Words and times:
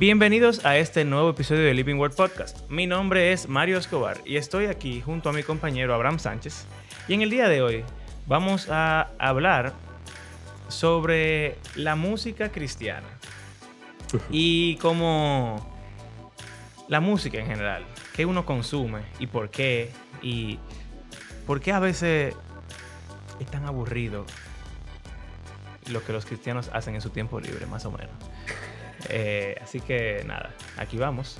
Bienvenidos 0.00 0.64
a 0.64 0.78
este 0.78 1.04
nuevo 1.04 1.28
episodio 1.28 1.62
de 1.62 1.74
Living 1.74 1.96
World 1.96 2.16
Podcast. 2.16 2.66
Mi 2.70 2.86
nombre 2.86 3.34
es 3.34 3.50
Mario 3.50 3.76
Escobar 3.76 4.16
y 4.24 4.36
estoy 4.36 4.64
aquí 4.64 5.02
junto 5.02 5.28
a 5.28 5.34
mi 5.34 5.42
compañero 5.42 5.94
Abraham 5.94 6.18
Sánchez. 6.18 6.64
Y 7.06 7.12
en 7.12 7.20
el 7.20 7.28
día 7.28 7.50
de 7.50 7.60
hoy 7.60 7.84
vamos 8.26 8.70
a 8.70 9.10
hablar 9.18 9.74
sobre 10.68 11.58
la 11.74 11.96
música 11.96 12.50
cristiana 12.50 13.08
y 14.30 14.76
cómo 14.76 15.70
la 16.88 17.00
música 17.00 17.36
en 17.36 17.46
general, 17.46 17.84
qué 18.16 18.24
uno 18.24 18.46
consume 18.46 19.02
y 19.18 19.26
por 19.26 19.50
qué 19.50 19.90
y 20.22 20.58
por 21.46 21.60
qué 21.60 21.72
a 21.72 21.78
veces 21.78 22.34
es 23.38 23.46
tan 23.50 23.66
aburrido 23.66 24.24
lo 25.90 26.02
que 26.02 26.14
los 26.14 26.24
cristianos 26.24 26.70
hacen 26.72 26.94
en 26.94 27.02
su 27.02 27.10
tiempo 27.10 27.38
libre, 27.38 27.66
más 27.66 27.84
o 27.84 27.90
menos. 27.90 28.29
Eh, 29.08 29.56
así 29.62 29.80
que 29.80 30.22
nada, 30.26 30.54
aquí 30.76 30.96
vamos. 30.98 31.38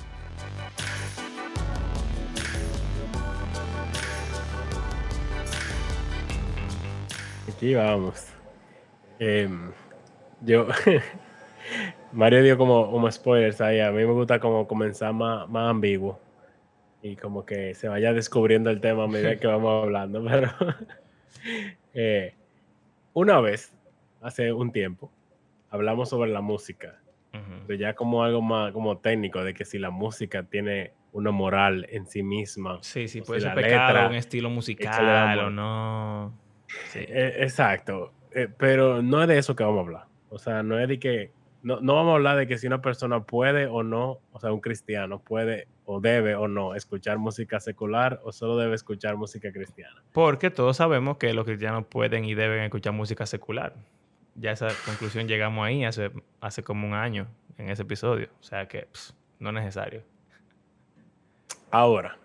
Aquí 7.47 7.75
vamos. 7.75 8.27
Em, 9.19 9.71
yo, 10.41 10.67
Mario 12.11 12.41
dio 12.41 12.57
como, 12.57 12.89
como 12.89 13.11
spoilers 13.11 13.61
ahí. 13.61 13.79
A 13.79 13.91
mí 13.91 13.97
me 13.97 14.13
gusta 14.13 14.39
como 14.39 14.67
comenzar 14.67 15.13
más, 15.13 15.47
más 15.47 15.69
ambiguo 15.69 16.19
y 17.03 17.15
como 17.15 17.45
que 17.45 17.73
se 17.73 17.87
vaya 17.87 18.13
descubriendo 18.13 18.69
el 18.69 18.79
tema 18.79 19.03
a 19.05 19.07
medida 19.07 19.37
que 19.37 19.47
vamos 19.47 19.83
hablando. 19.83 20.23
Pero 20.23 20.49
eh, 21.93 22.33
una 23.13 23.39
vez, 23.41 23.73
hace 24.21 24.51
un 24.53 24.71
tiempo, 24.71 25.11
hablamos 25.69 26.09
sobre 26.09 26.31
la 26.31 26.41
música. 26.41 26.99
Pero 27.67 27.79
ya 27.79 27.93
como 27.93 28.23
algo 28.23 28.41
más 28.41 28.73
como 28.73 28.97
técnico, 28.97 29.43
de 29.43 29.53
que 29.53 29.63
si 29.65 29.79
la 29.79 29.89
música 29.89 30.43
tiene 30.43 30.93
una 31.13 31.31
moral 31.31 31.85
en 31.89 32.05
sí 32.05 32.23
misma. 32.23 32.79
Sí, 32.81 33.07
sí, 33.07 33.21
puede 33.21 33.41
ser 33.41 33.53
pecado, 33.53 34.09
un 34.09 34.15
estilo 34.15 34.49
musical 34.49 35.39
o 35.39 35.49
no. 35.49 36.33
Sí. 36.89 36.99
Eh, 36.99 37.37
exacto. 37.39 38.13
Eh, 38.33 38.47
pero 38.57 39.01
no 39.01 39.21
es 39.21 39.27
de 39.27 39.37
eso 39.37 39.55
que 39.55 39.63
vamos 39.63 39.79
a 39.79 39.81
hablar. 39.81 40.05
O 40.29 40.39
sea, 40.39 40.63
no 40.63 40.79
es 40.79 40.87
de 40.87 40.99
que. 40.99 41.31
No, 41.63 41.79
no 41.79 41.93
vamos 41.93 42.13
a 42.13 42.15
hablar 42.15 42.37
de 42.37 42.47
que 42.47 42.57
si 42.57 42.65
una 42.65 42.81
persona 42.81 43.23
puede 43.23 43.67
o 43.67 43.83
no, 43.83 44.19
o 44.31 44.39
sea, 44.39 44.51
un 44.51 44.61
cristiano 44.61 45.19
puede 45.19 45.67
o 45.85 45.99
debe 45.99 46.35
o 46.35 46.47
no 46.47 46.73
escuchar 46.73 47.19
música 47.19 47.59
secular 47.59 48.19
o 48.23 48.31
solo 48.31 48.57
debe 48.57 48.73
escuchar 48.73 49.15
música 49.15 49.51
cristiana. 49.51 50.01
Porque 50.11 50.49
todos 50.49 50.77
sabemos 50.77 51.17
que 51.17 51.33
los 51.33 51.45
cristianos 51.45 51.85
pueden 51.87 52.25
y 52.25 52.33
deben 52.33 52.63
escuchar 52.63 52.93
música 52.93 53.27
secular. 53.27 53.75
Ya 54.35 54.51
esa 54.51 54.69
conclusión 54.85 55.27
llegamos 55.27 55.65
ahí 55.65 55.83
hace, 55.83 56.11
hace 56.39 56.63
como 56.63 56.87
un 56.87 56.93
año 56.93 57.27
en 57.57 57.69
ese 57.69 57.83
episodio. 57.83 58.29
O 58.39 58.43
sea 58.43 58.67
que 58.67 58.87
no 59.39 59.49
es 59.49 59.55
necesario. 59.55 60.03
Ahora, 61.69 62.17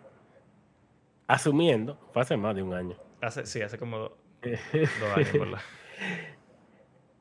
asumiendo, 1.26 1.98
fue 2.12 2.22
hace 2.22 2.36
más 2.36 2.54
de 2.54 2.62
un 2.62 2.74
año. 2.74 2.96
Hace, 3.20 3.46
sí, 3.46 3.62
hace 3.62 3.78
como 3.78 3.98
dos 4.42 5.16
años, 5.16 5.32
¿verdad? 5.32 5.60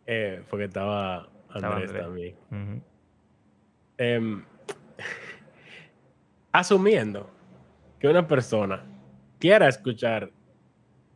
Eh, 0.07 0.43
porque 0.51 0.65
estaba 0.65 1.27
Andrés, 1.49 1.91
también. 1.91 2.35
Em, 3.97 4.45
asumiendo 6.51 7.27
que 7.97 8.07
una 8.07 8.27
persona 8.27 8.85
quiera 9.39 9.67
escuchar 9.67 10.31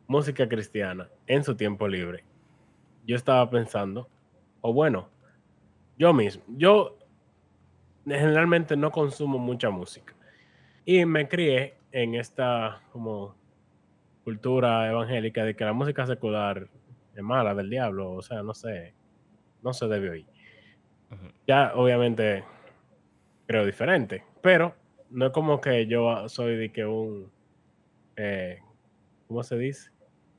música 0.08 0.48
cristiana 0.48 1.08
en 1.28 1.44
su 1.44 1.54
tiempo 1.54 1.86
libre, 1.86 2.24
yo 3.06 3.16
estaba 3.16 3.48
pensando, 3.50 4.08
o 4.60 4.72
bueno, 4.72 5.08
yo 5.98 6.12
mismo, 6.12 6.42
yo 6.48 6.96
generalmente 8.06 8.76
no 8.76 8.90
consumo 8.90 9.38
mucha 9.38 9.70
música 9.70 10.14
y 10.84 11.04
me 11.04 11.28
crié 11.28 11.74
en 11.92 12.14
esta 12.14 12.80
como 12.92 13.34
cultura 14.24 14.88
evangélica 14.88 15.44
de 15.44 15.54
que 15.54 15.64
la 15.64 15.72
música 15.72 16.06
secular 16.06 16.68
es 17.14 17.22
mala 17.22 17.54
del 17.54 17.70
diablo, 17.70 18.12
o 18.12 18.22
sea, 18.22 18.42
no 18.42 18.54
sé, 18.54 18.94
no 19.62 19.72
se 19.72 19.86
debe 19.88 20.10
oír. 20.10 20.26
Ya 21.46 21.72
obviamente 21.74 22.44
creo 23.46 23.66
diferente, 23.66 24.24
pero 24.40 24.74
no 25.10 25.26
es 25.26 25.32
como 25.32 25.60
que 25.60 25.86
yo 25.86 26.28
soy 26.28 26.56
de 26.56 26.70
que 26.70 26.86
un, 26.86 27.30
eh, 28.16 28.60
¿cómo 29.26 29.42
se 29.42 29.58
dice? 29.58 29.90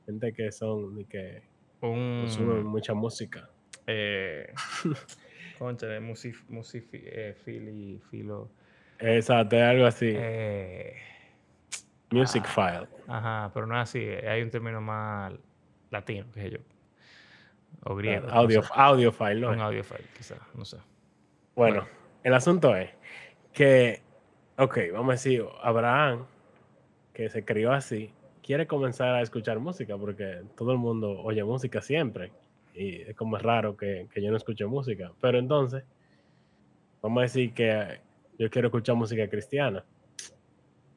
Gente 0.06 0.32
que 0.32 0.50
son 0.50 0.96
de 0.96 1.04
que 1.04 1.42
consumen 1.82 2.64
mucha 2.64 2.94
música. 2.94 3.50
Eh, 3.88 4.54
concha 5.58 5.86
de 5.86 5.98
musif, 5.98 6.44
eh, 6.92 7.34
fili, 7.44 8.00
filo. 8.08 8.50
Exacto, 9.00 9.56
algo 9.56 9.86
así. 9.86 10.12
Eh, 10.14 10.94
Music 12.12 12.44
ah, 12.46 12.48
file. 12.48 12.88
Ajá, 13.08 13.50
pero 13.52 13.66
no 13.66 13.74
es 13.74 13.82
así. 13.82 13.98
Hay 13.98 14.42
un 14.42 14.50
término 14.50 14.80
más 14.80 15.32
latino, 15.90 16.26
que 16.32 16.42
sé 16.42 16.50
yo. 16.50 16.58
O 17.84 17.96
griego. 17.96 18.28
audio, 18.30 18.62
audio 18.74 19.10
file, 19.10 19.40
¿no? 19.40 19.50
Un 19.50 19.60
audio 19.60 19.82
file, 19.82 20.04
quizás, 20.16 20.38
no 20.54 20.64
sé. 20.64 20.76
Bueno, 21.56 21.88
el 22.22 22.32
asunto 22.32 22.76
es 22.76 22.90
que, 23.52 24.02
ok, 24.56 24.78
vamos 24.92 25.08
a 25.08 25.12
decir, 25.12 25.44
Abraham, 25.62 26.26
que 27.12 27.28
se 27.28 27.44
crió 27.44 27.72
así, 27.72 28.14
quiere 28.42 28.66
comenzar 28.66 29.14
a 29.14 29.22
escuchar 29.22 29.58
música 29.58 29.96
porque 29.96 30.42
todo 30.56 30.72
el 30.72 30.78
mundo 30.78 31.20
oye 31.22 31.42
música 31.44 31.80
siempre. 31.80 32.32
Y 32.74 33.02
es 33.02 33.16
como 33.16 33.36
es 33.36 33.42
raro 33.42 33.76
que, 33.76 34.08
que 34.12 34.22
yo 34.22 34.30
no 34.30 34.36
escuche 34.36 34.66
música. 34.66 35.12
Pero 35.20 35.38
entonces, 35.38 35.84
vamos 37.00 37.20
a 37.20 37.22
decir 37.22 37.52
que 37.52 38.00
yo 38.38 38.50
quiero 38.50 38.68
escuchar 38.68 38.96
música 38.96 39.28
cristiana. 39.28 39.84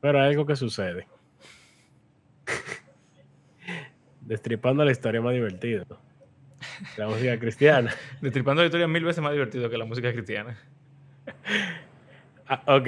Pero 0.01 0.22
hay 0.22 0.29
algo 0.29 0.45
que 0.45 0.56
sucede. 0.56 1.07
Destripando 4.22 4.83
la 4.83 4.91
historia 4.91 5.22
más 5.22 5.33
divertido. 5.33 5.85
La 6.97 7.07
música 7.07 7.38
cristiana. 7.39 7.94
Destripando 8.22 8.62
la 8.62 8.67
historia 8.67 8.88
mil 8.88 9.03
veces 9.03 9.23
más 9.23 9.33
divertido 9.33 9.69
que 9.69 9.77
la 9.77 9.85
música 9.85 10.12
cristiana. 10.12 10.57
Ah, 12.47 12.62
ok, 12.77 12.88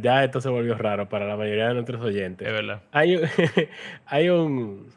ya 0.00 0.24
esto 0.24 0.40
se 0.40 0.48
volvió 0.48 0.76
raro 0.76 1.08
para 1.08 1.26
la 1.26 1.36
mayoría 1.36 1.68
de 1.68 1.74
nuestros 1.74 2.02
oyentes. 2.02 2.46
Es 2.46 2.52
verdad. 2.52 2.82
Hay, 2.92 3.20
hay, 4.06 4.28
un, 4.28 4.88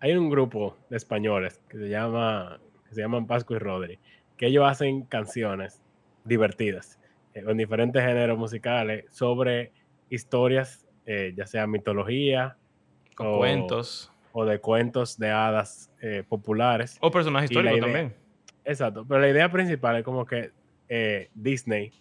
hay 0.00 0.14
un 0.14 0.30
grupo 0.30 0.76
de 0.90 0.96
españoles 0.96 1.60
que 1.68 1.78
se 1.78 1.88
llama 1.88 2.60
que 2.88 2.94
se 2.94 3.00
llaman 3.00 3.26
Pascu 3.26 3.54
y 3.54 3.58
Rodri, 3.58 3.98
que 4.36 4.46
ellos 4.46 4.64
hacen 4.66 5.02
canciones 5.02 5.82
divertidas 6.24 6.98
eh, 7.34 7.42
con 7.42 7.56
diferentes 7.56 8.02
géneros 8.02 8.38
musicales 8.38 9.04
sobre 9.10 9.72
historias, 10.10 10.86
eh, 11.06 11.32
ya 11.36 11.46
sea 11.46 11.66
mitología 11.66 12.56
o 13.18 13.38
cuentos. 13.38 14.10
O 14.36 14.44
de 14.44 14.58
cuentos 14.58 15.16
de 15.16 15.30
hadas 15.30 15.92
eh, 16.02 16.24
populares. 16.28 16.98
O 17.00 17.10
personajes 17.10 17.50
históricos 17.50 17.78
también. 17.78 18.12
Exacto, 18.64 19.04
pero 19.06 19.20
la 19.20 19.28
idea 19.28 19.48
principal 19.50 19.96
es 19.96 20.02
como 20.02 20.26
que 20.26 20.50
eh, 20.88 21.28
Disney 21.34 21.92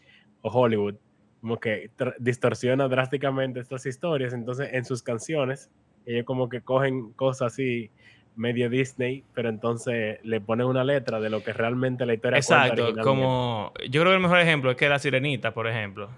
o 0.42 0.50
Hollywood 0.50 0.96
como 1.44 1.60
que 1.60 1.90
distorsiona 2.20 2.88
drásticamente 2.88 3.60
estas 3.60 3.86
historias, 3.86 4.32
entonces 4.32 4.70
en 4.72 4.86
sus 4.86 5.04
canciones 5.04 5.70
ellos 6.06 6.24
como 6.24 6.48
que 6.48 6.62
cogen 6.62 7.12
cosas 7.12 7.52
así 7.52 7.92
medio 8.38 8.70
Disney, 8.70 9.26
pero 9.34 9.50
entonces 9.50 10.20
le 10.24 10.40
ponen 10.40 10.68
una 10.68 10.86
letra 10.86 11.20
de 11.20 11.30
lo 11.30 11.44
que 11.44 11.52
realmente 11.52 12.06
la 12.06 12.14
historia 12.14 12.38
Exacto, 12.38 12.94
como 13.04 13.74
yo 13.90 14.00
creo 14.00 14.14
que 14.14 14.16
el 14.16 14.22
mejor 14.22 14.40
ejemplo 14.40 14.72
es 14.72 14.78
que 14.78 14.88
la 14.88 15.00
Sirenita, 15.00 15.54
por 15.54 15.68
ejemplo. 15.68 16.10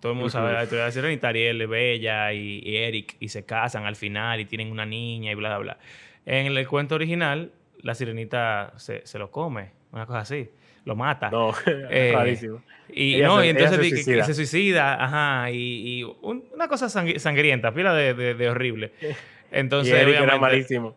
Todo 0.00 0.12
el 0.12 0.16
mundo 0.16 0.30
sabe 0.30 0.54
la 0.54 0.62
historia 0.62 0.84
de 0.84 0.88
la 0.88 0.92
Sirenita, 0.92 1.28
Ariel, 1.28 1.66
Bella 1.66 2.32
y, 2.32 2.62
Eric, 2.74 3.16
y 3.20 3.28
se 3.28 3.44
casan 3.44 3.84
al 3.84 3.96
final 3.96 4.40
y 4.40 4.46
tienen 4.46 4.72
una 4.72 4.86
niña 4.86 5.30
y 5.30 5.34
bla, 5.34 5.50
bla, 5.50 5.58
bla. 5.58 5.78
En 6.24 6.46
el 6.46 6.66
cuento 6.66 6.94
original, 6.94 7.52
la 7.82 7.94
Sirenita 7.94 8.72
se, 8.76 9.06
se 9.06 9.18
lo 9.18 9.30
come, 9.30 9.72
una 9.92 10.06
cosa 10.06 10.20
así 10.20 10.48
lo 10.84 10.96
mata. 10.96 11.30
No, 11.30 11.52
eh, 11.66 12.12
rarísimo. 12.14 12.62
Y, 12.88 13.20
no, 13.22 13.42
y 13.42 13.48
entonces 13.48 13.76
se 13.76 13.88
suicida. 13.88 14.24
se 14.24 14.34
suicida, 14.34 15.04
ajá, 15.04 15.50
y, 15.50 16.00
y 16.00 16.04
una 16.22 16.68
cosa 16.68 16.88
sangrienta, 16.88 17.72
pila 17.72 17.94
de, 17.94 18.34
de, 18.34 18.48
horrible. 18.48 18.92
Entonces, 19.50 19.94
y 19.94 19.96
Eric 19.96 20.20
era 20.20 20.36
malísimo. 20.36 20.96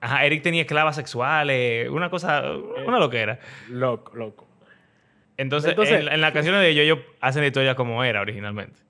Ajá, 0.00 0.24
Eric 0.26 0.42
tenía 0.42 0.62
esclavas 0.62 0.96
sexuales, 0.96 1.88
una 1.88 2.10
cosa, 2.10 2.42
una 2.86 2.98
loquera. 2.98 3.38
Loco, 3.70 4.16
loco. 4.16 4.46
Entonces, 5.36 5.74
en, 5.78 6.20
las 6.20 6.32
canciones 6.32 6.60
de 6.60 6.70
ellos, 6.70 6.82
ellos 6.84 6.98
hacen 7.20 7.42
la 7.42 7.46
historia 7.46 7.74
como 7.74 8.04
era 8.04 8.20
originalmente. 8.20 8.80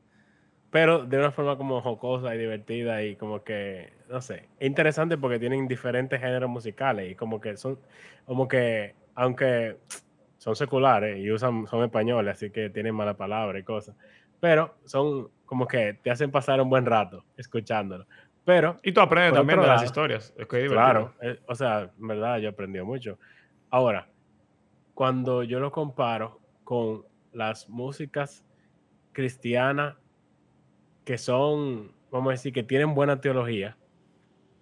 Pero 0.71 1.05
de 1.05 1.19
una 1.19 1.31
forma 1.31 1.57
como 1.57 1.81
jocosa 1.81 2.35
y 2.35 2.39
divertida 2.39 3.03
y 3.03 3.17
como 3.17 3.45
que, 3.45 3.93
no 4.09 4.21
sé, 4.21 4.49
interesante 4.59 5.17
porque 5.17 5.39
tienen 5.39 5.69
diferentes 5.69 6.21
géneros 6.21 6.51
musicales 6.51 7.13
y 7.13 7.15
como 7.15 7.41
que 7.41 7.57
son, 7.57 7.79
como 8.27 8.49
que, 8.49 8.95
aunque 9.15 9.77
son 10.45 10.55
seculares 10.55 11.19
y 11.19 11.31
usan, 11.31 11.67
son 11.67 11.83
españoles, 11.85 12.35
así 12.35 12.51
que 12.51 12.69
tienen 12.69 12.95
mala 12.95 13.17
palabra 13.17 13.59
y 13.59 13.63
cosas. 13.63 13.97
Pero 14.41 14.75
son 14.85 15.31
como 15.47 15.67
que 15.67 15.95
te 15.95 16.11
hacen 16.11 16.31
pasar 16.31 16.61
un 16.61 16.69
buen 16.69 16.85
rato 16.85 17.25
escuchándolo. 17.39 18.07
Pero. 18.45 18.77
Y 18.83 18.93
tú 18.93 19.01
aprendes 19.01 19.33
también 19.33 19.59
de 19.63 19.67
las 19.67 19.83
historias. 19.83 20.35
Es 20.37 20.47
que 20.47 20.67
claro, 20.67 21.15
eh, 21.23 21.41
o 21.49 21.55
sea, 21.55 21.91
en 21.99 22.07
verdad 22.07 22.37
yo 22.41 22.49
he 22.49 22.53
aprendido 22.53 22.85
mucho. 22.85 23.19
Ahora, 23.71 24.07
cuando 24.93 25.45
yo 25.45 25.61
lo 25.61 25.73
comparo 25.73 26.43
con 26.63 27.07
las 27.33 27.71
músicas 27.71 28.45
cristianas 29.13 29.97
que 31.07 31.17
son, 31.17 31.91
vamos 32.11 32.29
a 32.29 32.33
decir, 32.33 32.53
que 32.53 32.63
tienen 32.63 32.95
buena 32.95 33.19
teología, 33.19 33.79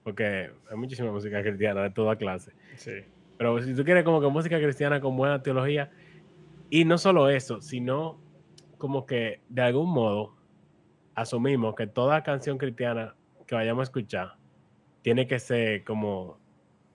porque 0.04 0.52
hay 0.70 0.76
muchísima 0.76 1.10
música 1.10 1.42
cristiana 1.42 1.82
de 1.82 1.90
toda 1.90 2.14
clase. 2.14 2.52
Sí. 2.76 3.02
Pero 3.42 3.60
si 3.60 3.74
tú 3.74 3.82
quieres 3.84 4.04
como 4.04 4.20
que 4.20 4.28
música 4.28 4.56
cristiana 4.60 5.00
con 5.00 5.16
buena 5.16 5.42
teología, 5.42 5.90
y 6.70 6.84
no 6.84 6.96
solo 6.96 7.28
eso, 7.28 7.60
sino 7.60 8.20
como 8.78 9.04
que 9.04 9.40
de 9.48 9.62
algún 9.62 9.92
modo 9.92 10.36
asumimos 11.16 11.74
que 11.74 11.88
toda 11.88 12.22
canción 12.22 12.56
cristiana 12.56 13.16
que 13.48 13.56
vayamos 13.56 13.80
a 13.80 13.84
escuchar 13.90 14.36
tiene 15.02 15.26
que 15.26 15.40
ser 15.40 15.82
como 15.82 16.38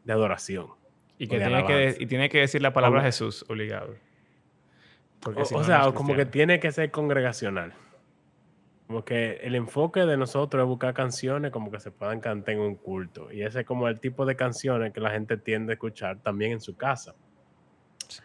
de 0.06 0.14
adoración. 0.14 0.68
Y, 1.18 1.28
que 1.28 1.38
tiene 1.38 1.66
que, 1.66 1.98
y 2.00 2.06
tiene 2.06 2.30
que 2.30 2.40
decir 2.40 2.62
la 2.62 2.72
palabra 2.72 3.00
Como- 3.00 3.08
Jesús 3.08 3.44
obligado. 3.50 3.96
Porque 5.20 5.42
O, 5.42 5.46
si 5.46 5.54
o 5.54 5.64
sea, 5.66 5.80
no 5.80 5.94
como 5.94 6.16
que 6.16 6.26
tiene 6.26 6.62
que 6.62 6.72
ser 6.72 6.92
congregacional. 6.92 7.74
Como 8.88 9.04
que 9.04 9.34
el 9.44 9.56
enfoque 9.56 10.06
de 10.06 10.16
nosotros 10.16 10.62
es 10.63 10.68
buscar 10.68 10.94
canciones 10.94 11.51
como 11.51 11.69
que 11.69 11.80
se 11.80 11.92
puedan 11.92 12.22
cantar 12.22 12.56
en 12.56 12.62
un 12.62 12.75
culto. 12.75 13.31
Y 13.31 13.42
ese 13.44 13.60
es 13.62 13.66
como 13.66 13.88
el 13.89 14.00
tipo 14.00 14.25
de 14.25 14.36
canciones 14.38 14.94
que 14.94 15.01
la 15.01 15.12
gente 15.12 15.36
tiende 15.38 15.74
a 15.74 15.75
escuchar 15.75 16.19
también 16.19 16.54
en 16.54 16.62
su 16.62 16.78
casa. 16.78 17.13
Sí. 18.07 18.22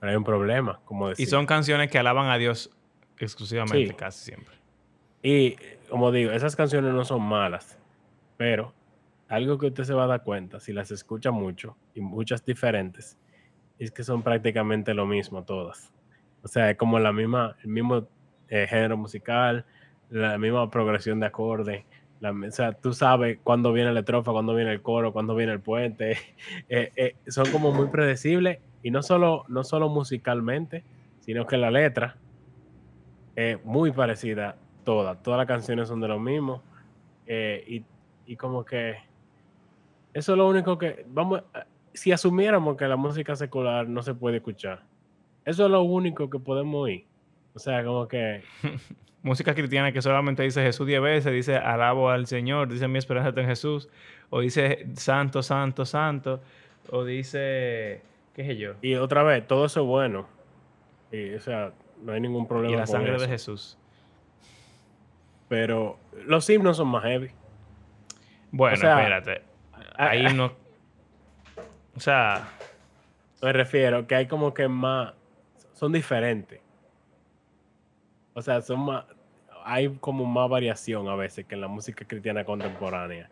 Pero 0.00 0.10
hay 0.10 0.16
un 0.16 0.24
problema, 0.24 0.80
como 0.84 1.08
decir. 1.08 1.26
Y 1.26 1.30
son 1.30 1.46
canciones 1.46 1.90
que 1.90 1.98
alaban 1.98 2.28
a 2.28 2.38
Dios 2.38 2.70
exclusivamente, 3.18 3.86
Sí. 3.88 3.94
casi 3.94 4.24
siempre. 4.24 4.56
Y 5.22 5.56
como 5.88 6.10
digo, 6.10 6.32
esas 6.32 6.56
canciones 6.56 6.92
no 6.92 7.04
son 7.04 7.22
malas, 7.22 7.78
pero 8.36 8.74
algo 9.28 9.58
que 9.58 9.66
usted 9.66 9.84
se 9.84 9.94
va 9.94 10.04
a 10.04 10.06
dar 10.08 10.24
cuenta 10.24 10.58
si 10.58 10.72
las 10.72 10.90
escucha 10.90 11.30
mucho 11.30 11.76
y 11.94 12.00
muchas 12.00 12.44
diferentes, 12.44 13.16
es 13.78 13.92
que 13.92 14.02
son 14.02 14.22
prácticamente 14.22 14.92
lo 14.92 15.06
mismo 15.06 15.44
todas. 15.44 15.92
O 16.42 16.48
sea, 16.48 16.70
es 16.70 16.76
como 16.76 16.98
la 16.98 17.12
misma, 17.12 17.56
el 17.62 17.68
mismo 17.68 18.08
eh, 18.48 18.66
género 18.68 18.96
musical, 18.96 19.64
la 20.10 20.38
misma 20.38 20.70
progresión 20.70 21.20
de 21.20 21.26
acordes. 21.26 21.84
la 22.20 22.32
o 22.32 22.50
sea, 22.50 22.72
tú 22.72 22.92
sabes 22.92 23.38
cuándo 23.42 23.72
viene 23.72 23.92
la 23.92 24.00
estrofa, 24.00 24.32
cuándo 24.32 24.54
viene 24.54 24.72
el 24.72 24.82
coro, 24.82 25.12
cuándo 25.12 25.34
viene 25.34 25.52
el 25.52 25.60
puente. 25.60 26.18
Eh, 26.68 26.92
eh, 26.96 27.16
son 27.28 27.50
como 27.50 27.72
muy 27.72 27.88
predecibles 27.88 28.58
y 28.82 28.90
no 28.90 29.02
solo, 29.02 29.44
no 29.48 29.64
solo 29.64 29.88
musicalmente, 29.88 30.84
sino 31.20 31.46
que 31.46 31.56
la 31.56 31.70
letra 31.70 32.16
es 33.36 33.64
muy 33.64 33.92
parecida 33.92 34.56
todas. 34.84 35.22
Todas 35.22 35.38
las 35.38 35.46
canciones 35.46 35.88
son 35.88 36.00
de 36.00 36.08
lo 36.08 36.18
mismo. 36.20 36.62
eh, 37.26 37.64
y, 37.66 37.84
y 38.26 38.36
como 38.36 38.64
que 38.64 38.96
eso 40.12 40.32
es 40.32 40.38
lo 40.38 40.48
único 40.48 40.78
que 40.78 41.04
vamos 41.08 41.42
si 41.92 42.12
asumiéramos 42.12 42.76
que 42.76 42.86
la 42.86 42.96
música 42.96 43.34
secular 43.36 43.88
no 43.88 44.02
se 44.02 44.14
puede 44.14 44.38
escuchar 44.38 44.84
eso 45.44 45.64
es 45.64 45.70
lo 45.70 45.82
único 45.82 46.30
que 46.30 46.38
podemos 46.38 46.82
oír 46.84 47.06
o 47.54 47.58
sea 47.58 47.84
como 47.84 48.06
que 48.06 48.42
Música 49.22 49.54
cristiana 49.54 49.92
que 49.92 50.00
solamente 50.00 50.42
dice 50.42 50.62
Jesús 50.62 50.86
diez 50.86 51.00
veces, 51.00 51.32
dice 51.32 51.56
alabo 51.56 52.08
al 52.10 52.26
Señor, 52.26 52.68
dice 52.68 52.88
mi 52.88 52.98
esperanza 52.98 53.28
está 53.30 53.42
en 53.42 53.48
Jesús, 53.48 53.88
o 54.30 54.40
dice 54.40 54.86
santo, 54.94 55.42
santo, 55.42 55.84
santo, 55.84 56.40
o 56.90 57.04
dice, 57.04 58.00
qué 58.34 58.44
sé 58.46 58.56
yo, 58.56 58.74
y 58.80 58.94
otra 58.94 59.22
vez 59.22 59.46
todo 59.46 59.66
eso 59.66 59.80
es 59.82 59.86
bueno 59.86 60.26
y, 61.12 61.34
o 61.34 61.40
sea 61.40 61.72
no 62.02 62.12
hay 62.12 62.20
ningún 62.20 62.46
problema 62.48 62.72
y 62.72 62.76
la 62.76 62.84
con 62.86 62.92
sangre 62.92 63.12
eso. 63.16 63.22
de 63.24 63.28
Jesús. 63.28 63.78
pero 65.48 65.98
los 66.26 66.48
himnos 66.48 66.76
son 66.78 66.88
más 66.88 67.02
heavy 67.04 67.30
Bueno, 68.50 68.76
sea, 68.78 68.98
espérate. 68.98 69.42
a- 69.98 70.32
no. 70.32 70.52
O 71.96 72.00
sea, 72.00 72.48
me 73.42 73.52
refiero 73.52 74.06
que 74.06 74.14
hay 74.14 74.26
como 74.26 74.54
que 74.54 74.66
más 74.68 75.12
son 75.74 75.92
diferentes 75.92 76.60
o 78.34 78.42
sea 78.42 78.60
son 78.60 78.80
más 78.86 79.04
hay 79.64 79.88
como 80.00 80.24
más 80.24 80.48
variación 80.48 81.08
a 81.08 81.14
veces 81.16 81.44
que 81.46 81.54
en 81.54 81.60
la 81.60 81.68
música 81.68 82.04
cristiana 82.06 82.44
contemporánea 82.44 83.30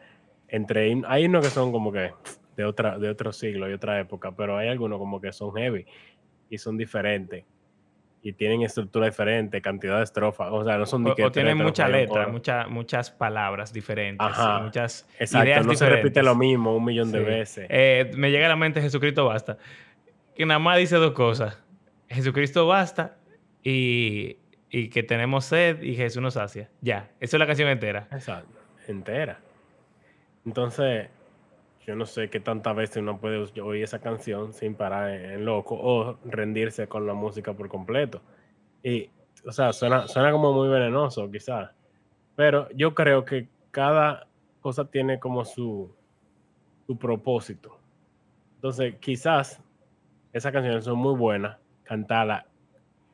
entre 0.48 0.94
hay 1.06 1.24
unos 1.26 1.44
que 1.44 1.50
son 1.50 1.72
como 1.72 1.90
que 1.92 2.12
de 2.56 2.64
otra 2.64 2.98
de 2.98 3.08
otro 3.08 3.32
siglo 3.32 3.68
y 3.68 3.72
otra 3.72 3.98
época 4.00 4.32
pero 4.32 4.56
hay 4.56 4.68
algunos 4.68 4.98
como 4.98 5.20
que 5.20 5.32
son 5.32 5.54
heavy 5.54 5.86
y 6.50 6.58
son 6.58 6.76
diferentes 6.76 7.44
y 8.20 8.32
tienen 8.32 8.62
estructura 8.62 9.06
diferente 9.06 9.62
cantidad 9.62 9.98
de 9.98 10.04
estrofas 10.04 10.48
o 10.50 10.64
sea 10.64 10.76
no 10.76 10.86
son 10.86 11.04
de 11.04 11.12
o, 11.12 11.14
que 11.14 11.24
o 11.24 11.30
tienen 11.32 11.56
mucha 11.56 11.88
letra, 11.88 12.26
mucha- 12.26 12.66
muchas 12.66 13.10
palabras 13.12 13.72
diferentes, 13.72 14.26
Ajá, 14.26 14.60
muchas 14.64 15.08
exacto 15.20 15.46
ideas 15.46 15.66
no 15.66 15.74
se 15.74 15.84
repite 15.86 16.08
diferentes. 16.08 16.24
lo 16.24 16.34
mismo 16.34 16.76
un 16.76 16.84
millón 16.84 17.12
de 17.12 17.18
Sí. 17.20 17.24
veces 17.24 17.66
Eh, 17.70 18.10
me 18.16 18.30
llega 18.32 18.46
a 18.46 18.48
la 18.48 18.56
mente 18.56 18.80
Jesucristo 18.80 19.24
basta. 19.26 19.56
Que 20.34 20.44
nada 20.46 20.58
más 20.60 20.78
dice 20.78 20.96
dos 20.96 21.12
cosas. 21.12 21.62
Jesucristo 22.08 22.66
basta 22.66 23.16
y, 23.62 24.36
y 24.70 24.90
que 24.90 25.02
tenemos 25.02 25.44
sed 25.46 25.82
y 25.82 25.94
Jesús 25.96 26.22
nos 26.22 26.34
sacia. 26.34 26.70
Ya, 26.80 27.10
esa 27.20 27.36
es 27.36 27.40
la 27.40 27.46
canción 27.46 27.68
entera. 27.68 28.08
Exacto, 28.12 28.58
entera. 28.86 29.40
Entonces, 30.44 31.08
yo 31.86 31.96
no 31.96 32.04
sé 32.06 32.28
qué 32.28 32.40
tantas 32.40 32.76
veces 32.76 32.98
uno 32.98 33.18
puede 33.18 33.38
oír 33.60 33.84
esa 33.84 33.98
canción 34.00 34.52
sin 34.52 34.74
parar 34.74 35.10
en, 35.10 35.44
loco 35.44 35.74
o 35.74 36.18
rendirse 36.24 36.86
con 36.86 37.06
la 37.06 37.14
música 37.14 37.54
por 37.54 37.68
completo. 37.68 38.20
Y, 38.82 39.10
o 39.46 39.52
sea, 39.52 39.72
suena, 39.72 40.06
suena 40.06 40.30
como 40.30 40.52
muy 40.52 40.68
venenoso, 40.68 41.30
quizás. 41.30 41.70
Pero 42.36 42.68
yo 42.74 42.94
creo 42.94 43.24
que 43.24 43.48
cada 43.70 44.26
cosa 44.60 44.84
tiene 44.84 45.18
como 45.18 45.44
su, 45.44 45.90
su 46.86 46.98
propósito. 46.98 47.78
Entonces, 48.56 48.96
quizás 49.00 49.62
esas 50.32 50.52
canciones 50.52 50.84
son 50.84 50.98
muy 50.98 51.14
buenas, 51.14 51.58
cantarlas 51.84 52.44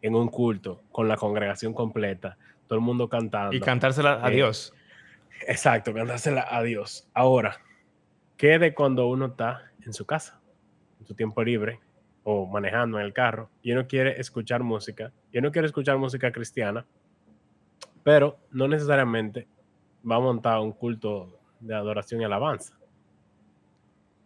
en 0.05 0.15
un 0.15 0.29
culto, 0.29 0.83
con 0.93 1.09
la 1.09 1.17
congregación 1.17 1.73
completa, 1.73 2.37
todo 2.67 2.79
el 2.79 2.85
mundo 2.85 3.09
cantando. 3.09 3.57
Y 3.57 3.61
cantársela 3.61 4.23
a 4.23 4.31
Eh, 4.31 4.35
Dios. 4.35 4.75
Exacto, 5.49 5.95
cantársela 5.95 6.47
a 6.47 6.63
Dios. 6.63 7.09
Ahora, 7.15 7.57
¿qué 8.37 8.59
de 8.59 8.75
cuando 8.75 9.07
uno 9.09 9.27
está 9.29 9.73
en 9.83 9.95
su 9.95 10.05
casa, 10.05 10.39
en 11.01 11.07
su 11.07 11.15
tiempo 11.15 11.43
libre, 11.43 11.81
o 12.23 12.47
manejando 12.47 12.99
en 12.99 13.07
el 13.07 13.15
carro, 13.15 13.49
y 13.63 13.73
uno 13.73 13.87
quiere 13.87 14.21
escuchar 14.21 14.63
música, 14.63 15.11
y 15.33 15.39
uno 15.39 15.51
quiere 15.51 15.67
escuchar 15.69 15.97
música 15.97 16.31
cristiana, 16.33 16.85
pero 18.03 18.37
no 18.51 18.69
necesariamente 18.69 19.49
va 20.09 20.17
a 20.17 20.21
montar 20.21 20.61
un 20.61 20.73
culto 20.73 21.41
de 21.61 21.75
adoración 21.75 22.21
y 22.21 22.25
alabanza? 22.25 22.77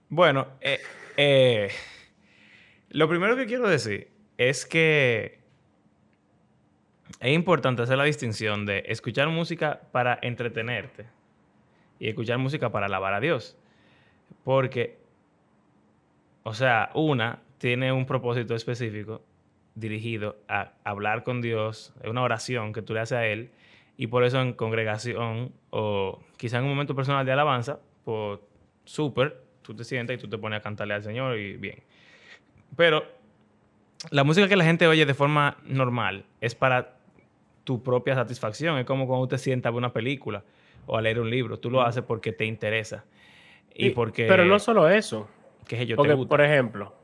Bueno, 0.09 0.49
eh, 0.61 0.81
eh, 1.17 1.71
lo 2.89 3.09
primero 3.09 3.37
que 3.37 3.47
quiero 3.47 3.69
decir 3.69 4.11
es 4.39 4.67
que 4.67 5.38
es 7.21 7.35
importante 7.35 7.83
hacer 7.83 7.99
la 7.99 8.05
distinción 8.05 8.67
de 8.67 8.85
escuchar 8.87 9.29
música 9.29 9.81
para 9.93 10.19
entretenerte 10.23 11.07
y 11.99 12.09
escuchar 12.09 12.39
música 12.39 12.71
para 12.71 12.87
alabar 12.87 13.15
a 13.15 13.21
Dios. 13.21 13.57
Porque, 14.45 14.99
o 16.43 16.55
sea, 16.55 16.91
una 16.95 17.41
tiene 17.59 17.93
un 17.93 18.07
propósito 18.07 18.55
específico 18.55 19.23
dirigido 19.75 20.37
a 20.49 20.73
hablar 20.85 21.23
con 21.23 21.41
Dios, 21.41 21.93
es 22.03 22.11
una 22.11 22.23
oración 22.23 22.73
que 22.73 22.83
tú 22.83 22.95
le 22.95 23.01
haces 23.01 23.19
a 23.19 23.27
Él, 23.27 23.51
y 23.97 24.07
por 24.07 24.25
eso 24.25 24.41
en 24.41 24.53
congregación 24.53 25.53
o 25.71 26.21
quizá 26.37 26.59
en 26.59 26.65
un 26.65 26.71
momento 26.71 26.95
personal 26.95 27.27
de 27.27 27.33
alabanza, 27.33 27.81
pues 28.05 28.39
súper, 28.85 29.43
tú 29.63 29.75
te 29.75 29.85
sientas 29.85 30.17
y 30.17 30.21
tú 30.21 30.29
te 30.29 30.39
pones 30.39 30.61
a 30.61 30.63
cantarle 30.63 30.95
al 30.95 31.03
Señor 31.03 31.37
y 31.37 31.57
bien. 31.57 31.83
Pero 32.77 33.05
la 34.11 34.25
música 34.25 34.49
que 34.49 34.57
la 34.57 34.65
gente 34.65 34.87
oye 34.87 35.05
de 35.05 35.15
forma 35.15 35.57
normal 35.65 36.25
es 36.41 36.55
para 36.55 36.98
tu 37.69 37.83
propia 37.83 38.15
satisfacción. 38.15 38.79
Es 38.79 38.87
como 38.87 39.07
cuando 39.07 39.29
te 39.29 39.37
sientas 39.37 39.69
a 39.69 39.73
ver 39.73 39.77
una 39.77 39.93
película 39.93 40.43
o 40.87 40.97
a 40.97 41.03
leer 41.03 41.21
un 41.21 41.29
libro. 41.29 41.59
Tú 41.59 41.71
lo 41.71 41.83
haces 41.83 42.03
porque 42.03 42.33
te 42.33 42.47
interesa. 42.47 43.05
Y, 43.75 43.89
Y- 43.89 43.91
porque... 43.91 44.27
Pero 44.27 44.47
no 44.47 44.59
solo 44.59 44.89
eso, 44.89 45.29
sé 45.67 45.85
yo, 45.85 45.89
te 45.89 45.97
porque, 45.97 46.15
gusta. 46.15 46.31
por 46.31 46.41
ejemplo, 46.41 46.95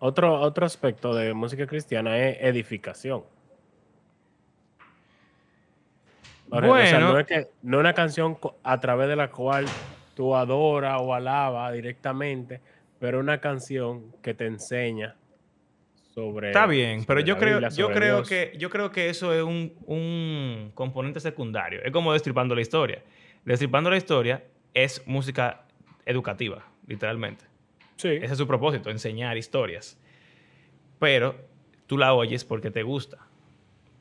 otro, 0.00 0.38
otro 0.38 0.66
aspecto 0.66 1.14
de 1.14 1.32
música 1.32 1.66
cristiana 1.66 2.18
es 2.18 2.36
edificación. 2.42 3.22
Por 6.50 6.62
ejemplo, 6.62 6.82
o 6.82 6.86
sea, 6.86 6.98
Bueno. 6.98 7.12
no 7.14 7.18
es 7.18 7.26
que 7.26 7.48
no 7.62 7.78
es 7.78 7.80
una 7.80 7.94
canción 7.94 8.36
a 8.62 8.80
través 8.80 9.08
de 9.08 9.16
la 9.16 9.30
cual 9.30 9.64
tú 10.14 10.36
adoras 10.36 10.98
o 11.00 11.14
alabas 11.14 11.72
directamente, 11.72 12.60
pero 12.98 13.18
una 13.18 13.40
canción 13.40 14.12
que 14.20 14.34
te 14.34 14.44
enseña 14.44 15.16
sobre 16.14 16.48
Está 16.48 16.66
bien, 16.66 17.04
pero 17.04 17.20
sobre 17.20 17.28
yo 17.28 17.34
la 17.34 17.40
creo, 17.40 17.58
Biblia, 17.60 17.68
yo 17.70 17.90
creo 17.92 18.16
Dios. 18.16 18.28
que 18.28 18.52
yo 18.58 18.70
creo 18.70 18.90
que 18.90 19.08
eso 19.08 19.32
es 19.32 19.42
un, 19.42 19.74
un 19.86 20.70
componente 20.74 21.20
secundario. 21.20 21.80
Es 21.82 21.90
como 21.90 22.12
destripando 22.12 22.54
la 22.54 22.60
historia. 22.60 23.02
Destripando 23.44 23.90
la 23.90 23.96
historia 23.96 24.44
es 24.74 25.06
música 25.06 25.66
educativa, 26.06 26.66
literalmente. 26.86 27.44
sí, 27.96 28.08
Ese 28.08 28.32
es 28.32 28.38
su 28.38 28.46
propósito, 28.46 28.90
enseñar 28.90 29.36
historias. 29.36 29.98
Pero 30.98 31.34
tú 31.86 31.98
la 31.98 32.14
oyes 32.14 32.44
porque 32.44 32.70
te 32.70 32.82
gusta, 32.82 33.18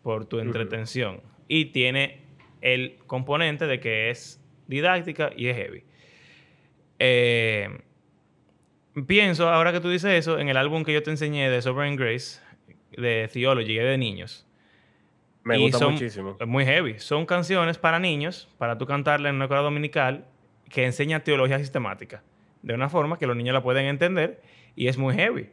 por 0.04 0.26
tu 0.26 0.40
entretención. 0.40 1.22
Y 1.48 1.66
tiene 1.66 2.22
el 2.62 2.98
componente 3.08 3.68
de 3.68 3.80
que 3.80 4.10
es 4.10 4.40
didáctica 4.68 5.32
y 5.36 5.48
es 5.48 5.58
heavy. 5.58 5.84
Eh, 7.00 7.82
pienso, 9.08 9.50
ahora 9.50 9.72
que 9.72 9.80
tú 9.80 9.90
dices 9.90 10.12
eso, 10.14 10.40
en 10.40 10.50
el 10.50 10.58
álbum 10.58 10.84
que 10.84 10.94
yo 10.94 11.04
te 11.04 11.12
enseñé 11.12 11.50
de 11.50 11.62
Sovereign 11.62 11.96
Grace, 11.96 12.40
de 12.98 13.30
Theology, 13.32 13.78
es 13.78 13.86
de 13.86 13.98
niños. 13.98 14.48
Me 15.44 15.58
Y 15.58 15.62
gusta 15.64 15.80
son- 15.80 15.94
muchísimo. 15.94 16.38
Es 16.40 16.48
muy 16.48 16.66
heavy. 16.66 17.00
Son 17.00 17.26
canciones 17.26 17.78
para 17.78 18.00
niños, 18.00 18.48
para 18.58 18.78
tú 18.78 18.86
cantarla 18.86 19.30
en 19.30 19.36
una 19.36 19.46
escuela 19.46 19.64
dominical, 19.64 20.26
que 20.70 20.86
enseña 20.86 21.22
teología 21.22 21.58
sistemática. 21.60 22.24
De 22.62 22.74
una 22.76 22.90
forma 22.90 23.18
que 23.18 23.26
los 23.26 23.36
niños 23.36 23.54
la 23.54 23.64
pueden 23.64 23.86
entender 23.88 24.42
y 24.76 24.88
es 24.88 24.98
muy 24.98 25.16
heavy. 25.16 25.50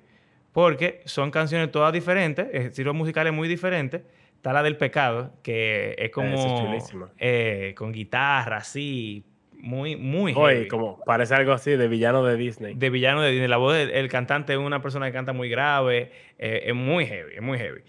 Porque 0.52 1.00
son 1.06 1.30
canciones 1.30 1.70
todas 1.72 1.92
diferentes, 1.92 2.48
estilos 2.52 2.94
musicales 2.94 3.32
muy 3.32 3.48
diferentes. 3.48 4.02
Está 4.36 4.52
la 4.52 4.62
del 4.62 4.76
pecado, 4.76 5.32
que 5.42 5.94
es 5.98 6.10
como 6.10 6.34
es 6.34 6.60
chulísima. 6.60 7.10
eh, 7.18 7.72
con 7.76 7.92
guitarra, 7.92 8.58
así, 8.58 9.24
muy, 9.60 9.96
muy 9.96 10.34
Oye, 10.36 10.68
como 10.68 11.00
parece 11.04 11.34
algo 11.34 11.52
así 11.52 11.72
de 11.72 11.88
villano 11.88 12.24
de 12.24 12.36
Disney. 12.36 12.74
De 12.74 12.90
villano 12.90 13.22
de 13.22 13.30
Disney. 13.30 13.48
La 13.48 13.56
voz 13.56 13.74
del 13.74 13.90
el 13.90 14.08
cantante 14.08 14.52
es 14.52 14.58
una 14.58 14.80
persona 14.82 15.06
que 15.06 15.12
canta 15.12 15.32
muy 15.32 15.48
grave. 15.48 16.12
eh, 16.38 16.62
es 16.66 16.74
muy 16.74 17.06
heavy, 17.06 17.34
es 17.34 17.42
muy 17.42 17.58
heavy. 17.58 17.80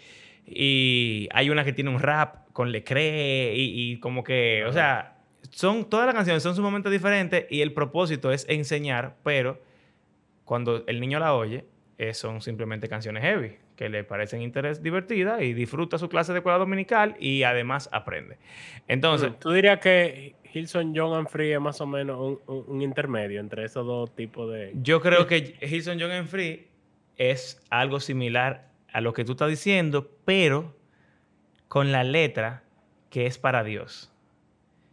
Y 0.46 1.30
hay 1.32 1.50
una 1.50 1.64
que 1.64 1.74
tiene 1.74 1.92
un 1.92 2.00
rap 2.00 2.48
con 2.54 2.72
Le 2.72 2.84
Cree 2.84 3.54
y, 3.56 3.92
y 3.92 4.00
como 4.00 4.24
que, 4.24 4.66
o 4.66 4.74
sea, 4.74 5.20
son, 5.52 5.90
todas 5.90 6.06
las 6.06 6.16
canciones 6.16 6.44
son 6.44 6.56
sumamente 6.56 6.90
diferentes 6.90 7.46
y 7.50 7.62
el 7.62 7.74
propósito 7.74 8.32
es 8.32 8.46
enseñar, 8.50 9.16
pero 9.24 9.62
cuando 10.46 10.84
el 10.88 11.00
niño 11.00 11.20
la 11.20 11.36
oye, 11.36 11.66
eh, 11.98 12.14
son 12.14 12.42
simplemente 12.42 12.88
canciones 12.88 13.24
heavy, 13.24 13.58
que 13.76 13.90
le 13.90 14.04
parecen 14.04 14.42
interés 14.42 14.82
divertidas 14.82 15.42
y 15.42 15.54
disfruta 15.54 15.98
su 15.98 16.08
clase 16.08 16.32
de 16.32 16.40
escuela 16.40 16.58
dominical 16.58 17.16
y 17.20 17.44
además 17.44 17.90
aprende. 17.92 18.38
Entonces, 18.88 19.38
¿Tú 19.38 19.52
dirías 19.52 19.80
que 19.80 20.36
Hilson 20.54 20.94
John 20.96 21.14
and 21.18 21.28
Free 21.28 21.52
es 21.54 21.60
más 21.62 21.80
o 21.82 21.86
menos 21.88 22.20
un, 22.20 22.40
un- 22.48 22.66
un 22.68 22.82
intermedio 22.82 23.40
entre 23.40 23.66
esos 23.66 23.86
dos 23.86 24.14
tipos 24.16 24.52
de... 24.52 24.72
Yo 24.82 25.02
creo 25.02 25.28
que 25.28 25.56
Hilson 25.62 26.00
John 26.00 26.12
and 26.12 26.28
Free 26.28 26.68
es 27.18 27.62
algo 27.70 28.00
similar 28.00 28.70
a 28.92 29.02
lo 29.02 29.14
que 29.14 29.24
tú 29.26 29.34
estás 29.34 29.50
diciendo, 29.50 30.10
pero 30.26 30.76
con 31.68 31.92
la 31.92 32.04
letra 32.04 32.64
que 33.10 33.26
es 33.28 33.38
para 33.38 33.64
Dios. 33.64 34.12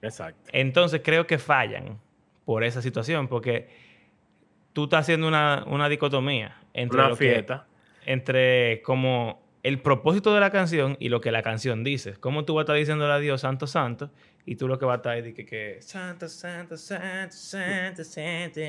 Exacto. 0.02 0.50
Entonces 0.52 1.00
creo 1.02 1.26
que 1.26 1.38
fallan 1.38 1.98
por 2.44 2.62
esa 2.64 2.82
situación, 2.82 3.28
porque 3.28 3.68
tú 4.72 4.84
estás 4.84 5.00
haciendo 5.00 5.26
una, 5.28 5.64
una 5.66 5.88
dicotomía 5.88 6.56
entre, 6.74 6.98
Una 6.98 7.08
lo 7.08 7.16
que- 7.16 7.24
fiesta. 7.32 7.66
entre 8.04 8.82
como 8.82 9.42
el 9.66 9.80
propósito 9.80 10.32
de 10.34 10.40
la 10.40 10.50
canción 10.50 10.96
y 11.00 11.08
lo 11.08 11.20
que 11.20 11.32
la 11.32 11.42
canción 11.42 11.82
dice. 11.84 12.14
Cómo 12.20 12.44
tú 12.44 12.54
vas 12.54 12.62
a 12.62 12.64
estar 12.64 12.76
diciéndole 12.76 13.12
a 13.12 13.18
Dios 13.18 13.40
santo, 13.40 13.66
santo, 13.66 14.10
y 14.44 14.54
tú 14.56 14.68
lo 14.68 14.78
que 14.78 14.84
vas 14.84 14.94
a 14.94 14.96
estar 14.98 15.18
es 15.18 15.24
de 15.24 15.34
que, 15.34 15.44
que 15.44 15.78
santo, 15.80 16.28
santo, 16.28 16.76
santo, 16.76 17.34
santo, 17.34 18.04
santo, 18.04 18.60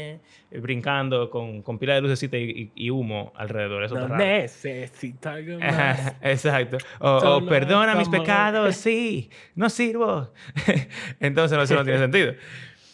brincando 0.51 1.30
con, 1.30 1.62
con 1.62 1.77
pila 1.77 1.94
de 1.96 2.01
lucecita 2.01 2.38
y, 2.38 2.50
y- 2.50 2.72
y 2.86 2.89
humo 2.89 3.32
alrededor. 3.36 3.84
Eso 3.84 3.96
No 3.96 4.01
está 4.01 4.18
raro. 4.18 4.25
necesito 4.25 5.30
algo 5.30 5.60
más. 5.60 6.16
Exacto. 6.22 6.77
O, 7.00 7.12
o, 7.12 7.20
Solo 7.20 7.48
perdona 7.48 7.94
mis 7.96 8.10
pecados, 8.10 8.75
sí, 8.77 9.30
no 9.56 9.70
sirvo. 9.70 10.34
Entonces 11.20 11.56
no, 11.58 11.63
eso 11.63 11.75
no 11.75 11.84
tiene 11.84 12.00
sentido. 12.00 12.34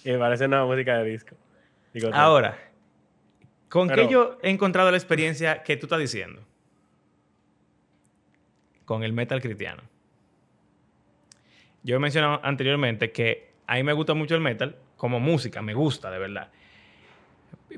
Y 0.04 0.18
parece 0.18 0.46
una 0.46 0.66
música 0.66 0.98
de 0.98 1.10
disco. 1.10 1.36
Digo, 1.94 2.10
Ahora, 2.14 2.58
¿con 3.70 3.88
qué 3.88 3.96
Pero- 3.96 4.10
yo 4.10 4.38
he 4.44 4.50
encontrado 4.50 4.92
la 4.92 4.98
experiencia 4.98 5.64
que 5.64 5.78
tú 5.78 5.86
estás 5.86 6.00
diciendo? 6.00 6.42
Con 8.86 9.04
el 9.04 9.14
metal 9.14 9.42
cristiano. 9.42 9.84
Yo 11.84 11.96
he 11.96 12.00
mencionado 12.00 12.40
anteriormente 12.44 13.12
que 13.12 13.52
a 13.68 13.76
mí 13.76 13.84
me 13.84 13.94
gusta 13.94 14.14
mucho 14.14 14.36
el 14.36 14.42
metal 14.42 14.78
como 14.98 15.20
música, 15.20 15.62
me 15.62 15.74
gusta 15.74 16.10
de 16.12 16.20
verdad. 16.20 16.50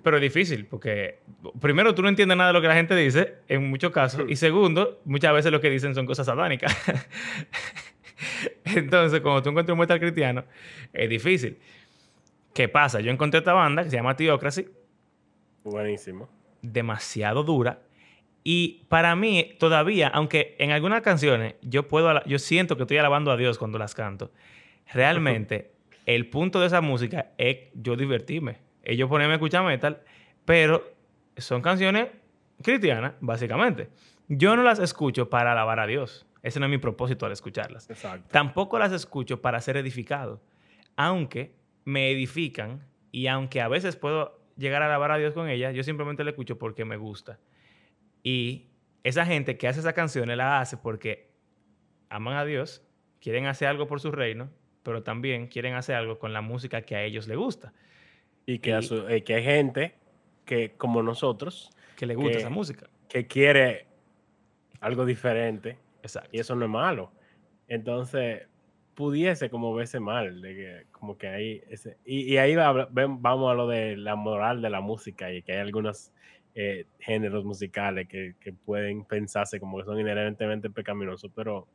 Pero 0.04 0.18
es 0.18 0.22
difícil 0.22 0.66
porque, 0.66 1.20
primero, 1.60 1.96
tú 1.96 2.02
no 2.02 2.10
entiendes 2.10 2.38
nada 2.38 2.50
de 2.50 2.54
lo 2.54 2.62
que 2.62 2.68
la 2.68 2.76
gente 2.76 2.96
dice, 2.96 3.38
en 3.48 3.70
muchos 3.70 3.92
casos, 3.92 4.26
y 4.28 4.36
segundo, 4.36 5.00
muchas 5.06 5.34
veces 5.34 5.52
lo 5.52 5.62
que 5.62 5.70
dicen 5.70 5.96
son 5.96 6.06
cosas 6.06 6.26
satánicas. 6.26 6.76
Entonces, 8.66 9.22
cuando 9.22 9.42
tú 9.42 9.50
encuentras 9.50 9.74
un 9.74 9.80
metal 9.80 10.00
cristiano, 10.00 10.44
es 10.92 11.10
difícil. 11.10 11.58
¿Qué 12.54 12.68
pasa? 12.68 13.00
Yo 13.00 13.12
encontré 13.12 13.40
esta 13.40 13.54
banda 13.54 13.84
que 13.84 13.90
se 13.90 13.96
llama 13.96 14.16
Theocracy, 14.16 14.68
Buenísimo. 15.64 16.30
demasiado 16.62 17.44
dura. 17.44 17.80
Y 18.48 18.86
para 18.90 19.16
mí, 19.16 19.56
todavía, 19.58 20.08
aunque 20.08 20.56
en 20.60 20.70
algunas 20.70 21.02
canciones 21.02 21.56
yo 21.64 21.88
puedo, 21.88 22.24
yo 22.26 22.38
siento 22.38 22.78
que 22.78 22.84
estoy 22.84 22.98
alabando 22.98 23.32
a 23.32 23.38
Dios 23.38 23.58
cuando 23.58 23.80
las 23.80 23.96
canto, 23.96 24.32
realmente 24.94 25.72
el 26.06 26.30
punto 26.30 26.60
de 26.60 26.68
esa 26.68 26.80
música 26.80 27.32
es 27.40 27.58
yo 27.74 27.96
divertirme. 27.96 28.60
Ellos 28.84 29.10
ponerme 29.10 29.34
a 29.34 29.38
escuchar 29.38 29.66
metal, 29.66 30.04
pero 30.46 30.94
son 31.36 31.64
canciones 31.64 32.10
cristianas, 32.62 33.14
básicamente. 33.20 33.90
Yo 34.28 34.56
no 34.56 34.62
las 34.62 34.78
escucho 34.78 35.28
para 35.28 35.54
alabar 35.54 35.80
a 35.80 35.88
Dios. 35.88 36.28
Ese 36.44 36.60
no 36.60 36.68
es 36.68 36.70
mi 36.70 36.78
propósito 36.78 37.26
al 37.26 37.32
escucharlas. 37.32 37.90
Exacto. 37.90 38.30
Tampoco 38.30 38.78
las 38.78 38.92
escucho 38.92 39.42
para 39.42 39.60
ser 39.60 39.76
edificado, 39.78 40.40
aunque 40.96 41.56
me 41.84 42.12
edifican 42.12 42.86
y 43.12 43.26
aunque 43.26 43.60
a 43.60 43.68
veces 43.70 43.96
puedo 43.96 44.40
llegar 44.56 44.84
a 44.84 44.86
alabar 44.86 45.10
a 45.10 45.18
Dios 45.18 45.34
con 45.34 45.50
ellas, 45.50 45.74
yo 45.74 45.82
simplemente 45.82 46.24
la 46.24 46.30
escucho 46.30 46.60
porque 46.60 46.86
me 46.86 46.98
gusta. 46.98 47.40
Y 48.26 48.66
esa 49.04 49.24
gente 49.24 49.56
que 49.56 49.68
hace 49.68 49.82
esas 49.82 49.94
canciones 49.94 50.36
la 50.36 50.60
hace 50.60 50.78
porque 50.78 51.30
aman 52.10 52.36
a 52.38 52.44
Dios, 52.44 52.84
quieren 53.22 53.46
hacer 53.46 53.68
algo 53.68 53.86
por 53.86 54.00
su 54.02 54.12
reino, 54.12 54.50
pero 54.82 55.04
también 55.04 55.46
quieren 55.48 55.76
hacer 55.76 55.96
algo 55.96 56.18
con 56.18 56.34
la 56.34 56.42
música 56.42 56.82
que 56.82 56.96
a 56.96 57.04
ellos 57.04 57.28
les 57.28 57.38
gusta, 57.38 57.72
Y 58.48 58.58
que, 58.60 58.74
a 58.74 58.82
su- 58.82 59.08
eh, 59.08 59.24
que 59.24 59.36
hay 59.36 59.44
gente 59.44 59.94
que, 60.44 60.72
como 60.72 61.04
nosotros, 61.04 61.70
que 61.96 62.08
les 62.08 62.18
gusta 62.18 62.32
Que- 62.32 62.38
esa 62.40 62.50
música. 62.50 62.88
que 63.10 63.28
quiere 63.28 63.86
algo 64.80 65.06
diferente 65.06 65.78
Exacto. 66.02 66.30
y 66.34 66.40
eso 66.40 66.56
no 66.56 66.66
es 66.66 66.72
malo. 66.72 67.12
Entonces, 67.68 68.48
pudiese 68.96 69.50
como 69.52 69.72
verse 69.76 70.00
mal, 70.00 70.42
de 70.42 70.56
que 70.56 70.86
como 70.92 71.16
que 71.18 71.28
hay 71.28 71.62
ese... 71.70 71.98
Y, 72.06 72.34
y 72.34 72.38
ahí 72.38 72.56
va- 72.56 72.88
vamos 72.92 73.52
a 73.52 73.54
lo 73.54 73.68
de 73.68 73.98
la 73.98 74.16
moral 74.16 74.62
de 74.64 74.70
la 74.72 74.82
música 74.82 75.32
y 75.32 75.44
que 75.44 75.52
hay 75.54 75.60
algunos 75.60 76.12
eh, 76.58 76.86
géneros 77.00 77.44
musicales 77.44 78.08
que, 78.08 78.36
que 78.40 78.54
pueden 78.54 79.04
pensarse 79.04 79.60
como 79.60 79.78
que 79.78 79.84
son 79.84 80.00
inherentemente 80.00 80.70
pecaminosos, 80.70 81.30
pero 81.36 81.68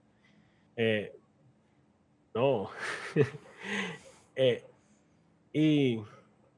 eh, 0.76 1.12
no. 2.34 2.70
Eh, 4.36 4.64
y, 5.52 6.00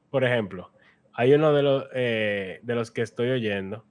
por 0.09 0.23
ejemplo, 0.23 0.71
hay 1.11 1.33
uno 1.33 1.51
de 1.51 1.63
los, 1.63 1.89
de 1.89 2.61
los 2.63 2.91
que 2.91 3.01
estoy 3.01 3.29
oyendo 3.29 3.83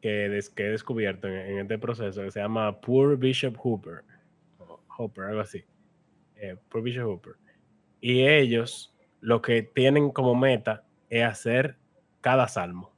que, 0.00 0.40
que 0.54 0.66
he 0.66 0.70
descubierto 0.70 1.28
en, 1.28 1.58
este 1.58 1.78
proceso 1.78 2.22
que 2.22 2.30
se 2.30 2.40
llama 2.40 2.80
Poor 2.80 3.18
Bishop 3.18 3.54
Hooper. 3.58 4.02
Hooper, 4.96 5.24
algo 5.24 5.40
así. 5.40 5.62
Poor 6.70 6.82
Bishop 6.82 7.04
Hooper. 7.06 7.34
Y 8.00 8.26
ellos 8.26 8.96
lo 9.20 9.42
que 9.42 9.62
tienen 9.62 10.10
como 10.10 10.34
meta 10.34 10.84
es 11.10 11.24
hacer 11.24 11.76
cada 12.22 12.48
salmo. 12.48 12.95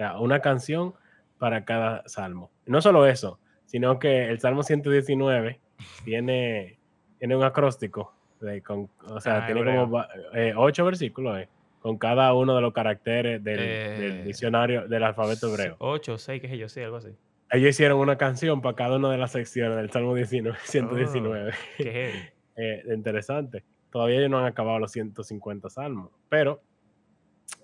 Sea, 0.00 0.18
una 0.18 0.40
canción 0.40 0.94
para 1.36 1.66
cada 1.66 2.02
salmo. 2.08 2.50
No 2.64 2.80
solo 2.80 3.06
eso, 3.06 3.38
sino 3.66 3.98
que 3.98 4.30
el 4.30 4.40
Salmo 4.40 4.62
119 4.62 5.60
tiene, 6.06 6.78
tiene 7.18 7.36
un 7.36 7.42
acróstico. 7.44 8.14
de- 8.40 8.62
con- 8.62 8.88
o 9.10 9.20
sea, 9.20 9.42
Ah, 9.42 9.44
tiene 9.46 9.60
hebreo. 9.60 9.82
como 9.82 10.02
eh, 10.32 10.54
ocho 10.56 10.86
versículos 10.86 11.38
eh, 11.38 11.48
con 11.82 11.98
cada 11.98 12.32
uno 12.32 12.56
de 12.56 12.62
los 12.62 12.72
caracteres 12.72 13.44
del, 13.44 13.58
del 13.58 14.12
Eh, 14.20 14.22
diccionario 14.24 14.88
del 14.88 15.02
alfabeto 15.04 15.48
hebreo. 15.52 15.76
8, 15.80 16.16
6, 16.16 16.40
qué 16.40 16.48
sé 16.48 16.56
yo, 16.56 16.66
sí, 16.70 16.80
algo 16.80 16.96
así. 16.96 17.10
Ellos 17.50 17.68
hicieron 17.68 17.98
una 17.98 18.16
canción 18.16 18.62
para 18.62 18.74
cada 18.74 18.96
una 18.96 19.10
de 19.10 19.18
las 19.18 19.32
secciones 19.32 19.76
del 19.76 19.90
Salmo 19.90 20.14
19, 20.14 20.56
119. 20.62 21.52
Qué 21.76 21.92
heavy. 21.92 22.18
Eh, 22.56 22.82
interesante. 22.94 23.62
Todavía 23.90 24.16
ellos 24.20 24.30
no 24.30 24.38
han 24.38 24.46
acabado 24.46 24.78
los 24.78 24.90
150 24.92 25.68
salmos, 25.68 26.10
pero 26.30 26.62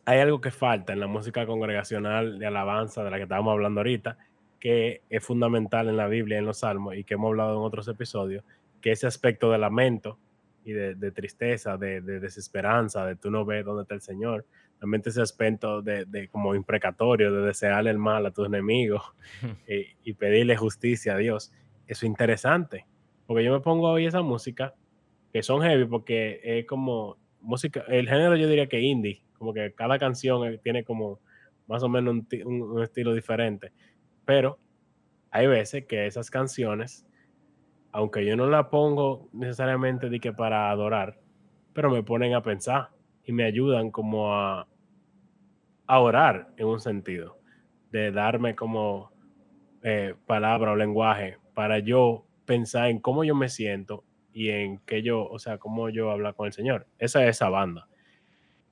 hay 0.07 0.21
algo 0.21 0.41
que 0.41 0.53
falta 0.53 0.93
en 0.93 1.01
la 1.01 1.09
música 1.09 1.45
congregacional 1.47 2.39
de 2.39 2.47
alabanza 2.47 3.03
de 3.03 3.11
la 3.11 3.17
que 3.17 3.25
estábamos 3.25 3.53
hablando 3.53 3.81
ahorita, 3.81 4.17
que 4.61 5.03
es 5.11 5.25
fundamental 5.25 5.89
en 5.89 5.97
la 5.97 6.07
Biblia, 6.07 6.39
en 6.39 6.47
los 6.47 6.59
salmos, 6.59 6.95
y 6.95 7.03
que 7.03 7.15
hemos 7.15 7.29
hablado 7.31 7.59
en 7.59 7.65
otros 7.65 7.89
episodios, 7.89 8.45
que 8.81 8.93
ese 8.93 9.09
aspecto 9.09 9.51
de 9.51 9.59
lamento 9.59 10.17
y 10.65 10.73
de, 10.73 10.95
de 10.95 11.11
tristeza, 11.11 11.77
de, 11.77 12.01
de 12.01 12.21
desesperanza, 12.21 13.05
de 13.05 13.17
tú 13.17 13.33
no 13.33 13.45
ves 13.45 13.65
dónde 13.65 13.83
está 13.83 13.95
el 13.97 14.01
Señor, 14.01 14.47
también 14.79 15.03
ese 15.05 15.21
aspecto 15.21 15.83
de, 15.83 16.05
de 16.05 16.29
como 16.29 16.55
imprecatorio, 16.55 17.33
de 17.33 17.45
desearle 17.45 17.91
el 17.91 17.99
mal 17.99 18.25
a 18.27 18.31
tus 18.31 18.47
enemigos 18.47 19.03
y, 19.69 19.87
y 20.09 20.13
pedirle 20.15 20.57
justicia 20.57 21.15
a 21.15 21.19
Dios. 21.19 21.53
Eso 21.89 22.07
es 22.07 22.11
interesante, 22.11 22.87
porque 23.27 23.43
yo 23.43 23.53
me 23.53 23.61
pongo 23.61 23.91
oír 23.91 24.07
esa 24.07 24.23
música, 24.23 24.73
que 25.33 25.43
son 25.43 25.63
heavy, 25.63 25.85
porque 25.87 26.41
es 26.45 26.65
como 26.67 27.17
música, 27.41 27.85
el 27.89 28.09
género 28.09 28.37
yo 28.37 28.49
diría 28.49 28.69
que 28.69 28.81
indie, 28.81 29.26
como 29.39 29.53
que 29.55 29.73
cada 29.75 29.99
canción 29.99 30.47
eh, 30.47 30.59
tiene 30.59 30.85
como 30.85 31.21
más 31.67 31.83
o 31.83 31.89
menos 31.89 32.15
un, 32.15 32.29
un- 32.47 32.63
un 32.73 32.83
estilo 32.83 33.15
diferente, 33.15 33.73
pero 34.25 34.59
hay 35.31 35.47
veces 35.49 35.87
que 35.87 36.07
esas 36.07 36.31
canciones, 36.31 37.07
aunque 37.93 38.25
yo 38.27 38.37
no 38.37 38.49
la 38.49 38.71
pongo 38.71 39.29
necesariamente 39.33 40.11
de 40.11 40.21
que 40.21 40.33
para 40.33 40.71
adorar, 40.71 41.21
pero 41.75 41.91
me 41.91 42.03
ponen 42.03 42.35
a 42.35 42.43
pensar 42.43 42.91
y 43.25 43.33
me 43.33 43.45
ayudan 43.45 43.91
como 43.91 44.35
a, 44.35 44.69
orar 45.89 46.49
en 46.57 46.67
un 46.67 46.81
sentido, 46.81 47.39
de 47.91 48.11
darme 48.13 48.55
como 48.55 49.11
eh, 49.83 50.15
palabra 50.27 50.73
o 50.73 50.77
lenguaje 50.77 51.39
para 51.55 51.79
yo 51.79 52.27
pensar 52.45 52.89
en 52.91 53.01
cómo 53.01 53.25
yo 53.25 53.35
me 53.35 53.49
siento 53.49 54.05
y 54.33 54.51
en 54.51 54.79
que 54.81 55.03
yo, 55.03 55.25
o 55.27 55.39
sea, 55.39 55.59
cómo 55.59 55.89
yo 55.91 56.11
hablar 56.11 56.35
con 56.35 56.47
el 56.47 56.53
Señor. 56.53 56.87
Esa 56.99 57.25
es 57.25 57.37
esa 57.37 57.49
banda. 57.49 57.89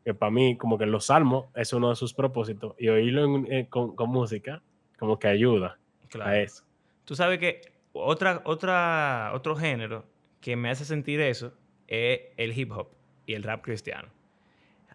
Que 0.05 0.15
para 0.15 0.31
mí, 0.31 0.57
como 0.57 0.77
que 0.77 0.87
los 0.87 1.07
salmos 1.07 1.47
es 1.55 1.73
uno 1.73 1.91
de 1.91 1.97
sus 1.97 2.13
propósitos 2.13 2.75
y 2.79 2.89
oírlo 2.89 3.45
eh, 3.49 3.69
con, 3.69 3.95
música, 4.09 4.63
como 4.99 5.19
que 5.19 5.29
ayuda 5.29 5.79
a 6.21 6.39
eso. 6.39 6.65
Tú 7.05 7.17
sabes 7.17 7.39
que 7.39 7.61
otra, 7.93 8.43
otra, 8.45 9.31
otro 9.35 9.57
género 9.57 10.05
que 10.41 10.57
me 10.57 10.71
hace 10.71 10.85
sentir 10.85 11.21
eso 11.21 11.55
es 11.89 12.21
el 12.37 12.57
hip 12.59 12.71
hop 12.73 12.89
y 13.27 13.35
el 13.35 13.43
rap 13.43 13.63
cristiano. 13.63 14.09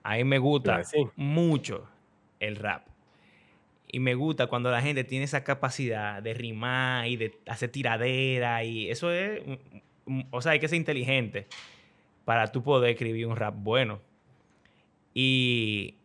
A 0.03 0.15
mí 0.15 0.23
me 0.23 0.37
gusta 0.37 0.81
mucho 1.15 1.87
el 2.39 2.55
rap. 2.55 2.87
Y 3.91 3.99
me 3.99 4.13
gusta 4.13 4.47
cuando 4.47 4.69
la 4.69 4.81
gente 4.81 5.03
tiene 5.03 5.25
esa 5.25 5.43
capacidad 5.43 6.21
de 6.21 6.33
rimar 6.33 7.07
y 7.07 7.17
de 7.17 7.37
hacer 7.47 7.71
tiradera. 7.71 8.63
Y 8.63 8.89
eso 8.89 9.11
es. 9.11 9.41
O 10.29 10.41
sea, 10.41 10.53
hay 10.53 10.59
que 10.59 10.67
ser 10.67 10.77
inteligente 10.77 11.47
para 12.25 12.51
tú 12.51 12.61
poder 12.61 12.91
escribir 12.91 13.25
un 13.25 13.35
rap 13.35 13.55
bueno. 13.57 13.99
Y. 15.13 15.95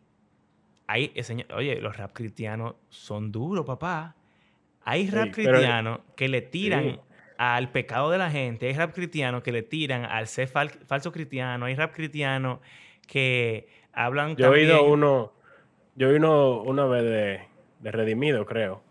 Hay, 0.87 1.11
oye, 1.55 1.81
los 1.81 1.97
rap 1.97 2.13
cristianos 2.13 2.75
son 2.89 3.31
duros, 3.31 3.65
papá. 3.65 4.15
Hay 4.83 5.09
rap 5.09 5.31
cristianos 5.31 6.01
que 6.15 6.27
le 6.27 6.41
tiran 6.41 6.99
al 7.37 7.71
pecado 7.71 8.11
de 8.11 8.19
la 8.19 8.29
gente. 8.29 8.67
Hay 8.67 8.73
rap 8.73 8.93
cristianos 8.93 9.41
que 9.41 9.51
le 9.51 9.63
tiran 9.63 10.05
al 10.05 10.27
ser 10.27 10.47
falso 10.47 11.11
cristiano. 11.11 11.65
Hay 11.65 11.75
rap 11.75 11.91
cristianos 11.91 12.59
que 13.07 13.67
hablan. 13.93 14.35
Yo 14.35 14.45
he 14.45 14.59
oído 14.59 14.83
uno. 14.83 15.33
Yo 15.95 16.09
he 16.09 16.13
oído 16.13 16.61
una 16.61 16.85
vez 16.85 17.03
de 17.03 17.55
de 17.85 17.91
Redimido, 17.91 18.45
creo, 18.47 18.81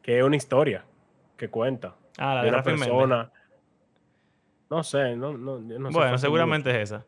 que 0.00 0.18
es 0.18 0.24
una 0.24 0.36
historia 0.36 0.82
que 1.36 1.50
cuenta. 1.50 1.96
Ah, 2.16 2.36
la 2.36 2.42
de, 2.42 2.48
una 2.48 2.62
persona. 2.62 3.30
No 4.70 4.82
sé, 4.82 5.16
no, 5.16 5.36
no, 5.36 5.58
no 5.58 5.90
sé. 5.90 5.98
Bueno, 5.98 6.16
seguramente 6.16 6.70
es 6.70 6.90
esa. 6.90 7.04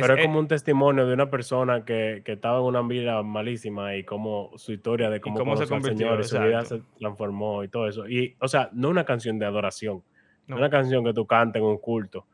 Pero 0.00 0.14
es, 0.14 0.26
como 0.26 0.38
un 0.38 0.48
testimonio 0.48 1.06
de 1.06 1.14
una 1.14 1.30
persona 1.30 1.84
que, 1.84 2.22
que, 2.24 2.32
estaba 2.32 2.58
en 2.58 2.64
una 2.64 2.82
vida 2.82 3.22
malísima 3.22 3.96
y 3.96 4.04
como 4.04 4.52
su 4.56 4.72
historia 4.72 5.08
de 5.08 5.20
cómo, 5.20 5.56
se 5.56 5.66
convirtió, 5.66 6.22
Señor, 6.22 6.24
su 6.24 6.38
vida 6.38 6.64
se 6.64 6.82
transformó 6.98 7.64
y 7.64 7.68
todo 7.68 7.88
eso. 7.88 8.06
Y, 8.08 8.36
o 8.40 8.48
sea, 8.48 8.68
no 8.72 8.90
una 8.90 9.04
canción 9.04 9.38
de 9.38 9.46
adoración, 9.46 10.02
no. 10.46 10.56
una 10.56 10.68
canción 10.68 11.04
que 11.04 11.14
tú 11.14 11.26
cantes 11.26 11.60
en 11.60 11.68
un 11.68 11.78
culto, 11.78 12.26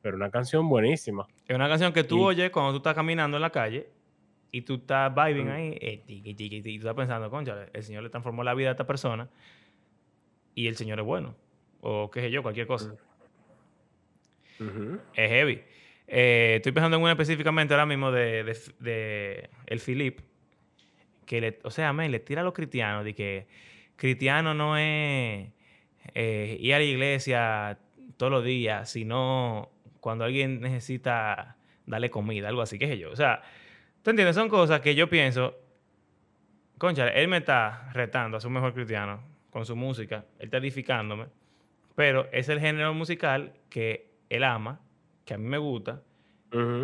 pero 0.00 0.16
una 0.16 0.30
canción 0.30 0.68
buenísima. 0.68 1.26
Es 1.46 1.54
una 1.54 1.68
canción 1.68 1.92
que 1.92 2.04
tú 2.04 2.24
oyes 2.24 2.50
cuando 2.50 2.72
tú 2.72 2.78
estás 2.78 2.94
caminando 2.94 3.36
en 3.36 3.42
la 3.42 3.50
calle 3.50 3.88
y 4.50 4.62
tú 4.62 4.76
estás 4.76 5.14
vibing 5.14 5.48
ahí, 5.48 5.78
eh, 5.80 6.02
y 6.06 6.34
tú 6.34 6.68
estás 6.70 6.94
pensando, 6.94 7.28
concha, 7.30 7.66
el 7.72 7.82
Señor 7.82 8.02
le 8.02 8.10
transformó 8.10 8.42
la 8.44 8.54
vida 8.54 8.68
a 8.68 8.72
esta 8.72 8.86
persona 8.86 9.28
y 10.54 10.68
el 10.68 10.76
Señor 10.76 11.00
es 11.00 11.04
bueno. 11.04 11.34
O 11.82 12.10
qué 12.10 12.20
sé 12.20 12.30
yo, 12.30 12.42
cualquier 12.42 12.66
cosa. 12.66 12.94
Es 15.14 15.30
heavy. 15.30 15.62
Eh, 16.12 16.54
estoy 16.56 16.72
pensando 16.72 16.96
en 16.96 17.02
una 17.04 17.12
específicamente 17.12 17.72
ahora 17.72 17.86
mismo 17.86 18.10
de, 18.10 18.56
de, 18.80 19.48
el 19.66 19.80
Philip, 19.80 20.20
que 21.24 21.60
o 21.62 21.70
sea, 21.70 21.92
le 21.92 22.18
tira 22.18 22.40
a 22.40 22.44
los 22.44 22.52
cristianos 22.52 23.04
de 23.04 23.14
que 23.14 23.46
cristiano 23.94 24.52
no 24.52 24.76
es 24.76 25.48
eh, 26.14 26.56
ir 26.60 26.74
a 26.74 26.78
la 26.78 26.84
iglesia 26.84 27.78
todos 28.16 28.32
los 28.32 28.44
días, 28.44 28.90
sino 28.90 29.70
cuando 30.00 30.24
alguien 30.24 30.60
necesita 30.60 31.56
darle 31.86 32.10
comida, 32.10 32.48
algo 32.48 32.62
así, 32.62 32.76
qué 32.76 32.88
sé 32.88 32.98
yo. 32.98 33.12
O 33.12 33.16
sea, 33.16 33.42
¿Tú 34.02 34.10
entiendes? 34.10 34.34
Son 34.34 34.48
cosas 34.48 34.80
que 34.80 34.94
yo 34.94 35.10
pienso, 35.10 35.54
concha, 36.78 37.08
él 37.08 37.28
me 37.28 37.36
está 37.38 37.90
retando 37.92 38.38
a 38.38 38.46
un 38.46 38.52
mejor 38.52 38.72
cristiano 38.72 39.22
con 39.50 39.66
su 39.66 39.76
música, 39.76 40.24
él 40.38 40.46
está 40.46 40.56
edificándome, 40.56 41.26
pero 41.94 42.26
es 42.32 42.48
el 42.48 42.60
género 42.60 42.94
musical 42.94 43.52
que 43.68 44.10
él 44.30 44.44
ama, 44.44 44.80
que 45.30 45.34
a 45.34 45.38
mí 45.38 45.46
me 45.46 45.58
gusta 45.58 46.02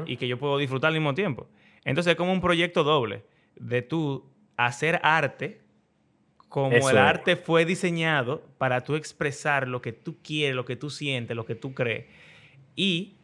y 0.06 0.16
que 0.16 0.28
yo 0.28 0.38
puedo 0.38 0.56
disfrutar 0.56 0.88
al 0.88 0.94
mismo 0.94 1.14
tiempo. 1.14 1.48
Entonces 1.84 2.12
es 2.12 2.16
como 2.16 2.32
un 2.32 2.40
proyecto 2.40 2.84
doble 2.84 3.24
de 3.56 3.82
tú 3.82 4.24
hacer 4.56 5.00
arte 5.02 5.60
como 6.48 6.88
el 6.88 6.96
arte 6.96 7.34
fue 7.34 7.64
diseñado 7.64 8.44
para 8.56 8.84
tú 8.84 8.94
expresar 8.94 9.66
lo 9.66 9.82
que 9.82 9.92
tú 9.92 10.14
quieres, 10.22 10.54
lo 10.54 10.64
que 10.64 10.76
tú 10.76 10.90
sientes, 10.90 11.36
lo 11.36 11.44
que 11.44 11.56
tú 11.56 11.74
crees. 11.74 12.06
Y 12.76 13.14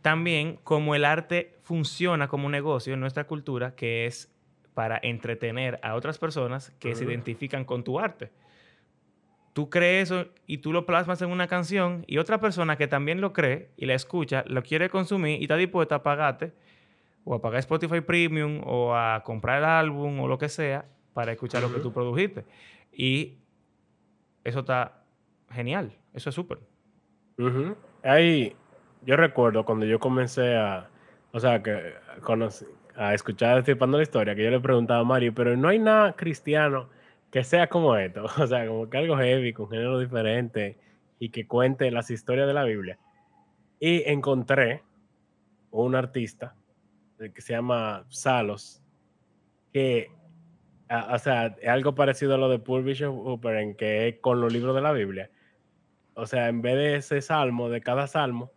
también 0.00 0.60
como 0.62 0.94
el 0.94 1.04
arte 1.04 1.56
funciona 1.64 2.28
como 2.28 2.46
un 2.46 2.52
negocio 2.52 2.94
en 2.94 3.00
nuestra 3.00 3.26
cultura, 3.26 3.74
que 3.74 4.06
es 4.06 4.32
para 4.74 5.00
entretener 5.02 5.80
a 5.82 5.96
otras 5.96 6.18
personas 6.18 6.72
que 6.78 6.94
se 6.94 7.02
identifican 7.02 7.64
con 7.64 7.82
tu 7.82 7.98
arte. 7.98 8.30
Tú 9.54 9.70
crees 9.70 10.10
eso 10.10 10.26
y 10.46 10.58
tú 10.58 10.72
lo 10.72 10.84
plasmas 10.84 11.22
en 11.22 11.30
una 11.30 11.46
canción 11.46 12.04
y 12.08 12.18
otra 12.18 12.40
persona 12.40 12.76
que 12.76 12.88
también 12.88 13.20
lo 13.20 13.32
cree 13.32 13.70
y 13.76 13.86
la 13.86 13.94
escucha, 13.94 14.44
lo 14.48 14.64
quiere 14.64 14.90
consumir 14.90 15.40
y 15.40 15.44
está 15.44 15.56
dispuesta 15.56 15.94
a 15.94 16.02
pagarte 16.02 16.52
o 17.24 17.36
a 17.36 17.40
pagar 17.40 17.60
Spotify 17.60 18.00
Premium 18.00 18.62
o 18.66 18.96
a 18.96 19.22
comprar 19.22 19.58
el 19.58 19.64
álbum 19.64 20.18
o 20.18 20.26
lo 20.26 20.38
que 20.38 20.48
sea 20.48 20.86
para 21.12 21.30
escuchar 21.30 21.62
lo 21.62 21.72
que 21.72 21.78
tú 21.78 21.92
produjiste. 21.92 22.44
Y 22.92 23.34
eso 24.42 24.58
está 24.58 25.04
genial, 25.52 25.92
eso 26.12 26.30
es 26.30 26.34
súper. 26.34 26.58
Hay, 28.02 28.56
yo 29.02 29.16
recuerdo 29.16 29.64
cuando 29.64 29.86
yo 29.86 30.00
comencé 30.00 30.56
a, 30.56 30.90
o 31.30 31.38
sea, 31.38 31.62
que 31.62 31.94
a 32.96 33.14
escuchar 33.14 33.64
la 33.68 34.02
Historia, 34.02 34.34
que 34.34 34.42
yo 34.42 34.50
le 34.50 34.58
preguntaba 34.58 34.98
a 34.98 35.04
Mario, 35.04 35.32
pero 35.32 35.56
no 35.56 35.68
hay 35.68 35.78
nada 35.78 36.14
cristiano 36.14 36.88
que 37.34 37.42
sea 37.42 37.66
como 37.66 37.96
esto, 37.96 38.26
o 38.40 38.46
sea, 38.46 38.64
como 38.64 38.88
que 38.88 38.96
algo 38.96 39.16
heavy, 39.16 39.52
con 39.52 39.68
género 39.68 39.98
diferente 39.98 40.78
y 41.18 41.30
que 41.30 41.48
cuente 41.48 41.90
las 41.90 42.08
historias 42.08 42.46
de 42.46 42.54
la 42.54 42.62
Biblia. 42.62 42.96
Y 43.80 44.08
encontré 44.08 44.84
un 45.72 45.96
artista 45.96 46.54
que 47.18 47.40
se 47.40 47.54
llama 47.54 48.06
Salos, 48.08 48.80
que, 49.72 50.12
o 50.88 51.18
sea, 51.18 51.56
es 51.60 51.68
algo 51.68 51.96
parecido 51.96 52.36
a 52.36 52.38
lo 52.38 52.48
de 52.48 52.60
Paul 52.60 52.84
Bishop 52.84 53.12
Hooper, 53.12 53.56
en 53.56 53.74
que 53.74 54.20
con 54.20 54.40
los 54.40 54.52
libros 54.52 54.76
de 54.76 54.82
la 54.82 54.92
Biblia. 54.92 55.28
O 56.14 56.26
sea, 56.26 56.48
en 56.48 56.62
vez 56.62 56.76
de 56.76 56.96
ese 56.98 57.20
salmo, 57.20 57.68
de 57.68 57.80
cada 57.80 58.06
salmo, 58.06 58.52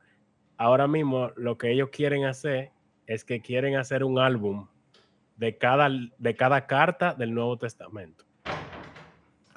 ahora 0.56 0.88
mismo 0.88 1.32
lo 1.36 1.58
que 1.58 1.72
ellos 1.72 1.90
quieren 1.92 2.26
hacer 2.26 2.70
es 3.08 3.26
que 3.26 3.42
quieren 3.42 3.76
hacer 3.76 4.04
un 4.04 4.20
álbum 4.20 4.68
de 5.36 5.58
cada, 5.58 5.90
de 5.90 6.36
cada 6.36 6.68
carta 6.68 7.16
del 7.16 7.34
Nuevo 7.34 7.58
Testamento. 7.58 8.27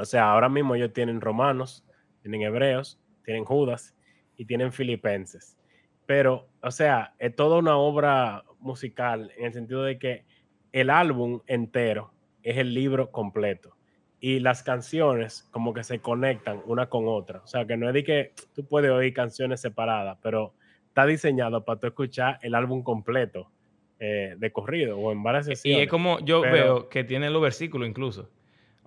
O 0.00 0.04
sea, 0.04 0.30
ahora 0.30 0.48
mismo 0.48 0.74
ellos 0.74 0.92
tienen 0.92 1.20
romanos, 1.20 1.84
tienen 2.22 2.42
hebreos, 2.42 2.98
tienen 3.24 3.44
judas 3.44 3.94
y 4.36 4.46
tienen 4.46 4.72
filipenses. 4.72 5.58
Pero, 6.06 6.48
o 6.62 6.70
sea, 6.70 7.14
es 7.18 7.36
toda 7.36 7.58
una 7.58 7.76
obra 7.76 8.44
musical 8.58 9.30
en 9.36 9.46
el 9.46 9.52
sentido 9.52 9.82
de 9.82 9.98
que 9.98 10.24
el 10.72 10.90
álbum 10.90 11.40
entero 11.46 12.12
es 12.42 12.56
el 12.56 12.72
libro 12.74 13.10
completo 13.10 13.76
y 14.20 14.40
las 14.40 14.62
canciones 14.62 15.48
como 15.50 15.72
que 15.72 15.84
se 15.84 16.00
conectan 16.00 16.62
una 16.66 16.88
con 16.88 17.06
otra. 17.06 17.40
O 17.44 17.46
sea, 17.46 17.66
que 17.66 17.76
no 17.76 17.88
es 17.88 17.94
de 17.94 18.04
que 18.04 18.32
tú 18.54 18.66
puedes 18.66 18.90
oír 18.90 19.12
canciones 19.12 19.60
separadas, 19.60 20.18
pero 20.22 20.54
está 20.88 21.06
diseñado 21.06 21.64
para 21.64 21.78
tú 21.78 21.86
escuchar 21.86 22.38
el 22.42 22.54
álbum 22.54 22.82
completo 22.82 23.50
eh, 23.98 24.34
de 24.38 24.52
corrido 24.52 24.98
o 24.98 25.12
en 25.12 25.22
varias 25.22 25.46
sesiones. 25.46 25.80
Y 25.80 25.82
es 25.82 25.90
como 25.90 26.20
yo 26.20 26.40
veo 26.40 26.88
que 26.88 27.04
tiene 27.04 27.30
los 27.30 27.42
versículos 27.42 27.88
incluso. 27.88 28.30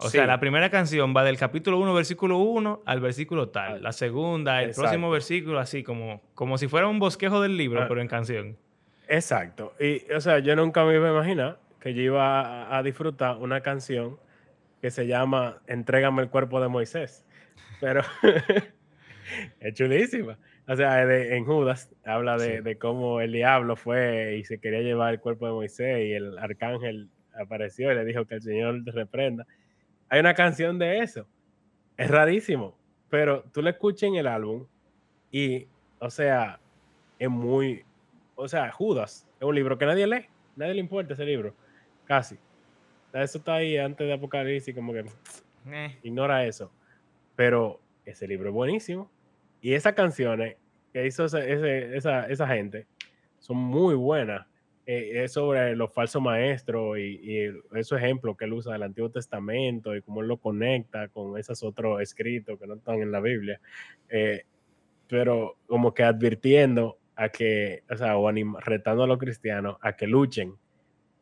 O 0.04 0.10
sea, 0.10 0.26
la 0.26 0.40
primera 0.40 0.70
canción 0.70 1.14
va 1.16 1.24
del 1.24 1.38
capítulo 1.38 1.80
1, 1.80 1.94
versículo 1.94 2.38
1 2.40 2.84
al 2.86 3.00
versículo 3.00 3.50
tal. 3.50 3.82
La 3.82 3.92
segunda, 3.92 4.62
el 4.62 4.72
próximo 4.74 5.10
versículo, 5.10 5.60
así 5.60 5.84
como, 5.84 6.22
como 6.36 6.58
si 6.58 6.68
fuera 6.68 6.88
un 6.88 7.00
bosquejo 7.00 7.42
del 7.42 7.58
libro, 7.58 7.82
ah. 7.82 7.86
pero 7.88 8.02
en 8.02 8.08
canción. 8.08 8.58
Exacto. 9.08 9.74
Y, 9.80 10.12
o 10.12 10.22
sea, 10.22 10.40
yo 10.40 10.56
nunca 10.56 10.86
me 10.86 10.96
iba 10.96 11.08
a 11.08 11.12
imaginar 11.12 11.60
que 11.80 11.94
yo 11.94 12.02
iba 12.02 12.76
a 12.76 12.84
disfrutar 12.84 13.38
una 13.38 13.62
canción 13.62 14.18
que 14.82 14.92
se 14.92 15.08
llama 15.08 15.62
Entrégame 15.68 16.22
el 16.22 16.30
cuerpo 16.30 16.60
de 16.62 16.68
Moisés. 16.68 17.26
Pero 17.80 18.02
es 19.60 19.74
chulísima. 19.74 20.38
O 20.68 20.76
sea, 20.76 21.04
en 21.04 21.46
Judas 21.46 21.90
habla 22.06 22.38
de, 22.38 22.78
cómo 22.78 23.20
el 23.20 23.34
diablo 23.34 23.76
fue 23.76 24.38
y 24.38 24.46
se 24.46 24.60
quería 24.60 24.82
llevar 24.82 25.14
el 25.14 25.20
cuerpo 25.20 25.46
de 25.46 25.54
Moisés 25.54 26.06
y 26.06 26.14
el 26.14 26.38
arcángel 26.38 27.10
apareció 27.34 27.92
y 27.92 27.96
le 27.96 28.06
dijo 28.06 28.26
que 28.26 28.36
el 28.36 28.42
Señor 28.42 28.84
te 28.86 28.92
reprenda. 28.92 29.46
Hay 30.14 30.20
una 30.20 30.36
canción 30.36 30.78
de 30.78 31.00
eso. 31.00 31.26
Es 31.98 32.08
rarísimo, 32.08 32.78
pero 33.10 33.46
tú 33.52 33.64
le 33.64 33.72
escuchas 33.72 34.04
en 34.04 34.14
el 34.14 34.28
álbum 34.28 34.68
y, 35.32 35.66
o 35.98 36.12
sea, 36.12 36.60
es 37.18 37.30
muy, 37.32 37.84
o 38.36 38.48
sea, 38.48 38.72
Judas 38.72 39.28
es 39.40 39.48
un 39.48 39.56
libro 39.56 39.76
que 39.76 39.88
nadie 39.88 40.06
lee, 40.06 40.28
nadie 40.56 40.76
le 40.76 40.82
importa 40.82 41.16
ese 41.16 41.26
libro, 41.26 41.56
casi. 42.06 42.38
Eso 43.12 43.40
está 43.40 43.56
ahí 43.56 43.76
antes 43.76 44.06
de 44.06 44.14
Apocalipsis, 44.14 44.76
como 44.76 44.94
que 44.94 45.04
eh. 45.72 45.98
ignora 46.04 46.46
eso. 46.46 46.72
Pero 47.36 47.80
ese 48.06 48.28
libro 48.28 48.50
es 48.50 48.54
buenísimo. 48.54 49.10
Y 49.62 49.74
esas 49.74 49.94
canciones 49.94 50.58
que 50.94 51.08
hizo 51.08 51.26
esa, 51.26 52.48
gente 52.50 52.86
son 53.40 53.58
muy 53.58 53.96
buenas. 53.96 54.46
Eh, 54.86 55.24
es 55.24 55.32
sobre 55.32 55.78
los 55.78 55.94
falsos 55.94 56.22
maestros 56.22 56.98
y, 56.98 57.50
esos 57.74 57.98
ejemplos 57.98 58.36
que 58.36 58.46
él 58.46 58.54
usa 58.54 58.74
del 58.74 58.84
Antiguo 58.84 59.10
Testamento 59.10 59.96
y 59.96 60.02
cómo 60.02 60.22
él 60.22 60.28
lo 60.28 60.38
conecta 60.38 61.08
con 61.08 61.38
esos 61.38 61.64
otros 61.64 62.02
escritos 62.02 62.60
que 62.60 62.68
no 62.68 62.76
están 62.76 63.02
en 63.02 63.12
la 63.12 63.22
Biblia. 63.22 63.62
Eh, 64.10 64.44
pero 65.08 65.58
como 65.68 65.94
que 65.94 66.04
advirtiendo 66.04 66.98
a 67.16 67.30
que, 67.30 67.84
o 67.90 67.96
sea, 67.96 68.18
o 68.18 68.30
retando 68.60 69.04
a 69.04 69.08
los 69.08 69.20
cristianos 69.20 69.78
a 69.82 69.94
que 69.94 70.08
luchen 70.08 70.56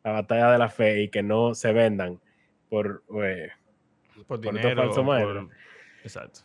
la 0.02 0.12
batalla 0.12 0.52
de 0.52 0.58
la 0.58 0.68
fe 0.68 1.02
y 1.02 1.08
que 1.08 1.22
no 1.22 1.54
se 1.54 1.72
vendan 1.72 2.20
por, 2.68 3.04
eh, 3.22 3.50
por, 4.26 4.40
dinero. 4.40 4.90
Por... 4.92 5.50
Exacto. 6.02 6.40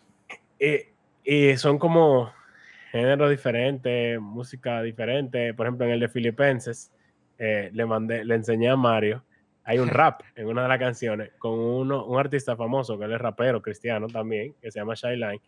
Y, 0.60 1.58
son 1.58 1.80
como 1.80 2.32
géneros 2.92 3.30
diferentes, 3.30 4.20
música 4.20 4.82
diferente. 4.82 5.54
Por 5.54 5.66
ejemplo, 5.66 5.86
en 5.86 5.94
el 5.94 6.00
de 6.00 6.10
Filipenses, 6.10 6.92
eh, 7.38 7.70
le 7.74 7.86
mandé, 7.86 8.26
le 8.26 8.36
enseñé 8.36 8.70
a 8.70 8.76
Mario. 8.76 9.24
Hay 9.64 9.80
un 9.80 9.88
rap 9.90 10.22
en 10.36 10.48
una 10.48 10.64
de 10.64 10.68
las 10.70 10.80
canciones 10.80 11.32
con 11.38 11.54
uno, 11.54 12.06
un 12.06 12.20
artista 12.20 12.56
famoso 12.56 12.98
que 12.98 13.06
él 13.06 13.14
es 13.14 13.22
rapero 13.22 13.62
cristiano 13.62 14.08
también, 14.08 14.54
que 14.62 14.72
se 14.72 14.80
llama 14.80 14.96
Shyline. 14.96 15.42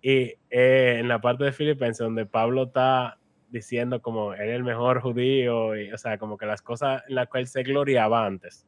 Y 0.00 0.34
eh, 0.50 0.96
en 0.98 1.08
la 1.08 1.20
parte 1.20 1.44
de 1.44 1.52
Filipenses, 1.52 2.04
donde 2.04 2.26
Pablo 2.26 2.64
está 2.64 3.18
diciendo 3.50 4.00
como 4.00 4.32
él 4.32 4.48
es 4.48 4.56
el 4.56 4.64
mejor 4.64 5.00
judío, 5.00 5.76
y, 5.76 5.92
o 5.92 5.98
sea, 5.98 6.18
como 6.18 6.36
que 6.36 6.46
las 6.46 6.62
cosas 6.62 7.02
en 7.08 7.14
las 7.14 7.28
él 7.34 7.46
se 7.46 7.62
gloriaba 7.62 8.26
antes. 8.26 8.66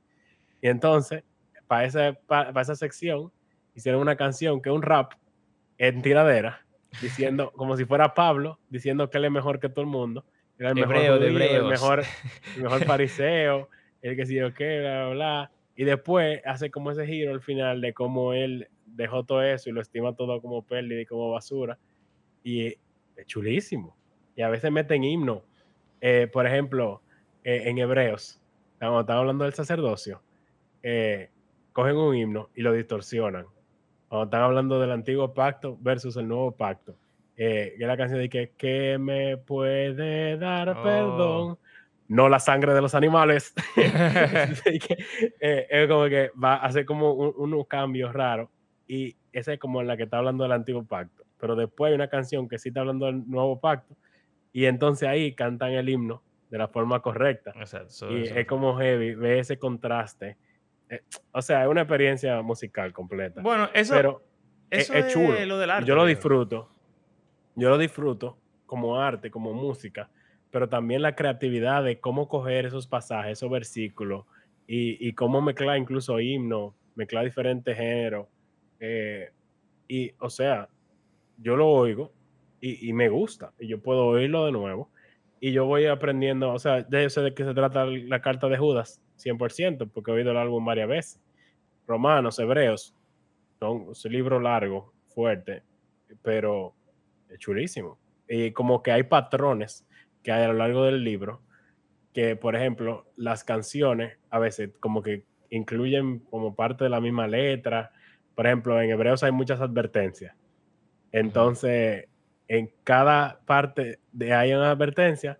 Y 0.60 0.68
entonces, 0.68 1.24
para 1.66 1.84
esa, 1.84 2.18
para 2.26 2.60
esa 2.60 2.76
sección, 2.76 3.32
hicieron 3.74 4.00
una 4.00 4.16
canción 4.16 4.62
que 4.62 4.70
es 4.70 4.74
un 4.74 4.82
rap 4.82 5.12
en 5.78 6.02
tiradera, 6.02 6.64
diciendo, 7.02 7.52
como 7.56 7.76
si 7.76 7.84
fuera 7.84 8.14
Pablo, 8.14 8.60
diciendo 8.68 9.10
que 9.10 9.18
él 9.18 9.24
es 9.24 9.30
mejor 9.30 9.58
que 9.58 9.68
todo 9.68 9.80
el 9.80 9.90
mundo. 9.90 10.24
Era 10.58 10.70
el 10.70 10.74
mejor 10.74 10.96
el 10.96 11.64
mejor, 11.64 12.02
el 12.56 12.62
mejor 12.62 12.84
fariseo, 12.84 13.68
el 14.02 14.16
que 14.16 14.26
sí 14.26 14.40
o 14.40 14.52
qué, 14.54 14.80
bla, 14.80 15.06
bla, 15.06 15.14
bla. 15.14 15.50
Y 15.76 15.84
después 15.84 16.40
hace 16.44 16.70
como 16.70 16.90
ese 16.90 17.06
giro 17.06 17.32
al 17.32 17.40
final 17.40 17.80
de 17.80 17.92
cómo 17.92 18.32
él 18.32 18.68
dejó 18.86 19.24
todo 19.24 19.42
eso 19.42 19.70
y 19.70 19.72
lo 19.72 19.80
estima 19.80 20.14
todo 20.14 20.40
como 20.40 20.62
pérdida 20.62 21.00
y 21.00 21.06
como 21.06 21.30
basura. 21.30 21.78
Y 22.42 22.66
es 23.16 23.26
chulísimo 23.26 23.96
y 24.36 24.42
a 24.42 24.48
veces 24.48 24.70
meten 24.70 25.04
himno. 25.04 25.42
Eh, 26.00 26.28
por 26.32 26.46
ejemplo, 26.46 27.02
eh, 27.42 27.62
en 27.66 27.78
Hebreos, 27.78 28.40
cuando 28.78 29.00
están 29.00 29.18
hablando 29.18 29.44
del 29.44 29.54
sacerdocio, 29.54 30.22
eh, 30.82 31.30
cogen 31.72 31.96
un 31.96 32.14
himno 32.14 32.50
y 32.54 32.62
lo 32.62 32.72
distorsionan. 32.72 33.46
Cuando 34.08 34.24
están 34.24 34.42
hablando 34.42 34.78
del 34.80 34.92
antiguo 34.92 35.32
pacto 35.32 35.78
versus 35.80 36.16
el 36.16 36.28
nuevo 36.28 36.52
pacto, 36.52 36.96
que 37.36 37.74
es 37.74 37.86
la 37.86 37.96
canción 37.96 38.20
de 38.20 38.28
que, 38.28 38.52
¿qué 38.56 38.98
me 38.98 39.36
puede 39.36 40.36
dar 40.36 40.68
oh. 40.70 40.82
perdón? 40.82 41.58
No 42.06 42.28
la 42.28 42.38
sangre 42.38 42.74
de 42.74 42.80
los 42.80 42.94
animales. 42.94 43.54
es 45.40 45.88
como 45.88 46.04
que 46.04 46.30
va 46.42 46.54
a 46.54 46.66
hacer 46.66 46.84
como 46.84 47.12
unos 47.12 47.66
cambios 47.66 48.12
raros. 48.12 48.50
Y 48.86 49.16
esa 49.32 49.54
es 49.54 49.58
como 49.58 49.82
la 49.82 49.96
que 49.96 50.02
está 50.04 50.18
hablando 50.18 50.44
del 50.44 50.52
antiguo 50.52 50.84
pacto. 50.84 51.24
Pero 51.40 51.56
después 51.56 51.90
hay 51.90 51.94
una 51.94 52.08
canción 52.08 52.48
que 52.48 52.58
sí 52.58 52.68
está 52.68 52.80
hablando 52.80 53.06
del 53.06 53.28
nuevo 53.28 53.58
pacto 53.58 53.96
y 54.54 54.66
entonces 54.66 55.08
ahí 55.08 55.34
cantan 55.34 55.72
el 55.72 55.88
himno 55.88 56.22
de 56.48 56.58
la 56.58 56.68
forma 56.68 57.02
correcta. 57.02 57.52
Exacto, 57.56 58.16
y 58.16 58.22
es 58.22 58.46
como 58.46 58.78
heavy, 58.78 59.16
ve 59.16 59.40
ese 59.40 59.58
contraste. 59.58 60.38
Eh, 60.88 61.02
o 61.32 61.42
sea, 61.42 61.64
es 61.64 61.68
una 61.68 61.80
experiencia 61.80 62.40
musical 62.40 62.92
completa. 62.92 63.42
Bueno, 63.42 63.68
eso, 63.74 63.94
pero 63.94 64.22
es, 64.70 64.88
chulo. 65.12 65.44
Lo 65.44 65.58
del 65.58 65.70
arte, 65.72 65.88
yo 65.88 65.96
lo 65.96 66.06
disfruto. 66.06 66.70
Yo 67.56 67.70
lo 67.70 67.78
disfruto 67.78 68.38
como 68.66 68.98
arte, 69.00 69.30
como 69.30 69.52
música, 69.52 70.10
pero 70.50 70.68
también 70.68 71.02
la 71.02 71.14
creatividad 71.14 71.84
de 71.84 72.00
cómo 72.00 72.28
coger 72.28 72.66
esos 72.66 72.86
pasajes, 72.86 73.32
esos 73.32 73.50
versículos 73.50 74.24
y, 74.66 75.06
y 75.06 75.12
cómo 75.12 75.40
mezclar 75.40 75.78
incluso 75.78 76.20
himno, 76.20 76.74
mezclar 76.94 77.24
diferentes 77.24 77.76
géneros. 77.76 78.28
Eh, 78.80 79.30
y, 79.88 80.12
o 80.18 80.30
sea, 80.30 80.68
yo 81.38 81.56
lo 81.56 81.68
oigo 81.68 82.12
y, 82.60 82.92
me 82.94 83.08
gusta. 83.08 83.52
Y 83.58 83.66
yo 83.66 83.80
puedo 83.80 84.06
oírlo 84.06 84.46
de 84.46 84.52
nuevo. 84.52 84.90
Y 85.40 85.52
yo 85.52 85.66
voy 85.66 85.86
aprendiendo, 85.86 86.52
o 86.52 86.58
sea, 86.58 86.82
de 86.82 87.04
eso 87.04 87.22
de 87.22 87.34
qué 87.34 87.44
se 87.44 87.52
trata 87.52 87.84
la 87.84 88.22
carta 88.22 88.48
de 88.48 88.56
Judas, 88.56 89.02
100%, 89.18 89.90
porque 89.92 90.10
he 90.10 90.14
oído 90.14 90.30
el 90.30 90.38
álbum 90.38 90.64
varias 90.64 90.88
veces. 90.88 91.22
Romanos, 91.86 92.38
Hebreos, 92.38 92.94
son 93.58 93.88
un 93.88 94.12
libro 94.12 94.40
largo, 94.40 94.94
fuerte, 95.08 95.62
pero 96.22 96.74
es 97.30 97.38
chulísimo. 97.38 97.98
Y 98.28 98.52
como 98.52 98.82
que 98.82 98.92
hay 98.92 99.04
patrones 99.04 99.86
que 100.22 100.32
hay 100.32 100.44
a 100.44 100.48
lo 100.48 100.54
largo 100.54 100.84
del 100.84 101.04
libro, 101.04 101.42
que 102.12 102.36
por 102.36 102.56
ejemplo, 102.56 103.06
las 103.16 103.44
canciones 103.44 104.18
a 104.30 104.38
veces 104.38 104.70
como 104.80 105.02
que 105.02 105.26
incluyen 105.50 106.20
como 106.30 106.54
parte 106.54 106.84
de 106.84 106.90
la 106.90 107.00
misma 107.00 107.26
letra. 107.26 107.92
Por 108.34 108.46
ejemplo, 108.46 108.80
en 108.80 108.90
Hebreos 108.90 109.22
hay 109.22 109.32
muchas 109.32 109.60
advertencias. 109.60 110.34
Entonces, 111.12 112.08
en 112.48 112.72
cada 112.82 113.40
parte 113.46 114.00
de 114.12 114.34
ahí 114.34 114.52
una 114.52 114.70
advertencia, 114.70 115.38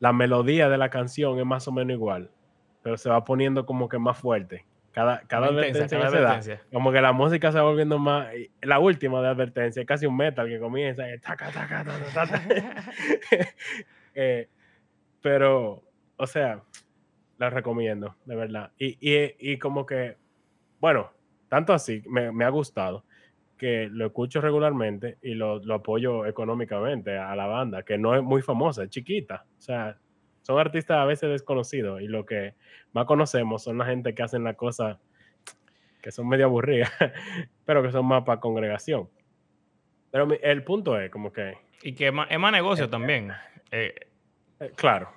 la 0.00 0.12
melodía 0.12 0.68
de 0.68 0.78
la 0.78 0.90
canción 0.90 1.38
es 1.38 1.46
más 1.46 1.66
o 1.66 1.72
menos 1.72 1.94
igual, 1.94 2.30
pero 2.82 2.96
se 2.96 3.08
va 3.08 3.24
poniendo 3.24 3.64
como 3.64 3.88
que 3.88 3.98
más 3.98 4.18
fuerte. 4.18 4.66
Cada, 4.94 5.22
cada 5.26 5.48
advertencia 5.48 5.98
que 5.98 6.08
se 6.08 6.20
da, 6.20 6.40
como 6.72 6.92
que 6.92 7.00
la 7.00 7.12
música 7.12 7.50
se 7.50 7.58
va 7.58 7.64
volviendo 7.64 7.98
más. 7.98 8.28
La 8.62 8.78
última 8.78 9.20
de 9.20 9.28
advertencia 9.28 9.82
es 9.82 9.88
casi 9.88 10.06
un 10.06 10.16
metal 10.16 10.48
que 10.48 10.58
comienza. 10.58 11.04
Eh, 14.16 14.48
pero, 15.20 15.82
o 16.16 16.26
sea, 16.28 16.62
la 17.38 17.50
recomiendo, 17.50 18.14
de 18.26 18.36
verdad. 18.36 18.70
Y, 18.78 18.96
y, 19.00 19.34
y 19.40 19.58
como 19.58 19.84
que, 19.84 20.16
bueno, 20.78 21.10
tanto 21.48 21.72
así, 21.72 22.00
me, 22.06 22.30
me 22.30 22.44
ha 22.44 22.48
gustado 22.48 23.04
que 23.58 23.88
lo 23.90 24.06
escucho 24.06 24.40
regularmente 24.40 25.18
y 25.22 25.34
lo, 25.34 25.60
apoyo 25.72 26.26
económicamente 26.26 27.16
a 27.16 27.34
la 27.34 27.46
banda, 27.46 27.82
que 27.82 27.98
no 27.98 28.14
es 28.14 28.22
muy 28.22 28.42
famosa, 28.42 28.84
es 28.84 28.90
chiquita. 28.90 29.44
O 29.58 29.60
sea, 29.60 29.98
son 30.44 30.58
artistas 30.58 30.98
a 30.98 31.06
veces 31.06 31.30
desconocidos 31.30 32.02
y 32.02 32.06
lo 32.06 32.26
que 32.26 32.54
más 32.92 33.06
conocemos 33.06 33.62
son 33.62 33.78
la 33.78 33.86
gente 33.86 34.14
que 34.14 34.22
hacen 34.22 34.44
la 34.44 34.54
cosa 34.54 35.00
que 36.02 36.12
son 36.12 36.28
medio 36.28 36.44
aburridas, 36.44 36.92
pero 37.64 37.82
que 37.82 37.90
son 37.90 38.04
más 38.04 38.24
para 38.24 38.40
congregación. 38.40 39.08
Pero 40.10 40.28
el 40.42 40.62
punto 40.62 41.00
es 41.00 41.10
como 41.10 41.32
que... 41.32 41.56
Y 41.82 41.94
que 41.94 42.08
es 42.08 42.12
más, 42.12 42.52
negocio 42.52 42.90
también. 42.90 43.32
Eh, 43.70 43.94
eh, 44.60 44.72
claro. 44.76 45.10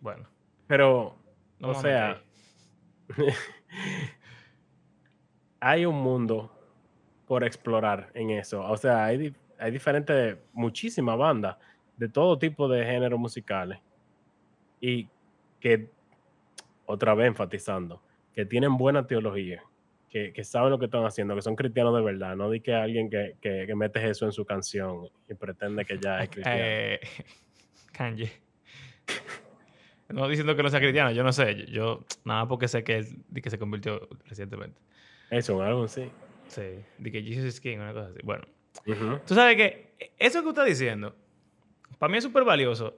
Bueno. 0.00 0.28
Pero, 0.66 1.16
o 1.62 1.74
sea, 1.74 2.20
hay 5.60 5.86
un 5.86 6.02
mundo 6.02 6.52
por 7.26 7.44
explorar 7.44 8.10
en 8.14 8.30
eso. 8.30 8.64
O 8.68 8.76
sea, 8.76 9.04
hay, 9.04 9.32
hay 9.58 9.70
diferentes, 9.70 10.36
muchísimas 10.52 11.16
bandas 11.16 11.56
de 11.96 12.08
todo 12.08 12.38
tipo 12.38 12.68
de 12.68 12.84
géneros 12.84 13.20
musicales 13.20 13.78
y 14.80 15.08
que, 15.60 15.88
otra 16.86 17.14
vez 17.14 17.28
enfatizando, 17.28 18.02
que 18.34 18.46
tienen 18.46 18.76
buena 18.76 19.06
teología, 19.06 19.62
que, 20.08 20.32
que, 20.32 20.44
saben 20.44 20.70
lo 20.70 20.78
que 20.78 20.86
están 20.86 21.04
haciendo, 21.04 21.34
que 21.34 21.42
son 21.42 21.56
cristianos 21.56 21.94
de 21.94 22.02
verdad, 22.02 22.36
no 22.36 22.50
di 22.50 22.60
que 22.60 22.74
alguien 22.74 23.10
que, 23.10 23.36
que, 23.40 23.64
que 23.66 23.74
mete 23.74 24.08
eso 24.08 24.24
en 24.24 24.32
su 24.32 24.44
canción 24.44 25.08
y 25.28 25.34
pretende 25.34 25.84
que 25.84 25.98
ya 25.98 26.22
es 26.22 26.28
cristiano. 26.30 26.60
Eh, 26.62 27.00
Kanye. 27.92 28.30
No 30.08 30.26
diciendo 30.26 30.56
que 30.56 30.62
no 30.62 30.70
sea 30.70 30.80
cristiano, 30.80 31.10
yo 31.10 31.22
no 31.22 31.32
sé, 31.32 31.66
yo, 31.66 32.04
nada 32.24 32.48
porque 32.48 32.68
sé 32.68 32.82
que, 32.82 33.06
que 33.42 33.50
se 33.50 33.58
convirtió 33.58 34.08
recientemente. 34.24 34.80
Eso, 35.30 35.60
algo 35.62 35.86
sí. 35.88 36.10
Sí, 36.46 36.62
de 36.96 37.12
que 37.12 37.22
Jesus 37.22 37.44
is 37.44 37.60
King, 37.60 37.76
una 37.76 37.92
cosa 37.92 38.08
así. 38.08 38.20
Bueno, 38.24 38.44
tú 39.26 39.34
sabes 39.34 39.56
que 39.56 39.92
eso 40.18 40.42
que 40.42 40.48
usted 40.48 40.62
está 40.62 40.64
diciendo, 40.64 41.14
para 41.98 42.10
mí 42.10 42.16
es 42.16 42.24
súper 42.24 42.44
valioso, 42.44 42.96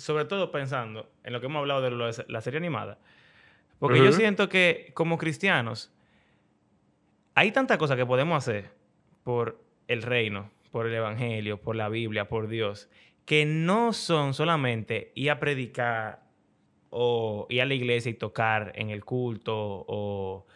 sobre 0.00 0.24
todo 0.24 0.50
pensando 0.50 1.10
en 1.24 1.32
lo 1.32 1.40
que 1.40 1.46
hemos 1.46 1.60
hablado 1.60 1.82
de 1.82 2.24
la 2.28 2.40
serie 2.40 2.58
animada. 2.58 2.98
Porque 3.78 3.98
yo 3.98 4.12
siento 4.12 4.48
que 4.48 4.90
como 4.94 5.16
cristianos, 5.16 5.92
hay 7.34 7.52
tantas 7.52 7.78
cosas 7.78 7.96
que 7.96 8.04
podemos 8.04 8.36
hacer 8.36 8.70
por 9.24 9.58
el 9.88 10.02
reino, 10.02 10.50
por 10.70 10.86
el 10.86 10.94
evangelio, 10.94 11.60
por 11.60 11.76
la 11.76 11.88
Biblia, 11.88 12.28
por 12.28 12.48
Dios, 12.48 12.90
que 13.24 13.46
no 13.46 13.92
son 13.92 14.34
solamente 14.34 15.12
ir 15.14 15.30
a 15.30 15.40
predicar 15.40 16.24
o 16.90 17.46
ir 17.48 17.62
a 17.62 17.66
la 17.66 17.74
iglesia 17.74 18.10
y 18.10 18.14
tocar 18.14 18.72
en 18.74 18.90
el 18.90 19.04
culto 19.04 19.54
o 19.56 20.46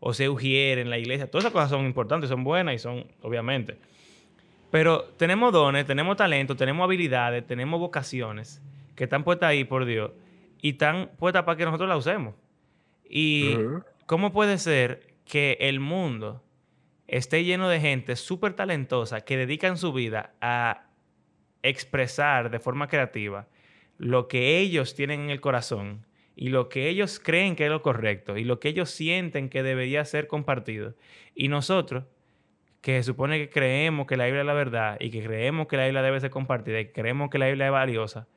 o 0.00 0.14
se 0.14 0.24
en 0.24 0.90
la 0.90 0.98
iglesia. 0.98 1.30
Todas 1.30 1.44
esas 1.44 1.52
cosas 1.52 1.70
son 1.70 1.84
importantes, 1.84 2.30
son 2.30 2.42
buenas 2.42 2.74
y 2.74 2.78
son, 2.78 3.06
obviamente. 3.22 3.78
Pero 4.70 5.04
tenemos 5.16 5.52
dones, 5.52 5.86
tenemos 5.86 6.16
talento, 6.16 6.56
tenemos 6.56 6.84
habilidades, 6.84 7.46
tenemos 7.46 7.78
vocaciones 7.78 8.62
que 9.00 9.04
están 9.04 9.24
puestas 9.24 9.48
ahí 9.48 9.64
por 9.64 9.86
Dios 9.86 10.10
y 10.60 10.72
están 10.72 11.12
puestas 11.18 11.44
para 11.44 11.56
que 11.56 11.64
nosotros 11.64 11.88
las 11.88 12.00
usemos. 12.00 12.34
Y 13.02 13.56
cómo 14.04 14.30
puede 14.30 14.58
ser 14.58 15.14
que 15.24 15.56
el 15.58 15.80
mundo 15.80 16.44
esté 17.06 17.42
lleno 17.42 17.70
de 17.70 17.80
gente 17.80 18.14
súper 18.14 18.52
talentosa 18.52 19.22
que 19.22 19.38
dedican 19.38 19.78
su 19.78 19.94
vida 19.94 20.34
a 20.42 20.90
expresar 21.62 22.50
de 22.50 22.60
forma 22.60 22.88
creativa 22.88 23.48
lo 23.96 24.28
que 24.28 24.58
ellos 24.58 24.94
tienen 24.94 25.20
en 25.20 25.30
el 25.30 25.40
corazón 25.40 26.04
y 26.36 26.50
lo 26.50 26.68
que 26.68 26.90
ellos 26.90 27.20
creen 27.20 27.56
que 27.56 27.64
es 27.64 27.70
lo 27.70 27.80
correcto 27.80 28.36
y 28.36 28.44
lo 28.44 28.60
que 28.60 28.68
ellos 28.68 28.90
sienten 28.90 29.48
que 29.48 29.62
debería 29.62 30.04
ser 30.04 30.26
compartido. 30.26 30.94
Y 31.34 31.48
nosotros, 31.48 32.04
que 32.82 32.98
se 32.98 33.04
supone 33.04 33.38
que 33.38 33.48
creemos 33.48 34.06
que 34.06 34.18
la 34.18 34.26
Biblia 34.26 34.42
es 34.42 34.46
la 34.46 34.52
verdad 34.52 34.98
y 35.00 35.08
que 35.08 35.22
creemos 35.22 35.68
que 35.68 35.78
la 35.78 35.84
Biblia 35.84 36.02
debe 36.02 36.20
ser 36.20 36.28
compartida 36.28 36.80
y 36.80 36.84
que 36.84 36.92
creemos 36.92 37.30
que 37.30 37.38
la 37.38 37.46
Biblia 37.46 37.64
es 37.64 37.72
valiosa, 37.72 38.28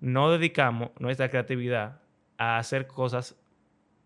no 0.00 0.30
dedicamos 0.30 0.90
nuestra 0.98 1.28
creatividad 1.30 2.00
a 2.38 2.58
hacer 2.58 2.86
cosas 2.86 3.38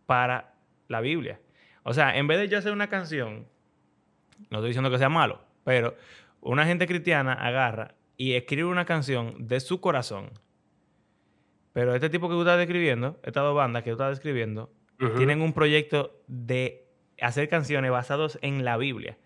para 0.06 0.54
la 0.88 1.00
Biblia. 1.00 1.40
O 1.84 1.94
sea, 1.94 2.16
en 2.16 2.26
vez 2.26 2.38
de 2.38 2.48
yo 2.48 2.58
hacer 2.58 2.72
una 2.72 2.88
canción, 2.88 3.46
no 4.50 4.58
estoy 4.58 4.68
diciendo 4.68 4.90
que 4.90 4.98
sea 4.98 5.08
malo, 5.08 5.40
pero 5.64 5.96
una 6.40 6.66
gente 6.66 6.86
cristiana 6.86 7.32
agarra 7.32 7.94
y 8.16 8.34
escribe 8.34 8.64
una 8.64 8.84
canción 8.84 9.46
de 9.46 9.60
su 9.60 9.80
corazón. 9.80 10.30
Pero 11.72 11.94
este 11.94 12.10
tipo 12.10 12.28
que 12.28 12.34
tú 12.34 12.40
estás 12.40 12.58
describiendo, 12.58 13.18
estas 13.22 13.42
dos 13.42 13.56
bandas 13.56 13.82
que 13.82 13.90
tú 13.90 13.94
estás 13.94 14.10
describiendo, 14.10 14.72
tienen 15.16 15.42
un 15.42 15.52
proyecto 15.52 16.22
de 16.28 16.86
hacer 17.20 17.48
canciones 17.48 17.90
basados 17.90 18.38
en 18.42 18.64
la 18.64 18.76
Biblia. 18.76 19.18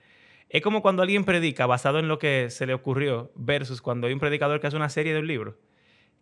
Es 0.49 0.63
como 0.63 0.83
cuando 0.83 1.03
alguien 1.03 1.25
predica 1.25 1.67
basado 1.67 1.99
en 1.99 2.09
lo 2.09 2.19
que 2.19 2.51
se 2.51 2.67
le 2.67 2.75
ocurrió 2.75 3.31
versus 3.35 3.83
cuando 3.83 4.07
hay 4.07 4.15
un 4.15 4.19
predicador 4.19 4.61
que 4.61 4.67
hace 4.67 4.77
una 4.77 4.89
serie 4.89 5.13
de 5.13 5.21
un 5.21 5.27
libro 5.27 5.59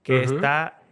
que 0.06 0.22
está 0.22 0.82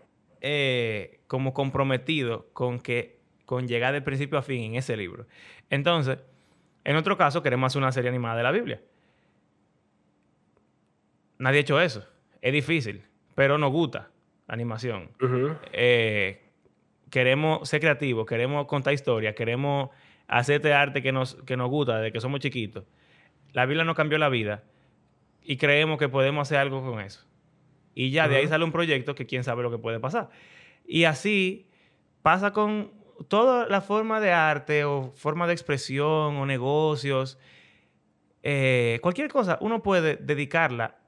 eh, 0.40 1.20
como 1.26 1.54
comprometido 1.54 2.48
con 2.52 2.80
que 2.80 3.20
con 3.46 3.68
llegar 3.68 3.92
de 3.92 4.02
principio 4.02 4.38
a 4.38 4.42
fin 4.42 4.62
en 4.62 4.74
ese 4.76 4.96
libro. 4.96 5.26
Entonces, 5.70 6.18
en 6.84 6.96
otro 6.96 7.16
caso, 7.16 7.42
queremos 7.42 7.72
hacer 7.72 7.82
una 7.82 7.92
serie 7.92 8.10
animada 8.10 8.36
de 8.36 8.42
la 8.42 8.50
Biblia. 8.50 8.80
Nadie 11.38 11.58
ha 11.58 11.60
hecho 11.60 11.80
eso. 11.80 12.06
Es 12.40 12.52
difícil, 12.52 13.02
pero 13.34 13.58
nos 13.58 13.70
gusta 13.70 14.10
la 14.48 14.54
animación. 14.54 15.10
Eh, 15.72 16.42
queremos 17.10 17.68
ser 17.68 17.80
creativos, 17.80 18.26
queremos 18.26 18.66
contar 18.66 18.94
historias, 18.94 19.34
queremos 19.34 19.90
hacer 20.26 20.56
este 20.56 20.72
arte 20.72 21.02
que 21.02 21.12
nos, 21.12 21.34
que 21.46 21.56
nos 21.56 21.68
gusta 21.68 21.98
desde 21.98 22.12
que 22.12 22.20
somos 22.20 22.40
chiquitos 22.40 22.84
la 23.54 23.66
Biblia 23.66 23.84
nos 23.84 23.96
cambió 23.96 24.18
la 24.18 24.28
vida 24.28 24.64
y 25.42 25.56
creemos 25.56 25.98
que 25.98 26.08
podemos 26.08 26.48
hacer 26.48 26.58
algo 26.58 26.82
con 26.84 27.00
eso. 27.00 27.24
Y 27.94 28.10
ya 28.10 28.28
de 28.28 28.36
ahí 28.36 28.48
sale 28.48 28.64
un 28.64 28.72
proyecto 28.72 29.14
que 29.14 29.26
quién 29.26 29.44
sabe 29.44 29.62
lo 29.62 29.70
que 29.70 29.78
puede 29.78 30.00
pasar. 30.00 30.30
Y 30.86 31.04
así 31.04 31.68
pasa 32.22 32.52
con 32.52 32.92
toda 33.28 33.68
la 33.68 33.80
forma 33.80 34.20
de 34.20 34.32
arte 34.32 34.84
o 34.84 35.12
forma 35.14 35.46
de 35.46 35.52
expresión 35.52 36.36
o 36.36 36.46
negocios. 36.46 37.38
Eh, 38.42 38.98
cualquier 39.02 39.28
cosa, 39.28 39.58
uno 39.60 39.82
puede 39.82 40.16
dedicarla 40.16 40.98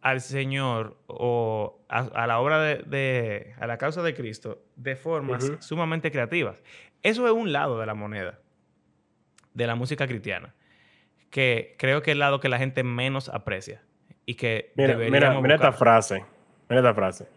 al 0.00 0.20
Señor 0.20 0.98
o 1.06 1.84
a, 1.88 2.26
la 2.26 2.40
obra 2.40 2.60
de, 2.60 3.54
a 3.60 3.66
la 3.66 3.78
causa 3.78 4.02
de 4.02 4.14
Cristo 4.14 4.64
de 4.74 4.96
formas 4.96 5.52
sumamente 5.60 6.10
creativas. 6.10 6.62
Eso 7.02 7.26
es 7.26 7.32
un 7.32 7.52
lado 7.52 7.78
de 7.78 7.86
la 7.86 7.94
moneda 7.94 8.40
de 9.54 9.66
la 9.66 9.74
música 9.74 10.06
cristiana 10.06 10.54
que 11.30 11.76
creo 11.78 12.02
que 12.02 12.10
es 12.10 12.14
el 12.14 12.18
lado 12.18 12.40
que 12.40 12.48
la 12.48 12.58
gente 12.58 12.82
menos 12.84 13.28
aprecia 13.28 13.82
y 14.26 14.34
que 14.34 14.72
mira, 14.76 14.96
mira, 14.96 15.40
mira 15.40 15.54
esta 15.54 15.72
frase, 15.72 16.24
mira 16.68 16.80
esta 16.80 16.94
frase. 16.94 17.28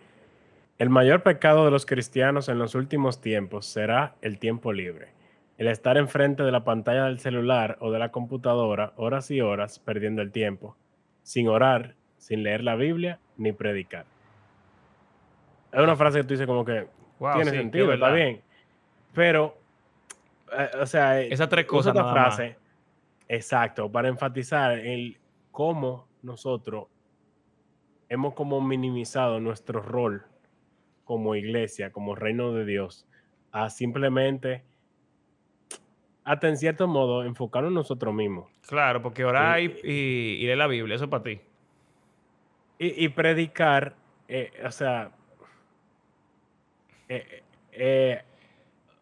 El 0.78 0.89
mayor 0.89 1.24
pecado 1.24 1.65
de 1.65 1.71
los 1.71 1.86
cristianos 1.86 2.50
en 2.50 2.60
los 2.60 2.76
últimos 2.76 3.21
tiempos 3.21 3.65
será 3.65 4.15
el 4.21 4.39
tiempo 4.39 4.74
libre. 4.74 5.13
El 5.58 5.67
estar 5.67 5.98
enfrente 5.98 6.43
de 6.43 6.52
la 6.52 6.65
pantalla 6.65 7.06
del 7.06 7.19
celular 7.19 7.78
o 7.80 7.91
de 7.91 8.00
la 8.00 8.12
computadora 8.12 8.91
horas 8.98 9.32
y 9.32 9.39
horas 9.39 9.80
perdiendo 9.80 10.21
el 10.21 10.32
tiempo, 10.32 10.76
sin 11.24 11.48
orar, 11.48 11.95
sin 12.17 12.43
leer 12.43 12.62
la 12.63 12.76
Biblia 12.76 13.19
ni 13.38 13.54
predicar. 13.54 14.06
Es 15.71 15.80
una 15.80 15.95
frase 15.95 16.19
que 16.19 16.24
tú 16.26 16.34
dices 16.34 16.48
como 16.48 16.65
que 16.65 16.88
tiene 17.36 17.52
sentido, 17.52 17.93
está 17.93 18.12
bien. 18.12 18.41
Pero, 19.13 19.58
eh, 20.52 20.69
o 20.82 20.86
sea, 20.86 21.21
esas 21.21 21.48
tres 21.48 21.65
cosas. 21.65 21.95
Esa 21.95 22.12
frase, 22.12 22.58
Exacto, 23.28 23.91
para 23.91 24.08
enfatizar 24.08 24.78
el 24.78 25.17
cómo 25.52 26.08
nosotros 26.26 26.88
hemos 28.10 28.34
como 28.34 28.62
minimizado 28.62 29.40
nuestro 29.40 29.82
rol 29.82 30.26
como 31.04 31.36
iglesia, 31.36 31.92
como 31.92 32.16
reino 32.16 32.52
de 32.52 32.66
Dios, 32.66 33.08
a 33.52 33.70
simplemente, 33.70 34.64
hasta 36.24 36.50
en 36.50 36.58
cierto 36.58 36.88
modo, 36.88 37.24
enfocarnos 37.24 37.70
en 37.70 37.76
nosotros 37.76 38.14
mismos. 38.14 38.52
Claro, 38.68 39.02
porque 39.02 39.24
orar 39.24 39.60
y, 39.60 39.66
y, 39.84 40.46
leer 40.46 40.58
la 40.58 40.68
Biblia, 40.68 40.96
eso 40.96 41.06
es 41.06 41.12
para 41.12 41.24
ti. 41.24 41.40
Y, 42.78 43.08
predicar, 43.10 43.96
eh, 44.28 44.52
o 44.66 44.72
sea, 44.72 45.12
eh, 47.08 47.44
eh, 47.72 48.22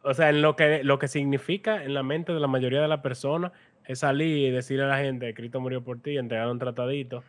o 0.03 0.13
sea, 0.13 0.29
en 0.29 0.41
lo 0.43 0.55
que, 0.55 0.83
lo 0.83 0.99
que 0.99 1.07
significa 1.07 1.83
en 1.83 1.95
la 1.95 2.03
mente 2.03 2.33
de 2.33 2.39
la 2.39 2.47
mayoría 2.47 2.81
de 2.81 2.87
las 2.87 2.99
personas 2.99 3.51
es 3.85 3.99
salir 3.99 4.37
y 4.37 4.51
decirle 4.51 4.85
a 4.85 4.87
la 4.87 4.97
gente, 4.97 5.33
Cristo 5.33 5.59
murió 5.59 5.83
por 5.83 6.01
ti, 6.01 6.17
entregar 6.17 6.47
un 6.47 6.59
tratadito. 6.59 7.23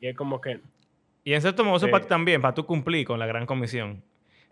Y 0.00 0.08
es 0.08 0.16
como 0.16 0.40
que... 0.40 0.60
Y 1.24 1.34
en 1.34 1.40
cierto 1.40 1.64
modo 1.64 1.76
eso 1.76 1.88
para 1.88 2.02
ti 2.02 2.08
también, 2.08 2.40
para 2.40 2.54
tú 2.54 2.66
cumplir 2.66 3.06
con 3.06 3.18
la 3.18 3.26
gran 3.26 3.46
comisión. 3.46 4.02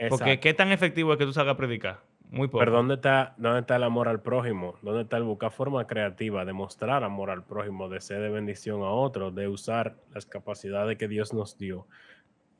Porque 0.08 0.40
qué 0.40 0.54
tan 0.54 0.72
efectivo 0.72 1.12
es 1.12 1.18
que 1.18 1.26
tú 1.26 1.32
salgas 1.32 1.54
a 1.54 1.56
predicar. 1.56 2.00
Muy 2.30 2.46
poco. 2.46 2.60
Pero 2.60 2.72
¿dónde 2.72 2.94
está, 2.94 3.34
¿dónde 3.38 3.60
está 3.60 3.76
el 3.76 3.82
amor 3.82 4.06
al 4.06 4.22
prójimo? 4.22 4.76
¿Dónde 4.82 5.02
está 5.02 5.16
el 5.16 5.24
buscar 5.24 5.50
forma 5.50 5.86
creativa 5.86 6.44
de 6.44 6.52
mostrar 6.52 7.02
amor 7.02 7.30
al 7.30 7.42
prójimo, 7.42 7.88
de 7.88 8.00
ser 8.00 8.20
de 8.22 8.30
bendición 8.30 8.82
a 8.82 8.90
otro, 8.90 9.32
de 9.32 9.48
usar 9.48 9.96
las 10.14 10.26
capacidades 10.26 10.96
que 10.96 11.08
Dios 11.08 11.34
nos 11.34 11.58
dio 11.58 11.88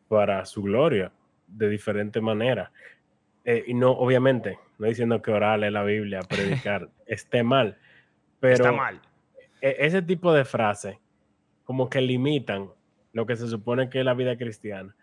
para 0.09 0.44
su 0.44 0.62
gloria 0.62 1.12
de 1.46 1.68
diferente 1.68 2.20
manera? 2.20 2.72
Eh, 3.44 3.64
y 3.68 3.74
no, 3.74 3.92
obviamente, 3.92 4.59
no 4.79 4.88
diciendo 4.88 5.22
que 5.22 5.31
orarle 5.31 5.70
la 5.70 5.85
Biblia, 5.85 6.20
predicar, 6.29 6.88
esté 7.07 7.44
mal. 7.44 7.79
Pero 8.40 8.55
Está 8.55 8.72
mal. 8.72 9.00
E, 9.61 9.76
ese 9.79 10.03
tipo 10.03 10.33
de 10.33 10.44
frases 10.44 10.96
como 11.64 11.88
que 11.88 12.00
limitan 12.00 12.70
lo 13.12 13.26
que 13.26 13.37
se 13.37 13.46
supone 13.46 13.88
que 13.88 14.00
es 14.00 14.05
la 14.05 14.14
vida 14.14 14.37
cristiana. 14.37 14.94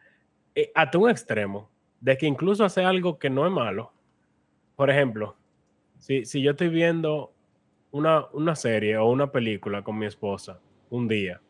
Hasta 0.76 0.97
un 0.97 1.10
extremo 1.10 1.69
de 2.02 2.17
que 2.17 2.26
incluso 2.26 2.65
hace 2.65 2.84
algo 2.84 3.19
que 3.19 3.30
no 3.30 3.45
es 3.45 3.52
malo. 3.52 3.93
Por 4.76 4.89
ejemplo, 4.89 5.36
si, 5.97 6.26
si 6.26 6.41
yo 6.41 6.52
estoy 6.52 6.69
viendo 6.69 7.34
una, 7.91 8.26
una, 8.34 8.56
serie 8.56 8.97
o 8.97 9.08
una 9.08 9.32
película 9.32 9.84
con 9.84 9.97
mi 9.97 10.06
esposa 10.06 10.60
un 10.89 11.08
día, 11.08 11.41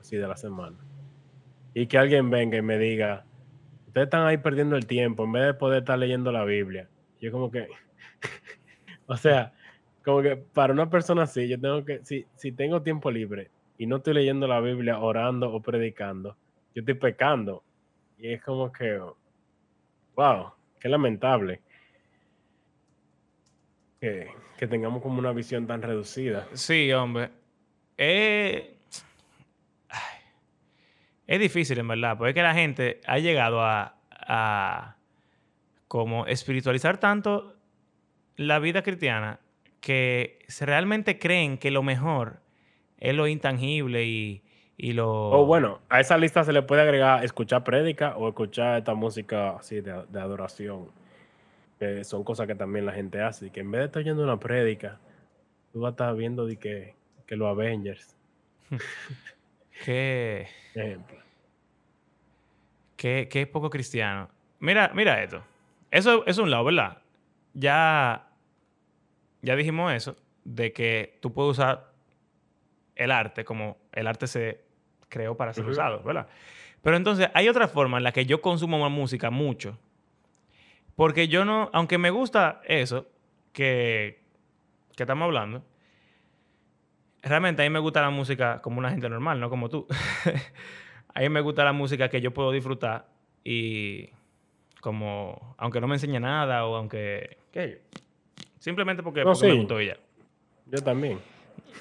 así 0.00 0.16
de 0.16 0.26
la 0.26 0.36
semana, 0.36 0.78
y 1.74 1.86
que 1.86 1.98
alguien 1.98 2.30
venga 2.30 2.58
y 2.58 2.62
me 2.62 2.78
diga, 2.78 3.24
ustedes 3.86 4.06
están 4.06 4.26
ahí 4.26 4.38
perdiendo 4.38 4.76
el 4.76 4.86
tiempo 4.86 5.24
en 5.24 5.32
vez 5.32 5.46
de 5.46 5.54
poder 5.54 5.80
estar 5.80 5.98
leyendo 5.98 6.32
la 6.32 6.44
Biblia. 6.44 6.88
Yo 7.20 7.30
como 7.32 7.50
que, 7.50 7.68
o 9.06 9.16
sea, 9.16 9.52
como 10.04 10.22
que 10.22 10.36
para 10.36 10.72
una 10.72 10.88
persona 10.88 11.22
así, 11.22 11.48
yo 11.48 11.60
tengo 11.60 11.84
que, 11.84 12.00
si, 12.04 12.26
si 12.36 12.52
tengo 12.52 12.82
tiempo 12.82 13.10
libre 13.10 13.50
y 13.78 13.86
no 13.86 13.96
estoy 13.96 14.14
leyendo 14.14 14.46
la 14.46 14.60
Biblia, 14.60 14.98
orando 14.98 15.52
o 15.52 15.60
predicando, 15.60 16.36
yo 16.74 16.80
estoy 16.80 16.94
pecando. 16.94 17.62
Y 18.18 18.32
es 18.32 18.42
como 18.42 18.70
que, 18.70 19.00
wow, 20.14 20.52
qué 20.78 20.88
lamentable 20.88 21.60
que, 24.00 24.66
tengamos 24.68 25.02
como 25.02 25.18
una 25.18 25.32
visión 25.32 25.66
tan 25.66 25.82
reducida. 25.82 26.46
Sí, 26.52 26.92
hombre. 26.92 27.30
es 27.96 28.68
difícil, 31.26 31.78
en 31.78 31.88
verdad, 31.88 32.16
porque 32.16 32.30
es 32.30 32.34
que 32.34 32.42
la 32.42 32.54
gente 32.54 33.00
ha 33.06 33.18
llegado 33.18 33.62
a, 33.62 33.96
a 34.10 34.96
como 35.88 36.26
espiritualizar 36.26 36.98
tanto 36.98 37.56
la 38.36 38.58
vida 38.58 38.82
cristiana 38.82 39.40
que 39.80 40.38
realmente 40.60 41.18
creen 41.18 41.58
que 41.58 41.70
lo 41.70 41.82
mejor 41.82 42.40
es 42.98 43.14
lo 43.14 43.26
intangible 43.26 44.04
y, 44.04 44.42
lo... 44.92 45.30
O 45.30 45.46
bueno, 45.46 45.80
a 45.88 46.00
esa 46.00 46.16
lista 46.16 46.44
se 46.44 46.52
le 46.52 46.62
puede 46.62 46.82
agregar 46.82 47.24
escuchar 47.24 47.64
prédica 47.64 48.16
o 48.16 48.28
escuchar 48.28 48.78
esta 48.78 48.94
música 48.94 49.56
así 49.56 49.80
de, 49.80 49.92
adoración. 49.92 50.88
Que 51.78 52.04
son 52.04 52.24
cosas 52.24 52.46
que 52.46 52.54
también 52.54 52.86
la 52.86 52.92
gente 52.92 53.20
hace. 53.22 53.46
Y 53.46 53.50
que 53.50 53.60
en 53.60 53.70
vez 53.70 53.80
de 53.80 53.86
estar 53.86 54.00
oyendo 54.00 54.22
una 54.22 54.38
prédica, 54.38 54.98
tú 55.72 55.80
vas 55.80 55.88
a 55.88 55.92
estar 55.92 56.16
viendo 56.16 56.46
de 56.46 56.56
que, 56.56 56.94
que 57.26 57.36
los 57.36 57.48
Avengers. 57.48 58.16
qué... 59.84 60.46
Qué, 62.96 63.28
qué 63.30 63.46
poco 63.46 63.70
cristiano. 63.70 64.28
Mira, 64.58 64.92
mira 64.94 65.22
esto. 65.22 65.42
Eso 65.90 66.24
es 66.26 66.36
un 66.36 66.50
lado, 66.50 66.64
¿verdad? 66.64 66.98
Ya 67.54 68.29
ya 69.42 69.56
dijimos 69.56 69.92
eso, 69.92 70.16
de 70.44 70.72
que 70.72 71.18
tú 71.20 71.32
puedes 71.32 71.52
usar 71.52 71.92
el 72.96 73.10
arte 73.10 73.44
como 73.44 73.78
el 73.92 74.06
arte 74.06 74.26
se 74.26 74.60
creó 75.08 75.36
para 75.36 75.52
ser 75.52 75.66
usado, 75.66 76.02
¿verdad? 76.02 76.28
Pero 76.82 76.96
entonces 76.96 77.28
hay 77.34 77.48
otra 77.48 77.68
forma 77.68 77.98
en 77.98 78.04
la 78.04 78.12
que 78.12 78.26
yo 78.26 78.40
consumo 78.40 78.88
música 78.88 79.30
mucho. 79.30 79.78
Porque 80.96 81.28
yo 81.28 81.44
no, 81.44 81.70
aunque 81.72 81.98
me 81.98 82.10
gusta 82.10 82.60
eso 82.64 83.06
que, 83.52 84.22
que 84.96 85.02
estamos 85.02 85.24
hablando, 85.24 85.62
realmente 87.22 87.62
a 87.62 87.64
mí 87.64 87.70
me 87.70 87.78
gusta 87.78 88.00
la 88.00 88.10
música 88.10 88.60
como 88.60 88.78
una 88.78 88.90
gente 88.90 89.08
normal, 89.08 89.40
no 89.40 89.50
como 89.50 89.68
tú. 89.68 89.86
a 91.14 91.20
mí 91.20 91.28
me 91.28 91.40
gusta 91.40 91.64
la 91.64 91.72
música 91.72 92.08
que 92.08 92.20
yo 92.20 92.32
puedo 92.32 92.52
disfrutar 92.52 93.06
y 93.44 94.10
como, 94.80 95.54
aunque 95.58 95.80
no 95.80 95.88
me 95.88 95.96
enseñe 95.96 96.20
nada 96.20 96.66
o 96.66 96.76
aunque, 96.76 97.38
¿qué? 97.52 97.82
Simplemente 98.60 99.02
porque, 99.02 99.24
me 99.24 99.54
gustó 99.54 99.80
ella. 99.80 99.96
Yo 100.66 100.80
también. 100.82 101.18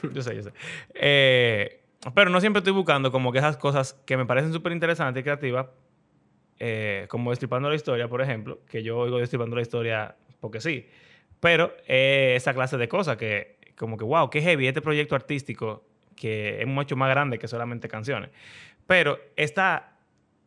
yo 0.13 0.21
sé, 0.23 0.35
yo 0.35 0.41
sé. 0.41 0.51
Eh, 0.95 1.81
pero 2.15 2.29
no 2.29 2.39
siempre 2.39 2.59
estoy 2.59 2.73
buscando 2.73 3.11
como 3.11 3.31
que 3.31 3.39
esas 3.39 3.57
cosas 3.57 3.93
que 4.05 4.17
me 4.17 4.25
parecen 4.25 4.53
súper 4.53 4.71
interesantes 4.71 5.19
y 5.19 5.23
creativas, 5.23 5.67
eh, 6.57 7.05
como 7.09 7.29
Destripando 7.29 7.69
la 7.69 7.75
Historia, 7.75 8.07
por 8.07 8.21
ejemplo, 8.21 8.61
que 8.65 8.81
yo 8.81 8.97
oigo 8.97 9.19
Destripando 9.19 9.55
la 9.55 9.61
Historia 9.61 10.15
porque 10.39 10.61
sí. 10.61 10.87
Pero 11.39 11.73
eh, 11.87 12.33
esa 12.35 12.53
clase 12.53 12.77
de 12.77 12.87
cosas 12.87 13.17
que, 13.17 13.57
como 13.77 13.97
que, 13.97 14.05
wow, 14.05 14.29
qué 14.29 14.41
heavy 14.41 14.67
este 14.67 14.81
proyecto 14.81 15.15
artístico 15.15 15.85
que 16.15 16.61
es 16.61 16.67
mucho 16.67 16.95
más 16.95 17.09
grande 17.09 17.39
que 17.39 17.47
solamente 17.47 17.87
canciones. 17.87 18.29
Pero 18.87 19.19
está 19.35 19.97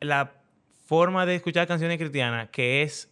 la 0.00 0.32
forma 0.86 1.24
de 1.26 1.36
escuchar 1.36 1.66
canciones 1.66 1.98
cristianas 1.98 2.48
que 2.50 2.82
es... 2.82 3.11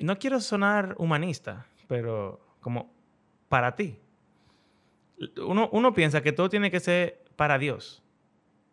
No 0.00 0.18
quiero 0.18 0.40
sonar 0.40 0.94
humanista, 0.98 1.66
pero 1.86 2.40
como 2.60 2.90
para 3.48 3.76
ti. 3.76 3.98
Uno, 5.46 5.68
uno 5.72 5.92
piensa 5.92 6.22
que 6.22 6.32
todo 6.32 6.48
tiene 6.48 6.70
que 6.70 6.80
ser 6.80 7.22
para 7.36 7.58
Dios. 7.58 8.02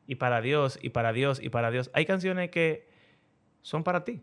Y 0.07 0.15
para 0.15 0.39
Dios, 0.41 0.79
y 0.81 0.89
para 0.89 1.11
Dios, 1.11 1.41
y 1.43 1.49
para 1.49 1.69
Dios. 1.69 1.91
Hay 1.93 2.05
canciones 2.05 2.49
que 2.49 2.87
son 3.61 3.83
para 3.83 4.05
ti. 4.05 4.21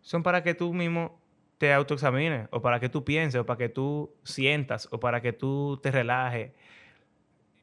Son 0.00 0.22
para 0.22 0.42
que 0.42 0.54
tú 0.54 0.72
mismo 0.72 1.20
te 1.58 1.72
autoexamines, 1.72 2.48
o 2.50 2.62
para 2.62 2.80
que 2.80 2.88
tú 2.88 3.04
pienses, 3.04 3.40
o 3.40 3.46
para 3.46 3.58
que 3.58 3.68
tú 3.68 4.12
sientas, 4.24 4.88
o 4.90 4.98
para 4.98 5.20
que 5.20 5.32
tú 5.32 5.78
te 5.82 5.90
relajes, 5.90 6.50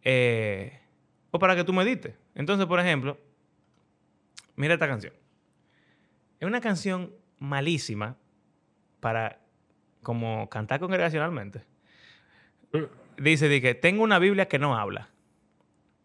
eh, 0.04 0.80
o 1.32 1.40
para 1.40 1.56
que 1.56 1.64
tú 1.64 1.74
medites. 1.74 2.16
Entonces, 2.36 2.66
por 2.68 2.80
ejemplo, 2.80 3.18
mira 4.56 4.76
esta 4.76 4.88
canción. 4.88 5.14
Es 6.40 6.48
una 6.48 6.62
canción 6.62 7.12
malísima 7.40 8.18
para 9.00 9.42
como 10.04 10.50
cantar 10.50 10.80
congregacionalmente. 10.80 11.64
Dice, 13.18 13.50
dice, 13.50 13.76
tengo 13.76 14.04
una 14.04 14.20
Biblia 14.20 14.48
que 14.48 14.60
no 14.60 14.78
habla, 14.78 15.10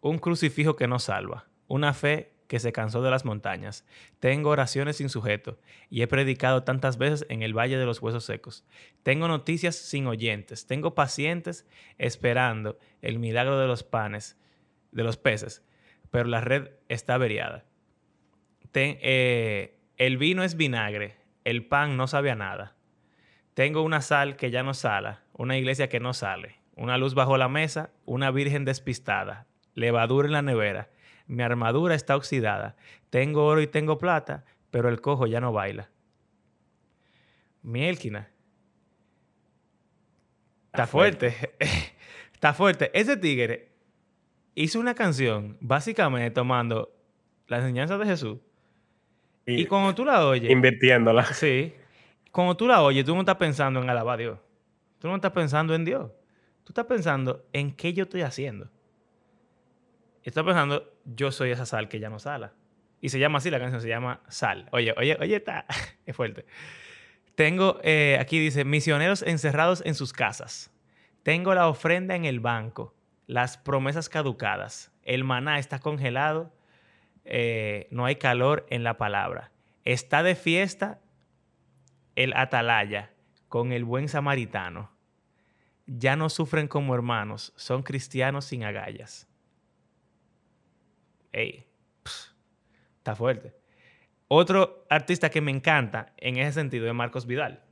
un 0.00 0.18
crucifijo 0.18 0.76
que 0.76 0.88
no 0.88 0.98
salva, 0.98 1.46
una 1.68 1.92
fe 1.92 2.34
que 2.48 2.58
se 2.58 2.72
cansó 2.72 3.02
de 3.02 3.10
las 3.10 3.24
montañas. 3.24 3.84
Tengo 4.20 4.50
oraciones 4.50 4.96
sin 4.96 5.08
sujeto 5.08 5.58
y 5.90 6.02
he 6.02 6.06
predicado 6.06 6.62
tantas 6.62 6.98
veces 6.98 7.26
en 7.28 7.42
el 7.42 7.56
Valle 7.56 7.78
de 7.78 7.86
los 7.86 8.00
Huesos 8.00 8.24
Secos. 8.24 8.64
Tengo 9.02 9.28
noticias 9.28 9.76
sin 9.76 10.06
oyentes. 10.06 10.66
Tengo 10.66 10.94
pacientes 10.94 11.66
esperando 11.98 12.78
el 13.02 13.18
milagro 13.18 13.58
de 13.58 13.66
los 13.66 13.82
panes, 13.82 14.38
de 14.92 15.04
los 15.04 15.16
peces, 15.16 15.64
pero 16.10 16.28
la 16.28 16.40
red 16.40 16.70
está 16.88 17.14
averiada. 17.14 17.64
Eh, 18.74 19.76
el 19.96 20.18
vino 20.18 20.42
es 20.42 20.56
vinagre, 20.56 21.16
el 21.44 21.66
pan 21.66 21.96
no 21.96 22.06
sabe 22.06 22.30
a 22.30 22.34
nada. 22.34 22.74
Tengo 23.54 23.82
una 23.82 24.00
sal 24.00 24.36
que 24.36 24.50
ya 24.50 24.62
no 24.62 24.74
sala, 24.74 25.22
una 25.32 25.56
iglesia 25.56 25.88
que 25.88 26.00
no 26.00 26.12
sale, 26.12 26.56
una 26.74 26.98
luz 26.98 27.14
bajo 27.14 27.36
la 27.36 27.48
mesa, 27.48 27.90
una 28.04 28.30
virgen 28.30 28.64
despistada, 28.64 29.46
levadura 29.74 30.26
en 30.26 30.32
la 30.32 30.42
nevera 30.42 30.88
mi 31.26 31.42
armadura 31.42 31.94
está 31.94 32.16
oxidada, 32.16 32.76
tengo 33.10 33.46
oro 33.46 33.60
y 33.60 33.66
tengo 33.66 33.98
plata, 33.98 34.44
pero 34.70 34.88
el 34.88 35.00
cojo 35.00 35.26
ya 35.26 35.40
no 35.40 35.52
baila. 35.52 35.90
Mielquina. 37.62 38.28
Está 40.66 40.86
fuerte. 40.86 41.54
está 42.32 42.52
fuerte. 42.52 42.90
Ese 42.92 43.16
tigre 43.16 43.72
hizo 44.54 44.78
una 44.78 44.94
canción 44.94 45.56
básicamente 45.60 46.30
tomando 46.30 46.94
la 47.46 47.58
enseñanza 47.58 47.96
de 47.96 48.06
Jesús. 48.06 48.38
Y, 49.46 49.62
y, 49.62 49.66
cuando 49.66 49.94
tú 49.94 50.04
la 50.04 50.26
oyes. 50.26 50.50
Invirtiéndola. 50.50 51.24
Sí. 51.26 51.74
Cuando 52.30 52.56
tú 52.56 52.66
la 52.66 52.82
oyes, 52.82 53.04
tú 53.04 53.14
no 53.14 53.20
estás 53.20 53.36
pensando 53.36 53.80
en 53.80 53.88
alabar 53.88 54.14
a 54.14 54.22
Dios. 54.22 54.38
Tú 54.98 55.08
no 55.08 55.16
estás 55.16 55.32
pensando 55.32 55.74
en 55.74 55.84
Dios. 55.84 56.10
Tú 56.64 56.70
estás 56.70 56.86
pensando 56.86 57.44
en 57.52 57.72
qué 57.72 57.92
yo 57.92 58.04
estoy 58.04 58.22
haciendo. 58.22 58.70
Estás 60.22 60.44
pensando, 60.44 60.90
yo 61.04 61.30
soy 61.30 61.50
esa 61.50 61.66
sal 61.66 61.88
que 61.88 62.00
ya 62.00 62.08
no 62.08 62.18
sala. 62.18 62.54
Y 63.02 63.10
se 63.10 63.18
llama 63.18 63.36
así, 63.36 63.50
la 63.50 63.60
canción 63.60 63.82
se 63.82 63.88
llama 63.88 64.22
Sal. 64.28 64.66
Oye, 64.72 64.94
oye, 64.96 65.18
oye, 65.20 65.36
está, 65.36 65.66
es 66.06 66.16
fuerte. 66.16 66.46
Tengo, 67.34 67.78
eh, 67.82 68.16
aquí 68.18 68.38
dice, 68.38 68.64
misioneros 68.64 69.20
encerrados 69.20 69.82
en 69.84 69.94
sus 69.94 70.14
casas. 70.14 70.72
Tengo 71.22 71.54
la 71.54 71.68
ofrenda 71.68 72.16
en 72.16 72.24
el 72.24 72.40
banco, 72.40 72.94
las 73.26 73.58
promesas 73.58 74.08
caducadas, 74.08 74.90
el 75.02 75.22
maná 75.22 75.58
está 75.58 75.80
congelado, 75.80 76.53
eh, 77.24 77.88
no 77.90 78.04
hay 78.04 78.16
calor 78.16 78.66
en 78.70 78.84
la 78.84 78.96
palabra. 78.96 79.50
Está 79.84 80.22
de 80.22 80.34
fiesta 80.34 81.00
el 82.16 82.34
atalaya 82.36 83.10
con 83.48 83.72
el 83.72 83.84
buen 83.84 84.08
samaritano. 84.08 84.90
Ya 85.86 86.16
no 86.16 86.30
sufren 86.30 86.68
como 86.68 86.94
hermanos, 86.94 87.52
son 87.56 87.82
cristianos 87.82 88.46
sin 88.46 88.64
agallas 88.64 89.28
hey, 91.34 91.66
está 92.98 93.14
fuerte. 93.14 93.54
Otro 94.28 94.86
artista 94.88 95.28
que 95.28 95.40
me 95.40 95.50
encanta 95.50 96.14
en 96.16 96.38
ese 96.38 96.52
sentido 96.52 96.86
es 96.86 96.94
Marcos 96.94 97.26
Vidal. 97.26 97.62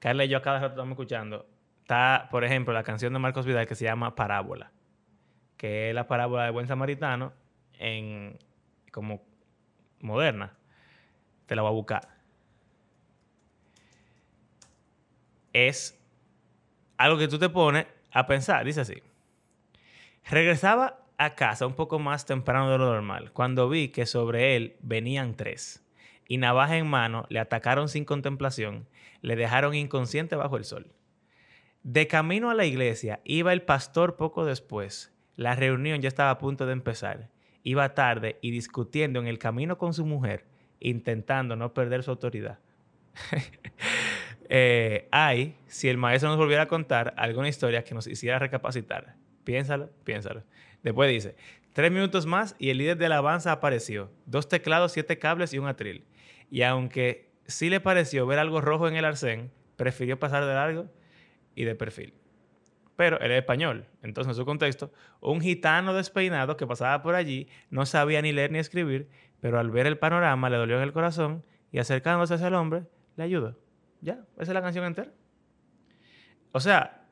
Carla 0.00 0.24
y 0.24 0.28
yo 0.28 0.42
cada 0.42 0.58
rato 0.58 0.72
estamos 0.72 0.92
escuchando. 0.92 1.46
Está, 1.82 2.28
por 2.30 2.44
ejemplo, 2.44 2.72
la 2.72 2.82
canción 2.82 3.12
de 3.12 3.18
Marcos 3.18 3.46
Vidal 3.46 3.66
que 3.66 3.74
se 3.74 3.84
llama 3.84 4.14
Parábola, 4.14 4.72
que 5.56 5.90
es 5.90 5.94
la 5.94 6.08
parábola 6.08 6.44
de 6.44 6.50
buen 6.50 6.66
samaritano 6.66 7.32
en 7.78 8.38
como 8.90 9.22
moderna. 10.00 10.56
Te 11.46 11.56
la 11.56 11.62
voy 11.62 11.70
a 11.70 11.74
buscar. 11.74 12.08
Es 15.52 15.98
algo 16.96 17.18
que 17.18 17.28
tú 17.28 17.38
te 17.38 17.48
pones 17.48 17.86
a 18.12 18.26
pensar. 18.26 18.64
Dice 18.64 18.80
así. 18.80 19.02
Regresaba 20.24 21.04
a 21.18 21.34
casa 21.34 21.66
un 21.66 21.74
poco 21.74 21.98
más 21.98 22.26
temprano 22.26 22.70
de 22.70 22.78
lo 22.78 22.86
normal, 22.86 23.32
cuando 23.32 23.68
vi 23.68 23.88
que 23.88 24.06
sobre 24.06 24.56
él 24.56 24.76
venían 24.80 25.34
tres, 25.34 25.86
y 26.26 26.38
navaja 26.38 26.76
en 26.76 26.86
mano 26.86 27.26
le 27.28 27.38
atacaron 27.38 27.88
sin 27.88 28.04
contemplación, 28.04 28.88
le 29.20 29.36
dejaron 29.36 29.74
inconsciente 29.74 30.34
bajo 30.36 30.56
el 30.56 30.64
sol. 30.64 30.92
De 31.82 32.06
camino 32.06 32.50
a 32.50 32.54
la 32.54 32.64
iglesia 32.64 33.20
iba 33.24 33.52
el 33.52 33.62
pastor 33.62 34.16
poco 34.16 34.46
después. 34.46 35.14
La 35.36 35.54
reunión 35.54 36.00
ya 36.00 36.08
estaba 36.08 36.30
a 36.30 36.38
punto 36.38 36.64
de 36.64 36.72
empezar. 36.72 37.28
Iba 37.64 37.94
tarde 37.94 38.38
y 38.42 38.50
discutiendo 38.50 39.18
en 39.18 39.26
el 39.26 39.38
camino 39.38 39.78
con 39.78 39.94
su 39.94 40.06
mujer, 40.06 40.44
intentando 40.80 41.56
no 41.56 41.74
perder 41.74 42.02
su 42.02 42.10
autoridad. 42.10 42.60
eh, 44.48 45.08
ay, 45.10 45.56
si 45.66 45.88
el 45.88 45.96
maestro 45.96 46.28
nos 46.28 46.38
volviera 46.38 46.64
a 46.64 46.68
contar 46.68 47.14
alguna 47.16 47.48
historia 47.48 47.82
que 47.82 47.94
nos 47.94 48.06
hiciera 48.06 48.38
recapacitar. 48.38 49.16
Piénsalo, 49.44 49.90
piénsalo. 50.04 50.44
Después 50.82 51.10
dice, 51.10 51.36
tres 51.72 51.90
minutos 51.90 52.26
más 52.26 52.54
y 52.58 52.70
el 52.70 52.78
líder 52.78 52.98
de 52.98 53.06
alabanza 53.06 53.50
apareció. 53.50 54.10
Dos 54.26 54.48
teclados, 54.48 54.92
siete 54.92 55.18
cables 55.18 55.52
y 55.54 55.58
un 55.58 55.66
atril. 55.66 56.04
Y 56.50 56.62
aunque 56.62 57.30
sí 57.46 57.70
le 57.70 57.80
pareció 57.80 58.26
ver 58.26 58.38
algo 58.38 58.60
rojo 58.60 58.88
en 58.88 58.96
el 58.96 59.04
arcén, 59.04 59.50
prefirió 59.76 60.18
pasar 60.18 60.44
de 60.44 60.54
largo 60.54 60.86
y 61.54 61.64
de 61.64 61.74
perfil. 61.74 62.14
Pero 62.96 63.18
él 63.20 63.32
es 63.32 63.38
español, 63.38 63.86
entonces 64.02 64.30
en 64.30 64.36
su 64.36 64.44
contexto, 64.44 64.92
un 65.20 65.40
gitano 65.40 65.94
despeinado 65.94 66.56
que 66.56 66.66
pasaba 66.66 67.02
por 67.02 67.16
allí 67.16 67.48
no 67.70 67.86
sabía 67.86 68.22
ni 68.22 68.32
leer 68.32 68.52
ni 68.52 68.58
escribir, 68.58 69.08
pero 69.40 69.58
al 69.58 69.70
ver 69.70 69.86
el 69.86 69.98
panorama 69.98 70.48
le 70.48 70.56
dolió 70.56 70.76
en 70.76 70.82
el 70.82 70.92
corazón 70.92 71.44
y 71.72 71.78
acercándose 71.78 72.34
hacia 72.34 72.48
el 72.48 72.54
hombre, 72.54 72.84
le 73.16 73.24
ayudó. 73.24 73.58
Ya, 74.00 74.24
esa 74.34 74.42
es 74.42 74.54
la 74.54 74.62
canción 74.62 74.84
entera. 74.84 75.10
O 76.52 76.60
sea, 76.60 77.04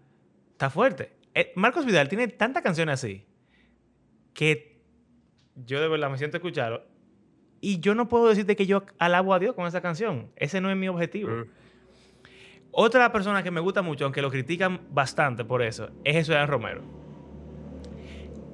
está 0.52 0.71
fuerte. 0.71 1.13
Eh, 1.35 1.52
Marcos 1.57 1.85
Vidal 1.85 2.09
tiene 2.09 2.29
tantas 2.29 2.63
canciones 2.63 2.94
así 2.94 3.27
que 4.35 4.81
yo 5.57 5.81
de 5.81 5.88
verdad 5.88 6.11
me 6.11 6.19
siento 6.19 6.37
escucharlo. 6.37 6.85
Y 7.61 7.81
yo 7.81 7.94
no 7.94 8.09
puedo 8.09 8.29
decirte 8.29 8.57
que 8.57 8.67
yo 8.67 8.85
alabo 8.98 9.35
a 9.35 9.38
Dios 9.38 9.54
con 9.54 9.67
esa 9.67 9.81
canción. 9.81 10.31
Ese 10.37 10.61
no 10.61 10.71
es 10.71 10.77
mi 10.77 10.88
objetivo. 10.88 11.31
Mm. 11.31 11.44
Otra 12.73 13.12
persona 13.12 13.42
que 13.42 13.50
me 13.50 13.60
gusta 13.60 13.83
mucho, 13.83 14.04
aunque 14.04 14.23
lo 14.23 14.31
critican 14.31 14.81
bastante 14.90 15.44
por 15.44 15.62
eso, 15.62 15.90
es 16.04 16.14
Jesús 16.14 16.35
Romero. 16.46 16.83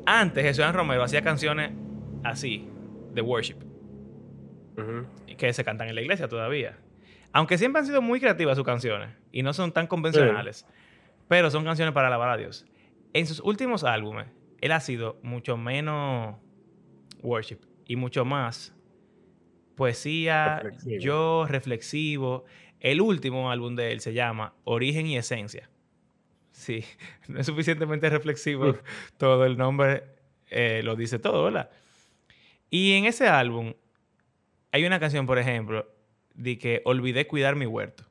Antes 0.04 0.42
Jesús 0.42 0.72
Romero 0.72 1.04
hacía 1.04 1.22
canciones 1.22 1.70
así, 2.24 2.68
de 3.14 3.22
worship, 3.22 3.58
que 5.36 5.52
se 5.52 5.64
cantan 5.64 5.88
en 5.88 5.94
la 5.94 6.00
iglesia 6.00 6.28
todavía. 6.28 6.78
Aunque 7.32 7.58
siempre 7.58 7.80
han 7.80 7.86
sido 7.86 8.02
muy 8.02 8.18
creativas 8.18 8.56
sus 8.56 8.66
canciones 8.66 9.10
y 9.30 9.42
no 9.42 9.52
son 9.52 9.70
tan 9.70 9.86
convencionales, 9.86 10.66
pero 11.28 11.50
son 11.50 11.64
canciones 11.64 11.94
para 11.94 12.08
alabar 12.08 12.30
a 12.30 12.36
Dios. 12.36 12.66
En 13.12 13.26
sus 13.26 13.38
últimos 13.40 13.84
álbumes, 13.84 14.26
él 14.60 14.72
ha 14.72 14.80
sido 14.80 15.20
mucho 15.22 15.56
menos 15.56 16.36
worship 17.22 17.58
y 17.86 17.94
mucho 17.94 18.24
más 18.24 18.74
poesía, 19.76 20.62
yo, 20.84 21.46
reflexivo. 21.48 22.44
El 22.80 23.00
último 23.00 23.50
álbum 23.50 23.74
de 23.74 23.92
él 23.92 24.00
se 24.00 24.12
llama 24.12 24.54
Origen 24.64 25.06
y 25.06 25.16
Esencia. 25.16 25.68
Sí, 26.52 26.84
no 27.28 27.40
es 27.40 27.46
suficientemente 27.46 28.08
reflexivo. 28.10 28.76
todo 29.16 29.44
el 29.44 29.56
nombre 29.56 30.04
eh, 30.50 30.82
lo 30.84 30.96
dice 30.96 31.18
todo, 31.18 31.44
¿verdad? 31.44 31.70
Y 32.70 32.92
en 32.94 33.04
ese 33.06 33.28
álbum 33.28 33.74
hay 34.72 34.84
una 34.84 35.00
canción, 35.00 35.26
por 35.26 35.38
ejemplo, 35.38 35.86
de 36.34 36.58
que 36.58 36.82
olvidé 36.84 37.26
cuidar 37.26 37.56
mi 37.56 37.66
huerto. 37.66 38.04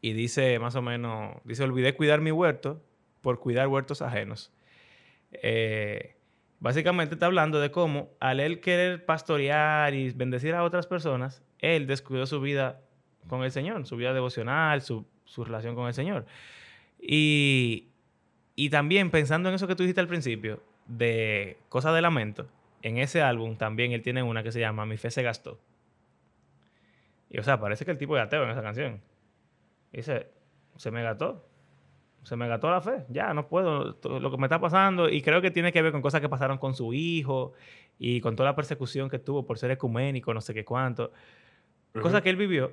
Y 0.00 0.12
dice 0.12 0.58
más 0.58 0.74
o 0.76 0.82
menos, 0.82 1.36
dice, 1.44 1.62
olvidé 1.62 1.94
cuidar 1.94 2.20
mi 2.20 2.30
huerto 2.30 2.82
por 3.20 3.38
cuidar 3.38 3.68
huertos 3.68 4.02
ajenos. 4.02 4.52
Eh, 5.32 6.16
básicamente 6.58 7.14
está 7.14 7.26
hablando 7.26 7.60
de 7.60 7.70
cómo 7.70 8.10
al 8.18 8.40
él 8.40 8.60
querer 8.60 9.04
pastorear 9.04 9.94
y 9.94 10.10
bendecir 10.10 10.54
a 10.54 10.64
otras 10.64 10.86
personas, 10.86 11.42
él 11.58 11.86
descuidó 11.86 12.26
su 12.26 12.40
vida 12.40 12.82
con 13.28 13.42
el 13.42 13.50
Señor, 13.50 13.86
su 13.86 13.96
vida 13.96 14.12
devocional, 14.12 14.82
su, 14.82 15.06
su 15.24 15.44
relación 15.44 15.74
con 15.74 15.86
el 15.86 15.94
Señor. 15.94 16.26
Y, 17.00 17.88
y 18.56 18.70
también 18.70 19.10
pensando 19.10 19.48
en 19.48 19.54
eso 19.54 19.66
que 19.66 19.76
tú 19.76 19.82
dijiste 19.82 20.00
al 20.00 20.08
principio, 20.08 20.62
de 20.86 21.58
Cosas 21.68 21.94
de 21.94 22.02
Lamento, 22.02 22.48
en 22.82 22.98
ese 22.98 23.22
álbum 23.22 23.56
también 23.56 23.92
él 23.92 24.02
tiene 24.02 24.22
una 24.22 24.42
que 24.42 24.52
se 24.52 24.60
llama 24.60 24.86
Mi 24.86 24.96
fe 24.96 25.10
se 25.10 25.22
gastó. 25.22 25.58
Y 27.30 27.38
o 27.38 27.42
sea, 27.42 27.60
parece 27.60 27.84
que 27.84 27.92
el 27.92 27.98
tipo 27.98 28.16
es 28.16 28.22
ateo 28.22 28.42
en 28.42 28.50
esa 28.50 28.62
canción. 28.62 29.00
Y 29.92 29.98
dice, 29.98 30.28
se 30.76 30.90
me 30.90 31.02
gastó. 31.02 31.46
Se 32.24 32.36
me 32.36 32.48
gastó 32.48 32.70
la 32.70 32.80
fe. 32.80 33.04
Ya, 33.08 33.32
no 33.32 33.48
puedo. 33.48 33.96
Lo 34.02 34.30
que 34.30 34.36
me 34.36 34.46
está 34.46 34.60
pasando. 34.60 35.08
Y 35.08 35.22
creo 35.22 35.40
que 35.40 35.50
tiene 35.50 35.72
que 35.72 35.80
ver 35.80 35.92
con 35.92 36.02
cosas 36.02 36.20
que 36.20 36.28
pasaron 36.28 36.58
con 36.58 36.74
su 36.74 36.92
hijo 36.92 37.52
y 37.98 38.20
con 38.20 38.34
toda 38.34 38.50
la 38.50 38.56
persecución 38.56 39.08
que 39.08 39.18
tuvo 39.18 39.46
por 39.46 39.58
ser 39.58 39.70
ecuménico, 39.70 40.34
no 40.34 40.40
sé 40.40 40.52
qué 40.52 40.64
cuánto. 40.64 41.12
Cosas 41.92 42.20
que 42.22 42.30
él 42.30 42.36
vivió. 42.36 42.72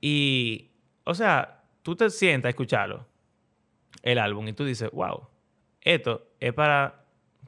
Y, 0.00 0.70
o 1.04 1.14
sea, 1.14 1.64
tú 1.82 1.96
te 1.96 2.10
sientas 2.10 2.48
a 2.48 2.50
escucharlo, 2.50 3.06
el 4.02 4.18
álbum, 4.18 4.48
y 4.48 4.52
tú 4.52 4.64
dices, 4.64 4.90
wow, 4.92 5.28
esto 5.80 6.28
es 6.40 6.52
para 6.52 7.04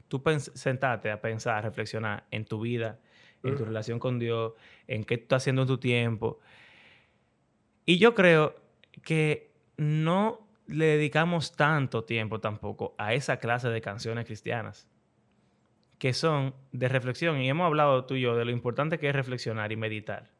tú 0.07 0.21
sentarte 0.53 1.11
a 1.11 1.21
pensar, 1.21 1.55
a 1.55 1.61
reflexionar 1.61 2.25
en 2.31 2.45
tu 2.45 2.59
vida, 2.59 2.99
en 3.43 3.55
tu 3.55 3.65
relación 3.65 3.99
con 3.99 4.19
Dios, 4.19 4.53
en 4.87 5.03
qué 5.03 5.17
tú 5.17 5.23
estás 5.23 5.43
haciendo 5.43 5.63
en 5.63 5.67
tu 5.67 5.77
tiempo. 5.77 6.39
Y 7.85 7.97
yo 7.97 8.13
creo 8.13 8.55
que 9.01 9.51
no 9.77 10.47
le 10.67 10.85
dedicamos 10.85 11.55
tanto 11.55 12.03
tiempo 12.05 12.39
tampoco 12.39 12.95
a 12.97 13.13
esa 13.13 13.37
clase 13.37 13.69
de 13.69 13.81
canciones 13.81 14.25
cristianas 14.25 14.87
que 15.97 16.13
son 16.13 16.53
de 16.71 16.87
reflexión. 16.89 17.41
Y 17.41 17.49
hemos 17.49 17.65
hablado 17.65 18.05
tú 18.05 18.15
y 18.15 18.21
yo 18.21 18.35
de 18.35 18.45
lo 18.45 18.51
importante 18.51 18.99
que 18.99 19.09
es 19.09 19.15
reflexionar 19.15 19.71
y 19.71 19.77
meditar. 19.77 20.31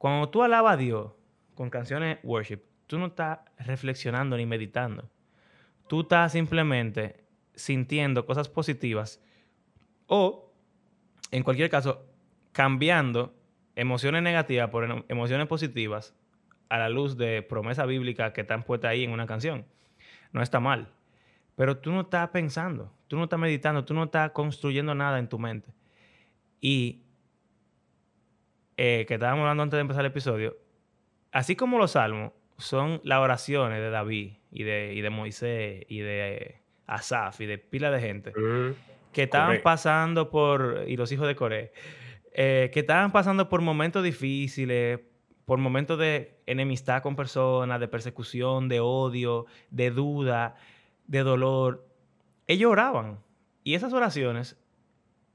Cuando 0.00 0.30
tú 0.30 0.42
alabas 0.42 0.72
a 0.72 0.76
Dios 0.78 1.12
con 1.54 1.68
canciones 1.68 2.20
worship, 2.22 2.62
tú 2.86 2.98
no 2.98 3.08
estás 3.08 3.40
reflexionando 3.58 4.34
ni 4.38 4.46
meditando. 4.46 5.10
Tú 5.88 6.00
estás 6.00 6.32
simplemente 6.32 7.26
sintiendo 7.54 8.24
cosas 8.24 8.48
positivas 8.48 9.22
o, 10.06 10.54
en 11.30 11.42
cualquier 11.42 11.68
caso, 11.68 12.06
cambiando 12.52 13.34
emociones 13.76 14.22
negativas 14.22 14.70
por 14.70 15.04
emociones 15.06 15.46
positivas 15.46 16.14
a 16.70 16.78
la 16.78 16.88
luz 16.88 17.18
de 17.18 17.42
promesa 17.42 17.84
bíblica 17.84 18.32
que 18.32 18.40
están 18.40 18.62
puestas 18.62 18.92
ahí 18.92 19.04
en 19.04 19.10
una 19.10 19.26
canción. 19.26 19.66
No 20.32 20.40
está 20.40 20.60
mal. 20.60 20.88
Pero 21.56 21.76
tú 21.76 21.92
no 21.92 22.00
estás 22.00 22.30
pensando, 22.30 22.90
tú 23.06 23.18
no 23.18 23.24
estás 23.24 23.38
meditando, 23.38 23.84
tú 23.84 23.92
no 23.92 24.04
estás 24.04 24.30
construyendo 24.30 24.94
nada 24.94 25.18
en 25.18 25.28
tu 25.28 25.38
mente. 25.38 25.74
Y 26.58 27.02
eh, 28.82 29.04
que 29.06 29.14
estábamos 29.14 29.42
hablando 29.42 29.62
antes 29.62 29.76
de 29.76 29.82
empezar 29.82 30.06
el 30.06 30.10
episodio, 30.10 30.56
así 31.32 31.54
como 31.54 31.76
los 31.76 31.90
salmos 31.90 32.32
son 32.56 33.02
las 33.04 33.18
oraciones 33.18 33.78
de 33.78 33.90
David 33.90 34.38
y 34.50 34.62
de, 34.62 34.94
y 34.94 35.02
de 35.02 35.10
Moisés 35.10 35.84
y 35.86 35.98
de 35.98 36.62
Asaf 36.86 37.42
y 37.42 37.46
de 37.46 37.58
pila 37.58 37.90
de 37.90 38.00
gente 38.00 38.32
que 39.12 39.24
estaban 39.24 39.60
pasando 39.62 40.30
por, 40.30 40.84
y 40.86 40.96
los 40.96 41.12
hijos 41.12 41.26
de 41.26 41.36
Coré, 41.36 41.74
eh, 42.32 42.70
que 42.72 42.80
estaban 42.80 43.12
pasando 43.12 43.50
por 43.50 43.60
momentos 43.60 44.02
difíciles, 44.02 45.00
por 45.44 45.58
momentos 45.58 45.98
de 45.98 46.40
enemistad 46.46 47.02
con 47.02 47.16
personas, 47.16 47.80
de 47.80 47.88
persecución, 47.88 48.70
de 48.70 48.80
odio, 48.80 49.44
de 49.68 49.90
duda, 49.90 50.54
de 51.06 51.18
dolor. 51.18 51.86
Ellos 52.46 52.72
oraban 52.72 53.18
y 53.62 53.74
esas 53.74 53.92
oraciones 53.92 54.58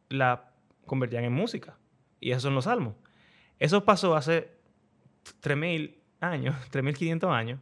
la 0.09 0.51
convertían 0.87 1.25
en 1.25 1.33
música 1.33 1.77
y 2.19 2.31
esos 2.31 2.41
son 2.41 2.55
los 2.55 2.63
salmos. 2.63 2.95
Eso 3.59 3.83
pasó 3.85 4.15
hace 4.15 4.49
3.000 5.41 5.95
años, 6.19 6.55
3.500 6.71 7.31
años. 7.31 7.59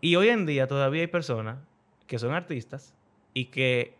Y 0.00 0.16
hoy 0.16 0.28
en 0.28 0.46
día 0.46 0.66
todavía 0.66 1.02
hay 1.02 1.08
personas 1.08 1.58
que 2.06 2.18
son 2.18 2.32
artistas 2.32 2.94
y 3.34 3.46
que 3.46 3.94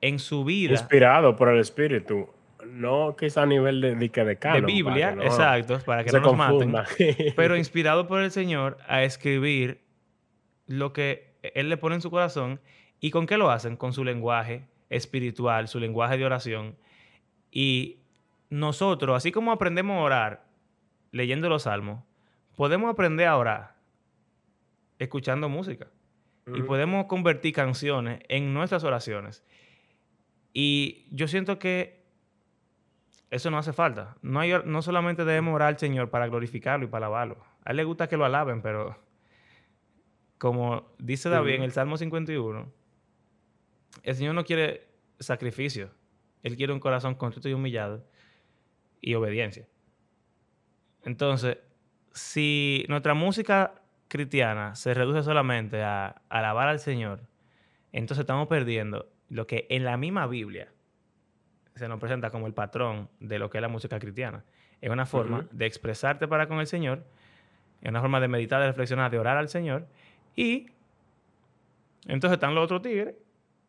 en 0.00 0.18
su 0.18 0.44
vida... 0.44 0.72
Inspirado 0.72 1.34
por 1.34 1.48
el 1.48 1.60
espíritu. 1.60 2.28
No 2.66 3.16
quizá 3.16 3.42
a 3.42 3.46
nivel 3.46 3.80
de, 3.80 3.94
de, 3.94 4.08
de, 4.08 4.36
de 4.36 4.60
Biblia, 4.60 5.16
exacto, 5.22 5.78
para 5.86 6.04
que 6.04 6.12
no 6.12 6.20
nos 6.20 6.36
maten. 6.36 6.74
pero 7.36 7.56
inspirado 7.56 8.06
por 8.06 8.20
el 8.20 8.30
Señor 8.30 8.78
a 8.86 9.02
escribir 9.02 9.80
lo 10.66 10.92
que 10.92 11.34
Él 11.54 11.68
le 11.68 11.76
pone 11.76 11.94
en 11.94 12.00
su 12.02 12.10
corazón. 12.10 12.60
¿Y 13.00 13.10
con 13.10 13.26
qué 13.26 13.38
lo 13.38 13.50
hacen? 13.50 13.76
Con 13.76 13.92
su 13.92 14.04
lenguaje 14.04 14.66
espiritual, 14.90 15.68
su 15.68 15.78
lenguaje 15.78 16.18
de 16.18 16.24
oración. 16.26 16.76
Y 17.50 17.97
nosotros, 18.50 19.16
así 19.16 19.32
como 19.32 19.52
aprendemos 19.52 19.96
a 19.96 20.02
orar 20.02 20.44
leyendo 21.12 21.48
los 21.48 21.64
salmos, 21.64 22.02
podemos 22.56 22.90
aprender 22.90 23.26
a 23.26 23.36
orar 23.36 23.76
escuchando 24.98 25.48
música. 25.48 25.88
Y 26.54 26.62
podemos 26.62 27.04
convertir 27.04 27.52
canciones 27.52 28.20
en 28.30 28.54
nuestras 28.54 28.82
oraciones. 28.82 29.44
Y 30.54 31.06
yo 31.10 31.28
siento 31.28 31.58
que 31.58 32.06
eso 33.30 33.50
no 33.50 33.58
hace 33.58 33.74
falta. 33.74 34.16
No, 34.22 34.40
hay, 34.40 34.54
no 34.64 34.80
solamente 34.80 35.26
debemos 35.26 35.54
orar 35.54 35.68
al 35.68 35.78
Señor 35.78 36.08
para 36.08 36.26
glorificarlo 36.26 36.86
y 36.86 36.88
para 36.88 37.04
alabarlo. 37.04 37.44
A 37.66 37.72
él 37.72 37.76
le 37.76 37.84
gusta 37.84 38.08
que 38.08 38.16
lo 38.16 38.24
alaben, 38.24 38.62
pero 38.62 38.98
como 40.38 40.90
dice 40.98 41.28
David 41.28 41.56
en 41.56 41.62
el 41.64 41.72
Salmo 41.72 41.98
51, 41.98 42.72
el 44.04 44.14
Señor 44.14 44.34
no 44.34 44.44
quiere 44.44 44.88
sacrificio. 45.18 45.90
Él 46.42 46.56
quiere 46.56 46.72
un 46.72 46.80
corazón 46.80 47.14
contrito 47.14 47.50
y 47.50 47.52
humillado 47.52 48.06
y 49.00 49.14
obediencia. 49.14 49.66
Entonces, 51.04 51.58
si 52.12 52.84
nuestra 52.88 53.14
música 53.14 53.74
cristiana 54.08 54.74
se 54.74 54.94
reduce 54.94 55.22
solamente 55.22 55.82
a, 55.82 56.22
alabar 56.28 56.68
al 56.68 56.80
Señor, 56.80 57.20
entonces 57.92 58.22
estamos 58.22 58.48
perdiendo 58.48 59.08
lo 59.30 59.46
que 59.46 59.66
en 59.70 59.84
la 59.84 59.96
misma 59.96 60.26
Biblia 60.26 60.68
se 61.74 61.88
nos 61.88 62.00
presenta 62.00 62.30
como 62.30 62.46
el 62.46 62.54
patrón 62.54 63.08
de 63.20 63.38
lo 63.38 63.50
que 63.50 63.58
es 63.58 63.62
la 63.62 63.68
música 63.68 63.98
cristiana. 63.98 64.44
Es 64.80 64.90
una 64.90 65.06
forma 65.06 65.46
de 65.52 65.66
expresarte 65.66 66.26
para 66.26 66.48
con 66.48 66.60
el 66.60 66.66
Señor, 66.66 67.04
es 67.80 67.88
una 67.88 68.00
forma 68.00 68.20
de 68.20 68.28
meditar, 68.28 68.60
de 68.60 68.66
reflexionar, 68.66 69.10
de 69.10 69.18
orar 69.18 69.36
al 69.36 69.48
Señor. 69.48 69.86
Y 70.34 70.68
entonces 72.06 72.36
están 72.36 72.54
los 72.54 72.64
otros 72.64 72.82
tigres, 72.82 73.14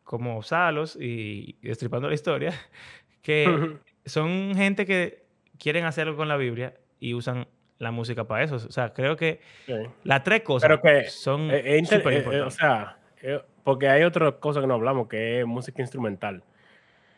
como 0.04 0.42
Salos 0.42 0.96
y, 0.96 1.56
y 1.62 1.68
Destripando 1.68 2.08
la 2.08 2.14
Historia, 2.14 2.52
que 3.22 3.78
son 4.04 4.54
gente 4.54 4.86
que 4.86 5.19
quieren 5.60 5.84
hacerlo 5.84 6.16
con 6.16 6.26
la 6.26 6.36
Biblia 6.36 6.74
y 6.98 7.14
usan 7.14 7.46
la 7.78 7.92
música 7.92 8.24
para 8.24 8.44
eso. 8.44 8.56
O 8.56 8.58
sea, 8.58 8.92
creo 8.92 9.16
que 9.16 9.40
las 10.04 10.24
tres 10.24 10.42
cosas 10.42 10.80
son 11.12 11.50
eh, 11.52 11.80
súper 11.84 12.14
importantes. 12.14 12.42
o 12.42 12.50
sea, 12.50 12.98
eh, 13.22 13.40
porque 13.62 13.88
hay 13.88 14.02
otra 14.02 14.32
cosa 14.32 14.60
que 14.60 14.66
no 14.66 14.74
hablamos, 14.74 15.08
que 15.08 15.40
es 15.40 15.46
música 15.46 15.82
instrumental. 15.82 16.42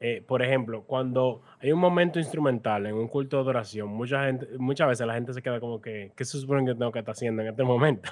Eh, 0.04 0.20
por 0.26 0.42
ejemplo, 0.42 0.82
cuando 0.82 1.42
hay 1.60 1.70
un 1.70 1.78
momento 1.78 2.18
instrumental 2.18 2.86
en 2.86 2.94
un 2.94 3.06
culto 3.06 3.36
de 3.36 3.42
adoración, 3.42 3.88
mucha 3.88 4.24
gente, 4.26 4.48
muchas 4.58 4.88
veces 4.88 5.06
la 5.06 5.14
gente 5.14 5.32
se 5.32 5.40
queda 5.42 5.60
como 5.60 5.80
que, 5.80 6.10
¿qué 6.16 6.24
se 6.24 6.38
supone 6.38 6.64
que 6.64 6.74
tengo 6.74 6.90
que 6.90 6.98
estar 6.98 7.12
haciendo 7.12 7.42
en 7.42 7.48
este 7.48 7.62
momento? 7.62 8.10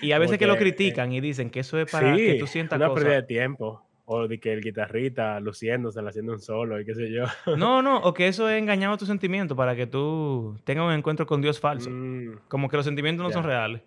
Y 0.00 0.12
a 0.12 0.18
veces 0.18 0.38
que, 0.38 0.46
lo 0.46 0.56
critican 0.56 1.12
y 1.12 1.20
dicen 1.20 1.50
que 1.50 1.60
eso 1.60 1.78
es 1.78 1.90
para 1.90 2.16
que 2.16 2.36
tú 2.38 2.46
sientas 2.46 2.78
una 2.78 2.92
pérdida 2.94 3.16
de 3.16 3.22
tiempo. 3.22 3.82
O 4.08 4.28
de 4.28 4.38
que 4.38 4.52
el 4.52 4.60
guitarrista 4.60 5.40
luciéndose, 5.40 6.00
haciendo 6.00 6.32
un 6.32 6.40
solo 6.40 6.80
y 6.80 6.84
qué 6.84 6.94
sé 6.94 7.10
yo. 7.10 7.24
No, 7.58 7.82
no, 7.82 7.98
o 7.98 8.14
que 8.14 8.28
eso 8.28 8.48
es 8.48 8.58
engañado 8.58 8.94
a 8.94 8.96
tus 8.96 9.08
sentimientos 9.08 9.56
para 9.56 9.74
que 9.74 9.86
tú 9.86 10.56
tengas 10.64 10.86
un 10.86 10.92
encuentro 10.92 11.26
con 11.26 11.42
Dios 11.42 11.58
falso. 11.58 11.90
Mm. 11.90 12.38
Como 12.48 12.68
que 12.68 12.76
los 12.76 12.86
sentimientos 12.86 13.26
no 13.26 13.32
son 13.32 13.42
reales. 13.42 13.82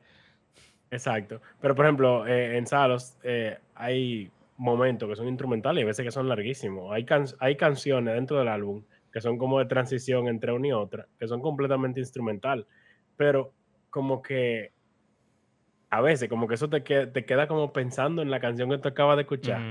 Exacto. 0.92 1.42
Pero 1.62 1.74
por 1.74 1.86
ejemplo, 1.86 2.28
eh, 2.28 2.58
en 2.58 2.68
Salos 2.68 3.16
eh, 3.24 3.58
hay 3.76 4.30
momentos 4.58 5.08
que 5.08 5.16
son 5.16 5.28
instrumentales 5.28 5.82
y 5.82 5.84
a 5.84 5.88
veces 5.88 6.04
que 6.04 6.12
son 6.12 6.28
larguísimos. 6.28 6.92
Hay, 6.92 7.06
hay 7.40 7.56
canciones 7.56 8.14
dentro 8.14 8.40
del 8.40 8.50
álbum 8.50 8.84
que 9.12 9.22
son 9.22 9.38
como 9.38 9.60
de 9.60 9.66
transición 9.66 10.28
entre 10.28 10.52
una 10.52 10.68
y 10.68 10.72
otra, 10.72 11.08
que 11.18 11.28
son 11.28 11.42
completamente 11.42 12.00
instrumental. 12.00 12.68
Pero 13.16 13.54
como 13.90 14.22
que 14.22 14.72
a 15.90 16.02
veces 16.02 16.30
como 16.30 16.48
que 16.48 16.56
eso 16.56 16.70
te, 16.70 16.82
te 16.82 17.26
queda 17.26 17.48
como 17.48 17.74
pensando 17.74 18.22
en 18.22 18.30
la 18.30 18.40
canción 18.40 18.70
que 18.70 18.78
tú 18.78 18.90
acabas 18.90 19.16
de 19.16 19.24
escuchar 19.24 19.62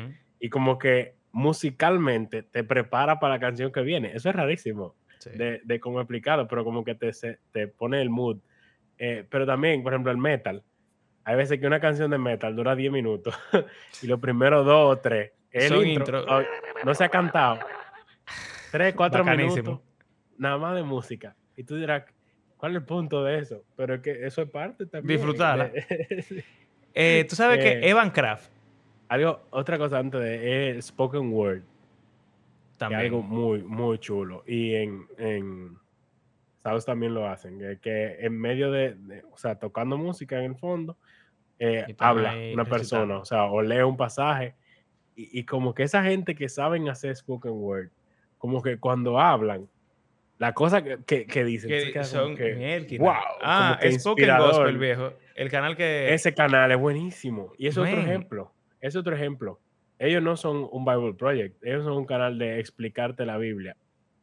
y 0.40 0.48
como 0.48 0.78
que 0.78 1.14
musicalmente 1.32 2.42
te 2.42 2.64
prepara 2.64 3.20
para 3.20 3.34
la 3.34 3.40
canción 3.40 3.72
que 3.72 3.82
viene. 3.82 4.12
Eso 4.14 4.28
es 4.28 4.34
rarísimo 4.34 4.94
de, 5.34 5.60
de, 5.64 5.80
cómo 5.80 6.00
explicarlo, 6.00 6.48
pero 6.48 6.64
como 6.64 6.84
que 6.84 6.94
te, 6.94 7.10
te 7.52 7.68
pone 7.68 8.00
el 8.00 8.10
mood. 8.10 8.38
Eh, 8.98 9.24
pero 9.28 9.46
también, 9.46 9.82
por 9.82 9.92
ejemplo, 9.92 10.10
el 10.12 10.18
metal. 10.18 10.62
Hay 11.24 11.36
veces 11.36 11.60
que 11.60 11.66
una 11.66 11.80
canción 11.80 12.10
de 12.10 12.18
metal 12.18 12.56
dura 12.56 12.74
10 12.74 12.90
minutos 12.90 13.34
y 14.02 14.06
los 14.06 14.18
primeros 14.18 14.64
dos 14.64 14.96
o 14.96 14.98
tres, 14.98 15.32
el 15.50 15.86
intro, 15.86 16.24
no 16.84 16.94
se 16.94 17.04
ha 17.04 17.08
cantado. 17.08 17.58
3, 18.72 18.94
4 18.94 19.24
minutos, 19.24 19.80
nada 20.38 20.58
más 20.58 20.74
de 20.74 20.82
música. 20.82 21.36
Y 21.56 21.64
tú 21.64 21.76
dirás, 21.76 22.04
¿Cuál 22.58 22.72
es 22.72 22.78
el 22.78 22.84
punto 22.84 23.22
de 23.22 23.38
eso? 23.38 23.64
Pero 23.76 23.94
es 23.94 24.00
que 24.00 24.26
eso 24.26 24.42
es 24.42 24.50
parte 24.50 24.84
también. 24.86 25.16
Disfrutarla. 25.18 25.70
Eh, 27.00 27.26
Tú 27.28 27.36
sabes 27.36 27.60
Eh, 27.60 27.62
que 27.62 27.88
Evan 27.88 28.10
Kraft 28.10 28.50
algo, 29.08 29.40
otra 29.50 29.78
cosa 29.78 29.98
antes 29.98 30.20
de 30.20 30.78
spoken 30.82 31.32
word, 31.32 31.62
también. 32.76 33.00
algo 33.00 33.22
muy, 33.22 33.62
muy 33.62 33.98
chulo. 33.98 34.44
Y 34.46 34.74
en, 34.74 35.06
en 35.18 35.76
South 36.62 36.84
también 36.84 37.14
lo 37.14 37.26
hacen, 37.26 37.58
que, 37.58 37.78
que 37.80 38.16
en 38.20 38.38
medio 38.38 38.70
de, 38.70 38.94
de- 38.94 39.22
o 39.32 39.36
sea, 39.36 39.56
tocando 39.58 39.96
música 39.98 40.38
en 40.38 40.52
el 40.52 40.56
fondo, 40.56 40.96
eh, 41.58 41.84
habla 41.98 42.34
una 42.52 42.64
persona, 42.64 43.18
o 43.18 43.24
sea, 43.24 43.44
o 43.46 43.62
lee 43.62 43.80
un 43.82 43.96
pasaje. 43.96 44.54
Y, 45.16 45.40
y 45.40 45.44
como 45.44 45.74
que 45.74 45.82
esa 45.82 46.02
gente 46.04 46.34
que 46.34 46.48
saben 46.48 46.88
hacer 46.88 47.16
spoken 47.16 47.52
word, 47.52 47.88
como 48.38 48.62
que 48.62 48.78
cuando 48.78 49.18
hablan, 49.18 49.68
la 50.38 50.54
cosa 50.54 50.84
que, 50.84 50.98
que, 51.04 51.26
que 51.26 51.44
dicen, 51.44 51.68
que 51.92 52.04
son 52.04 52.36
que, 52.36 52.96
wow, 53.00 53.12
Ah, 53.42 53.76
como 53.80 53.80
que 53.92 53.98
Spoken. 53.98 54.36
Gospel, 54.38 54.78
viejo. 54.78 55.12
El 55.34 55.50
canal 55.50 55.76
que. 55.76 56.14
Ese 56.14 56.32
canal 56.32 56.70
es 56.70 56.78
buenísimo. 56.78 57.52
Y 57.58 57.66
es 57.66 57.76
otro 57.76 57.90
ejemplo. 58.00 58.52
Es 58.80 58.96
otro 58.96 59.14
ejemplo. 59.14 59.60
Ellos 59.98 60.22
no 60.22 60.36
son 60.36 60.68
un 60.70 60.84
Bible 60.84 61.14
Project. 61.14 61.62
Ellos 61.64 61.84
son 61.84 61.94
un 61.94 62.06
canal 62.06 62.38
de 62.38 62.60
explicarte 62.60 63.26
la 63.26 63.36
Biblia. 63.36 63.76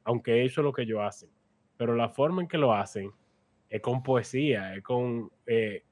Aunque 0.06 0.46
eso 0.46 0.62
es 0.62 0.66
lo 0.66 0.72
que 0.72 0.84
ellos 0.84 1.02
hacen. 1.02 1.30
Pero 1.78 1.96
la 1.96 2.10
forma 2.10 2.42
en 2.42 2.48
que 2.48 2.58
lo 2.58 2.74
hacen 2.74 3.12
es 3.70 3.82
con 3.82 4.02
poesía, 4.04 4.76
es 4.76 4.84
con... 4.84 5.30
eh, 5.46 5.84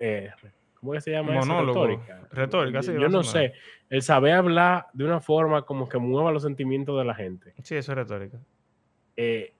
eh, 0.00 0.30
¿Cómo 0.74 0.92
que 0.92 1.00
se 1.00 1.10
llama 1.12 1.36
eso? 1.38 1.46
Monólogo. 1.48 1.86
Retórica. 1.86 2.28
Retórica, 2.30 2.82
sí, 2.82 2.92
Yo 2.92 3.08
no 3.08 3.22
sé. 3.24 3.52
El 3.88 4.02
saber 4.02 4.34
hablar 4.34 4.86
de 4.92 5.04
una 5.04 5.20
forma 5.20 5.62
como 5.62 5.88
que 5.88 5.98
mueva 5.98 6.30
los 6.30 6.42
sentimientos 6.42 6.96
de 6.98 7.04
la 7.04 7.14
gente. 7.14 7.54
Sí, 7.62 7.74
eso 7.76 7.92
es 7.92 7.96
retórica. 7.98 8.38
Eh, 9.16 9.54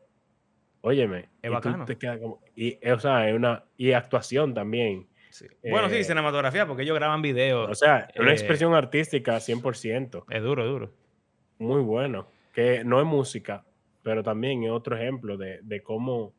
óyeme. 0.82 1.18
Es 1.20 1.26
y 1.42 1.46
tú 1.48 1.52
bacano. 1.54 1.84
te 1.86 1.96
quedas 1.96 2.18
como- 2.18 2.40
y, 2.54 2.78
o 2.88 2.98
sea, 3.00 3.28
es 3.28 3.34
una... 3.34 3.64
Y 3.76 3.92
actuación 3.92 4.54
también. 4.54 5.08
Sí. 5.30 5.46
Bueno, 5.70 5.88
sí, 5.88 5.96
Eh, 5.96 6.04
cinematografía, 6.04 6.66
porque 6.66 6.82
ellos 6.82 6.96
graban 6.96 7.22
videos. 7.22 7.68
O 7.70 7.74
sea, 7.74 8.08
una 8.18 8.30
Eh, 8.30 8.34
expresión 8.34 8.74
artística 8.74 9.38
100%. 9.40 10.24
es 10.30 10.42
duro, 10.42 10.64
es 10.64 10.70
duro. 10.70 10.92
Muy 11.58 11.82
bueno. 11.82 12.28
Que 12.54 12.82
no 12.84 12.98
es 13.00 13.06
música, 13.06 13.64
pero 14.02 14.22
también 14.22 14.64
es 14.64 14.70
otro 14.70 14.96
ejemplo 14.96 15.36
de, 15.36 15.60
de 15.62 15.82
cómo 15.82 16.32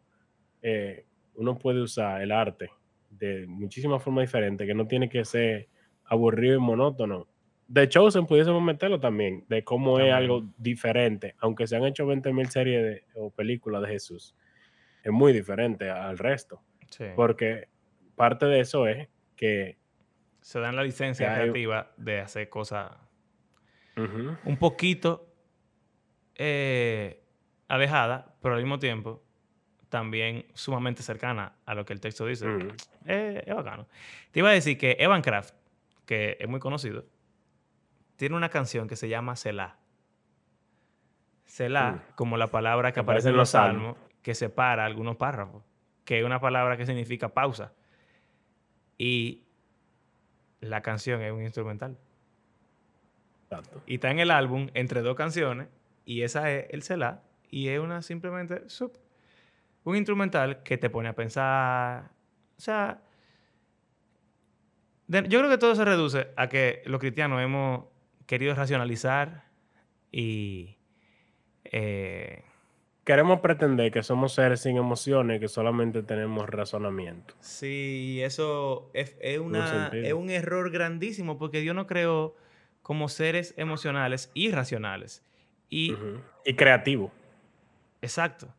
eh, 0.61 1.05
uno 1.35 1.57
puede 1.57 1.81
usar 1.81 2.21
el 2.21 2.31
arte 2.33 2.69
de 3.09 3.45
muchísimas 3.47 4.03
formas 4.03 4.23
diferentes, 4.23 4.67
que 4.67 4.73
no 4.73 4.87
tiene 4.87 5.07
que 5.07 5.23
ser 5.23 5.67
aburrido 6.05 6.55
y 6.55 6.59
monótono. 6.59 7.27
De 7.67 7.87
Chosen 7.87 8.25
pudiésemos 8.25 8.61
meterlo 8.61 8.99
también, 8.99 9.45
de 9.47 9.63
cómo 9.63 9.91
También. 9.97 10.07
es 10.09 10.13
algo 10.15 10.43
diferente, 10.57 11.35
aunque 11.39 11.67
se 11.67 11.75
han 11.77 11.85
hecho 11.85 12.05
20.000 12.07 12.49
series 12.49 12.83
de- 12.83 13.03
o 13.15 13.29
películas 13.29 13.81
de 13.83 13.87
Jesús. 13.89 14.35
Es 15.03 15.11
muy 15.11 15.31
diferente 15.31 15.89
al 15.89 16.17
resto, 16.17 16.61
Sí. 16.89 17.05
porque 17.15 17.67
parte 18.19 18.45
de 18.47 18.59
eso 18.59 18.85
es 18.85 19.07
que 19.37 19.77
Se 20.41 20.59
dan 20.59 20.75
la 20.75 20.83
licencia 20.83 21.31
hay- 21.33 21.39
creativa 21.43 21.91
de 21.95 22.19
hacer 22.19 22.49
cosas 22.49 22.91
un 23.95 24.57
poquito 24.57 25.25
eh, 26.35 27.23
alejadas, 27.69 28.25
pero 28.41 28.55
al 28.55 28.61
mismo 28.61 28.77
tiempo 28.77 29.23
también 29.87 30.45
sumamente 30.53 31.01
cercana 31.01 31.53
a 31.65 31.73
lo 31.75 31.85
que 31.85 31.93
el 31.93 31.99
texto 32.01 32.25
dice. 32.25 32.45
ujú. 32.47 32.67
Eh, 33.05 33.41
es 33.45 33.55
bacano. 33.55 33.87
Te 34.31 34.39
iba 34.39 34.49
a 34.49 34.53
decir 34.53 34.77
que 34.77 34.97
Evan 34.99 35.21
Kraft, 35.21 35.53
que 36.05 36.35
es 36.41 36.47
muy 36.49 36.59
conocido, 36.59 37.05
tiene 38.17 38.35
una 38.35 38.49
canción 38.49 38.87
que 38.89 38.95
se 38.97 39.07
llama 39.07 39.35
Selah. 39.37 39.77
Selah, 41.45 41.91
Mm. 41.93 42.15
como 42.15 42.37
la 42.37 42.47
palabra 42.47 42.91
que 42.91 42.99
aparece 42.99 43.29
en 43.29 43.33
los 43.35 43.41
los 43.41 43.49
salmos. 43.49 43.95
salmos, 43.97 44.09
que 44.21 44.35
separa 44.35 44.85
algunos 44.85 45.15
párrafos, 45.15 45.63
que 46.05 46.19
es 46.19 46.25
una 46.25 46.39
palabra 46.39 46.75
que 46.77 46.85
significa 46.85 47.29
pausa. 47.29 47.73
Y 48.99 49.45
la 50.61 50.81
canción 50.81 51.21
es 51.23 51.31
un 51.31 51.41
instrumental. 51.41 51.97
Exacto. 53.45 53.81
Y 53.87 53.95
está 53.95 54.11
en 54.11 54.19
el 54.19 54.29
álbum 54.29 54.69
entre 54.75 55.01
dos 55.01 55.15
canciones, 55.15 55.69
y 56.05 56.21
esa 56.21 56.51
es 56.51 56.67
el 56.69 56.83
Selah, 56.83 57.23
y 57.49 57.69
es 57.69 57.79
una 57.79 58.01
simplemente 58.03 58.61
un 59.85 59.95
instrumental 59.95 60.61
que 60.63 60.77
te 60.77 60.89
pone 60.89 61.09
a 61.09 61.15
pensar. 61.15 62.11
O 62.57 62.61
sea, 62.61 63.01
de- 65.07 65.27
yo 65.29 65.39
creo 65.39 65.49
que 65.49 65.57
todo 65.57 65.73
se 65.73 65.85
reduce 65.85 66.27
a 66.35 66.47
que 66.49 66.83
los 66.85 66.99
cristianos 66.99 67.41
hemos 67.41 67.85
querido 68.27 68.53
racionalizar 68.53 69.45
y. 70.11 70.75
eh, 71.63 72.43
Queremos 73.09 73.39
pretender 73.39 73.91
que 73.91 74.03
somos 74.03 74.33
seres 74.33 74.61
sin 74.61 74.77
emociones, 74.77 75.39
que 75.39 75.47
solamente 75.47 76.03
tenemos 76.03 76.47
razonamiento. 76.47 77.33
Sí, 77.39 78.19
eso 78.21 78.91
es, 78.93 79.17
es 79.19 79.39
una, 79.39 79.65
sentido. 79.89 80.05
es 80.05 80.13
un 80.13 80.29
error 80.29 80.69
grandísimo 80.69 81.39
porque 81.39 81.59
Dios 81.59 81.75
nos 81.75 81.87
creó 81.87 82.35
como 82.83 83.09
seres 83.09 83.55
emocionales 83.57 84.29
y 84.35 84.51
racionales. 84.51 85.25
Y, 85.69 85.93
Ujú. 85.93 86.21
Y 86.45 86.53
creativo. 86.53 87.11
exacto. 88.03 88.53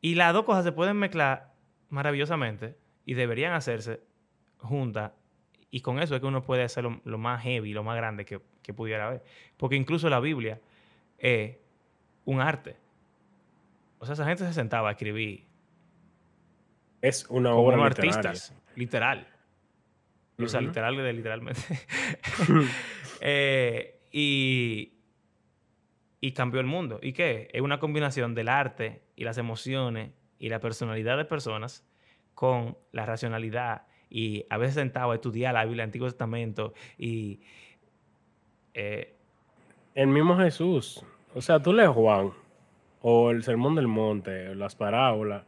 Y 0.00 0.14
las 0.14 0.32
dos 0.32 0.44
cosas 0.44 0.62
se 0.62 0.70
pueden 0.70 0.96
mezclar 0.98 1.52
maravillosamente 1.88 2.76
y 3.06 3.14
deberían 3.14 3.54
hacerse 3.54 4.02
juntas. 4.58 5.14
Y 5.72 5.80
con 5.80 5.98
eso 5.98 6.14
es 6.14 6.20
que 6.20 6.28
uno 6.28 6.44
puede 6.44 6.62
hacer 6.62 6.84
lo, 6.84 7.00
lo 7.02 7.18
más 7.18 7.42
heavy, 7.42 7.72
lo 7.72 7.82
más 7.82 7.96
grande 7.96 8.24
que, 8.24 8.40
que 8.62 8.72
pudiera 8.72 9.08
haber. 9.08 9.24
Porque 9.56 9.74
incluso 9.74 10.08
la 10.08 10.20
Biblia 10.20 10.60
es 11.18 11.56
un 12.24 12.40
arte. 12.40 12.85
O 13.98 14.06
sea, 14.06 14.12
esa 14.14 14.24
gente 14.26 14.44
se 14.46 14.52
sentaba 14.52 14.88
a 14.88 14.92
escribir 14.92 15.46
Es 17.02 17.26
una 17.28 17.50
como 17.50 17.62
obra 17.62 17.76
literaria. 17.88 18.14
artistas, 18.14 18.54
literal. 18.74 19.28
O 20.38 20.46
sea, 20.48 20.60
literal 20.60 20.96
de 20.96 21.12
literalmente. 21.12 21.60
Eh, 23.22 23.98
y, 24.12 24.92
y 26.20 26.32
cambió 26.32 26.60
el 26.60 26.66
mundo. 26.66 26.98
¿Y 27.02 27.14
qué? 27.14 27.48
Es 27.52 27.62
una 27.62 27.78
combinación 27.80 28.34
del 28.34 28.48
arte 28.50 29.02
y 29.16 29.24
las 29.24 29.38
emociones 29.38 30.10
y 30.38 30.50
la 30.50 30.60
personalidad 30.60 31.16
de 31.16 31.24
personas 31.24 31.82
con 32.34 32.76
la 32.92 33.06
racionalidad 33.06 33.86
y 34.10 34.44
a 34.50 34.58
veces 34.58 34.74
sentado 34.74 35.12
a 35.12 35.14
estudiar 35.14 35.54
la 35.54 35.64
Biblia, 35.64 35.84
el 35.84 35.88
Antiguo 35.88 36.06
Testamento 36.08 36.74
y... 36.98 37.40
eh, 38.74 39.16
El 39.94 40.08
mismo 40.08 40.36
Jesús. 40.36 41.02
O 41.34 41.40
sea, 41.40 41.58
tú 41.60 41.72
lees 41.72 41.88
Juan, 41.88 42.32
o 43.08 43.30
el 43.30 43.44
Sermón 43.44 43.76
del 43.76 43.86
Monte, 43.86 44.48
o 44.48 44.54
las 44.56 44.74
parábolas. 44.74 45.44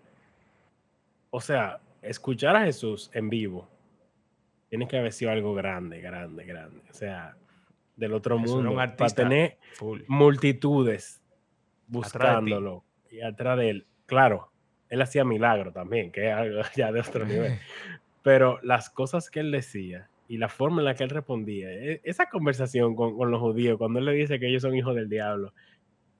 O 1.31 1.41
sea, 1.41 1.81
escuchar 2.03 2.55
a 2.55 2.65
Jesús 2.65 3.11
en 3.13 3.29
vivo 3.29 3.69
tiene 4.69 4.87
que 4.87 4.97
haber 4.97 5.13
sido 5.13 5.33
algo 5.33 5.55
grande, 5.55 6.01
grande, 6.01 6.45
grande. 6.45 6.81
O 6.89 6.93
sea, 6.93 7.37
del 7.97 8.13
otro 8.13 8.39
Jesús 8.39 8.55
mundo. 8.63 8.71
un 8.71 8.77
Para 8.77 9.11
tener 9.11 9.59
full. 9.73 10.03
multitudes 10.07 11.21
Atrás 11.21 11.83
buscándolo 11.89 12.85
y 13.11 13.23
atrás 13.23 13.59
de 13.59 13.71
él. 13.71 13.87
Claro, 14.07 14.53
él 14.89 15.03
hacía 15.03 15.25
milagro 15.25 15.73
también, 15.73 16.13
que 16.13 16.29
es 16.29 16.35
algo 16.37 16.61
ya 16.77 16.93
de 16.93 17.01
otro 17.01 17.27
nivel. 17.27 17.59
Pero 18.23 18.61
las 18.63 18.89
cosas 18.89 19.31
que 19.31 19.41
él 19.41 19.51
decía 19.51 20.09
y 20.29 20.39
la 20.39 20.49
forma 20.49 20.81
en 20.81 20.85
la 20.85 20.95
que 20.95 21.03
él 21.03 21.11
respondía, 21.11 21.73
e- 21.73 22.03
esa 22.05 22.27
conversación 22.29 22.95
con, 22.95 23.17
con 23.17 23.33
los 23.33 23.41
judíos, 23.41 23.79
cuando 23.79 23.99
él 23.99 24.05
le 24.05 24.13
dice 24.13 24.39
que 24.39 24.47
ellos 24.47 24.63
son 24.63 24.77
hijos 24.77 24.95
del 24.95 25.09
diablo, 25.09 25.53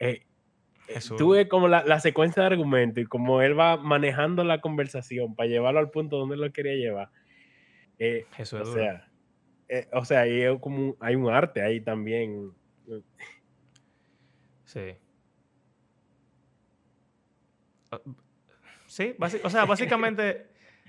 eh, 0.01 0.25
Jesús. 0.89 1.17
tú 1.19 1.31
ves 1.31 1.49
como 1.49 1.69
la, 1.69 1.85
la 1.85 2.01
secuencia 2.01 2.43
de 2.43 2.47
argumentos 2.49 3.03
y 3.03 3.07
como 3.07 3.43
él 3.43 3.59
va 3.59 3.77
manejando 3.77 4.43
la 4.45 4.61
conversación 4.61 5.35
para 5.35 5.49
llevarlo 5.49 5.81
al 5.81 5.91
punto 5.91 6.17
donde 6.17 6.35
él 6.37 6.41
lo 6.41 6.53
quería 6.53 6.75
llevar. 6.75 7.11
Eh, 7.99 8.27
Jesús 8.33 8.61
o 8.61 8.65
duro. 8.65 8.75
sea, 8.81 9.09
eh, 9.69 9.89
o 9.93 10.05
sea, 10.05 10.27
es 10.27 10.59
como 10.61 10.97
hay 11.01 11.15
un 11.15 11.29
arte 11.31 11.63
ahí 11.63 11.81
también. 11.81 12.53
Sí. 14.65 14.97
Ah, 17.91 18.01
Sí, 18.87 19.15
o 19.43 19.51
sea, 19.51 19.67
básicamente 19.67 20.47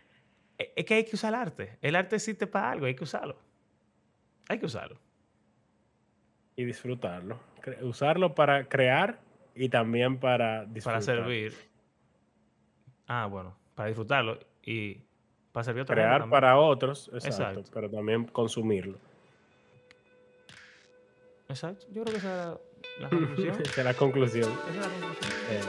e- 0.57 0.71
es 0.77 0.85
que 0.85 0.93
hay 0.93 1.03
que 1.05 1.15
usar 1.15 1.33
el 1.33 1.39
arte. 1.41 1.77
El 1.81 1.95
arte 1.97 2.15
existe 2.15 2.47
para 2.47 2.71
algo, 2.71 2.85
hay 2.85 2.95
que 2.95 3.03
usarlo. 3.03 3.37
Hay 4.47 4.57
que 4.59 4.65
usarlo. 4.65 4.97
y 6.55 6.63
disfrutarlo. 6.65 7.39
Usarlo 7.81 8.35
para 8.35 8.67
crear 8.67 9.19
y 9.59 9.69
también 9.69 10.19
para 10.19 10.61
Para 10.61 10.65
disfrutar. 10.73 11.03
servir. 11.03 11.53
Ah, 13.07 13.25
bueno, 13.27 13.55
para 13.75 13.87
disfrutarlo 13.89 14.39
y 14.63 15.01
para 15.51 15.63
servir 15.63 15.81
a 15.81 15.83
gente 15.85 15.93
Crear 15.93 16.21
también. 16.21 16.29
para 16.31 16.57
otros, 16.57 17.09
exacto, 17.13 17.27
Exacto. 17.27 17.71
pero 17.73 17.89
también 17.89 18.25
consumirlo. 18.25 18.97
Exacto. 21.49 21.85
Yo 21.91 22.03
creo 22.03 22.13
que 22.13 22.17
esa 22.19 22.33
era 22.33 22.57
la 22.99 23.09
conclusión. 23.09 23.61
Esa 23.61 23.79
es 23.81 23.85
la 23.85 23.93
conclusión. 23.93 24.51
Esa 24.51 24.69
es 24.69 24.75
la 24.77 24.89
conclusión. 24.89 25.31
eh, 25.49 25.61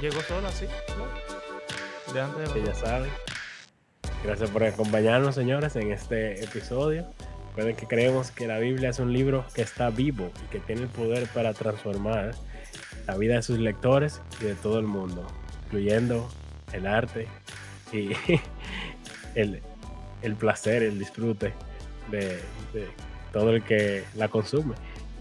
Llegó 0.00 0.20
sola 0.22 0.48
así. 0.48 0.66
¿no? 0.96 2.12
De 2.14 2.20
antes 2.20 2.54
de 2.54 2.60
que 2.60 2.66
ya 2.66 2.74
saben. 2.74 3.10
Gracias 4.24 4.50
por 4.50 4.64
acompañarnos, 4.64 5.34
señores, 5.34 5.76
en 5.76 5.92
este 5.92 6.42
episodio. 6.42 7.06
Recuerden 7.50 7.76
que 7.76 7.86
creemos 7.86 8.30
que 8.30 8.46
la 8.46 8.58
Biblia 8.58 8.90
es 8.90 8.98
un 8.98 9.12
libro 9.12 9.44
que 9.54 9.62
está 9.62 9.90
vivo 9.90 10.30
y 10.44 10.48
que 10.50 10.60
tiene 10.60 10.82
el 10.82 10.88
poder 10.88 11.26
para 11.28 11.52
transformar 11.52 12.32
la 13.10 13.16
vida 13.16 13.34
de 13.34 13.42
sus 13.42 13.58
lectores 13.58 14.20
y 14.40 14.44
de 14.44 14.54
todo 14.54 14.78
el 14.78 14.86
mundo, 14.86 15.26
incluyendo 15.66 16.28
el 16.72 16.86
arte 16.86 17.26
y 17.92 18.10
el, 19.34 19.60
el 20.22 20.36
placer, 20.36 20.84
el 20.84 20.96
disfrute 20.96 21.52
de, 22.12 22.38
todo 23.32 23.50
el 23.50 23.64
que 23.64 24.04
la 24.14 24.28
consume. 24.28 24.76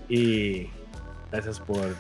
Y 0.08 0.70
gracias 1.32 1.60
por 1.60 1.96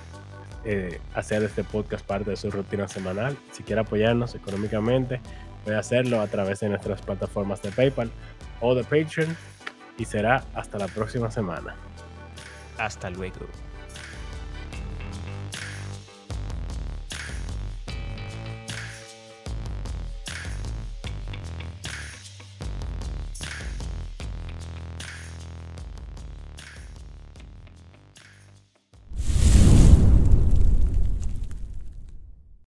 eh, 0.63 1.01
hacer 1.15 1.41
este 1.41 1.63
podcast 1.63 2.05
parte 2.05 2.29
de 2.29 2.35
su 2.35 2.51
rutina 2.51 2.87
semanal. 2.87 3.35
Si 3.51 3.63
quiere 3.63 3.81
apoyarnos 3.81 4.35
económicamente, 4.35 5.19
puede 5.63 5.77
hacerlo 5.77 6.21
a 6.21 6.27
través 6.27 6.59
de 6.59 6.69
nuestras 6.69 7.01
plataformas 7.01 7.63
de 7.63 7.71
PayPal 7.71 8.11
o 8.61 8.75
de 8.75 8.83
Patreon. 8.83 9.35
Y 9.97 10.05
será 10.05 10.43
hasta 10.53 10.77
la 10.77 10.87
próxima 10.87 11.31
semana. 11.31 11.73
Hasta 12.77 13.09
luego. 13.09 13.47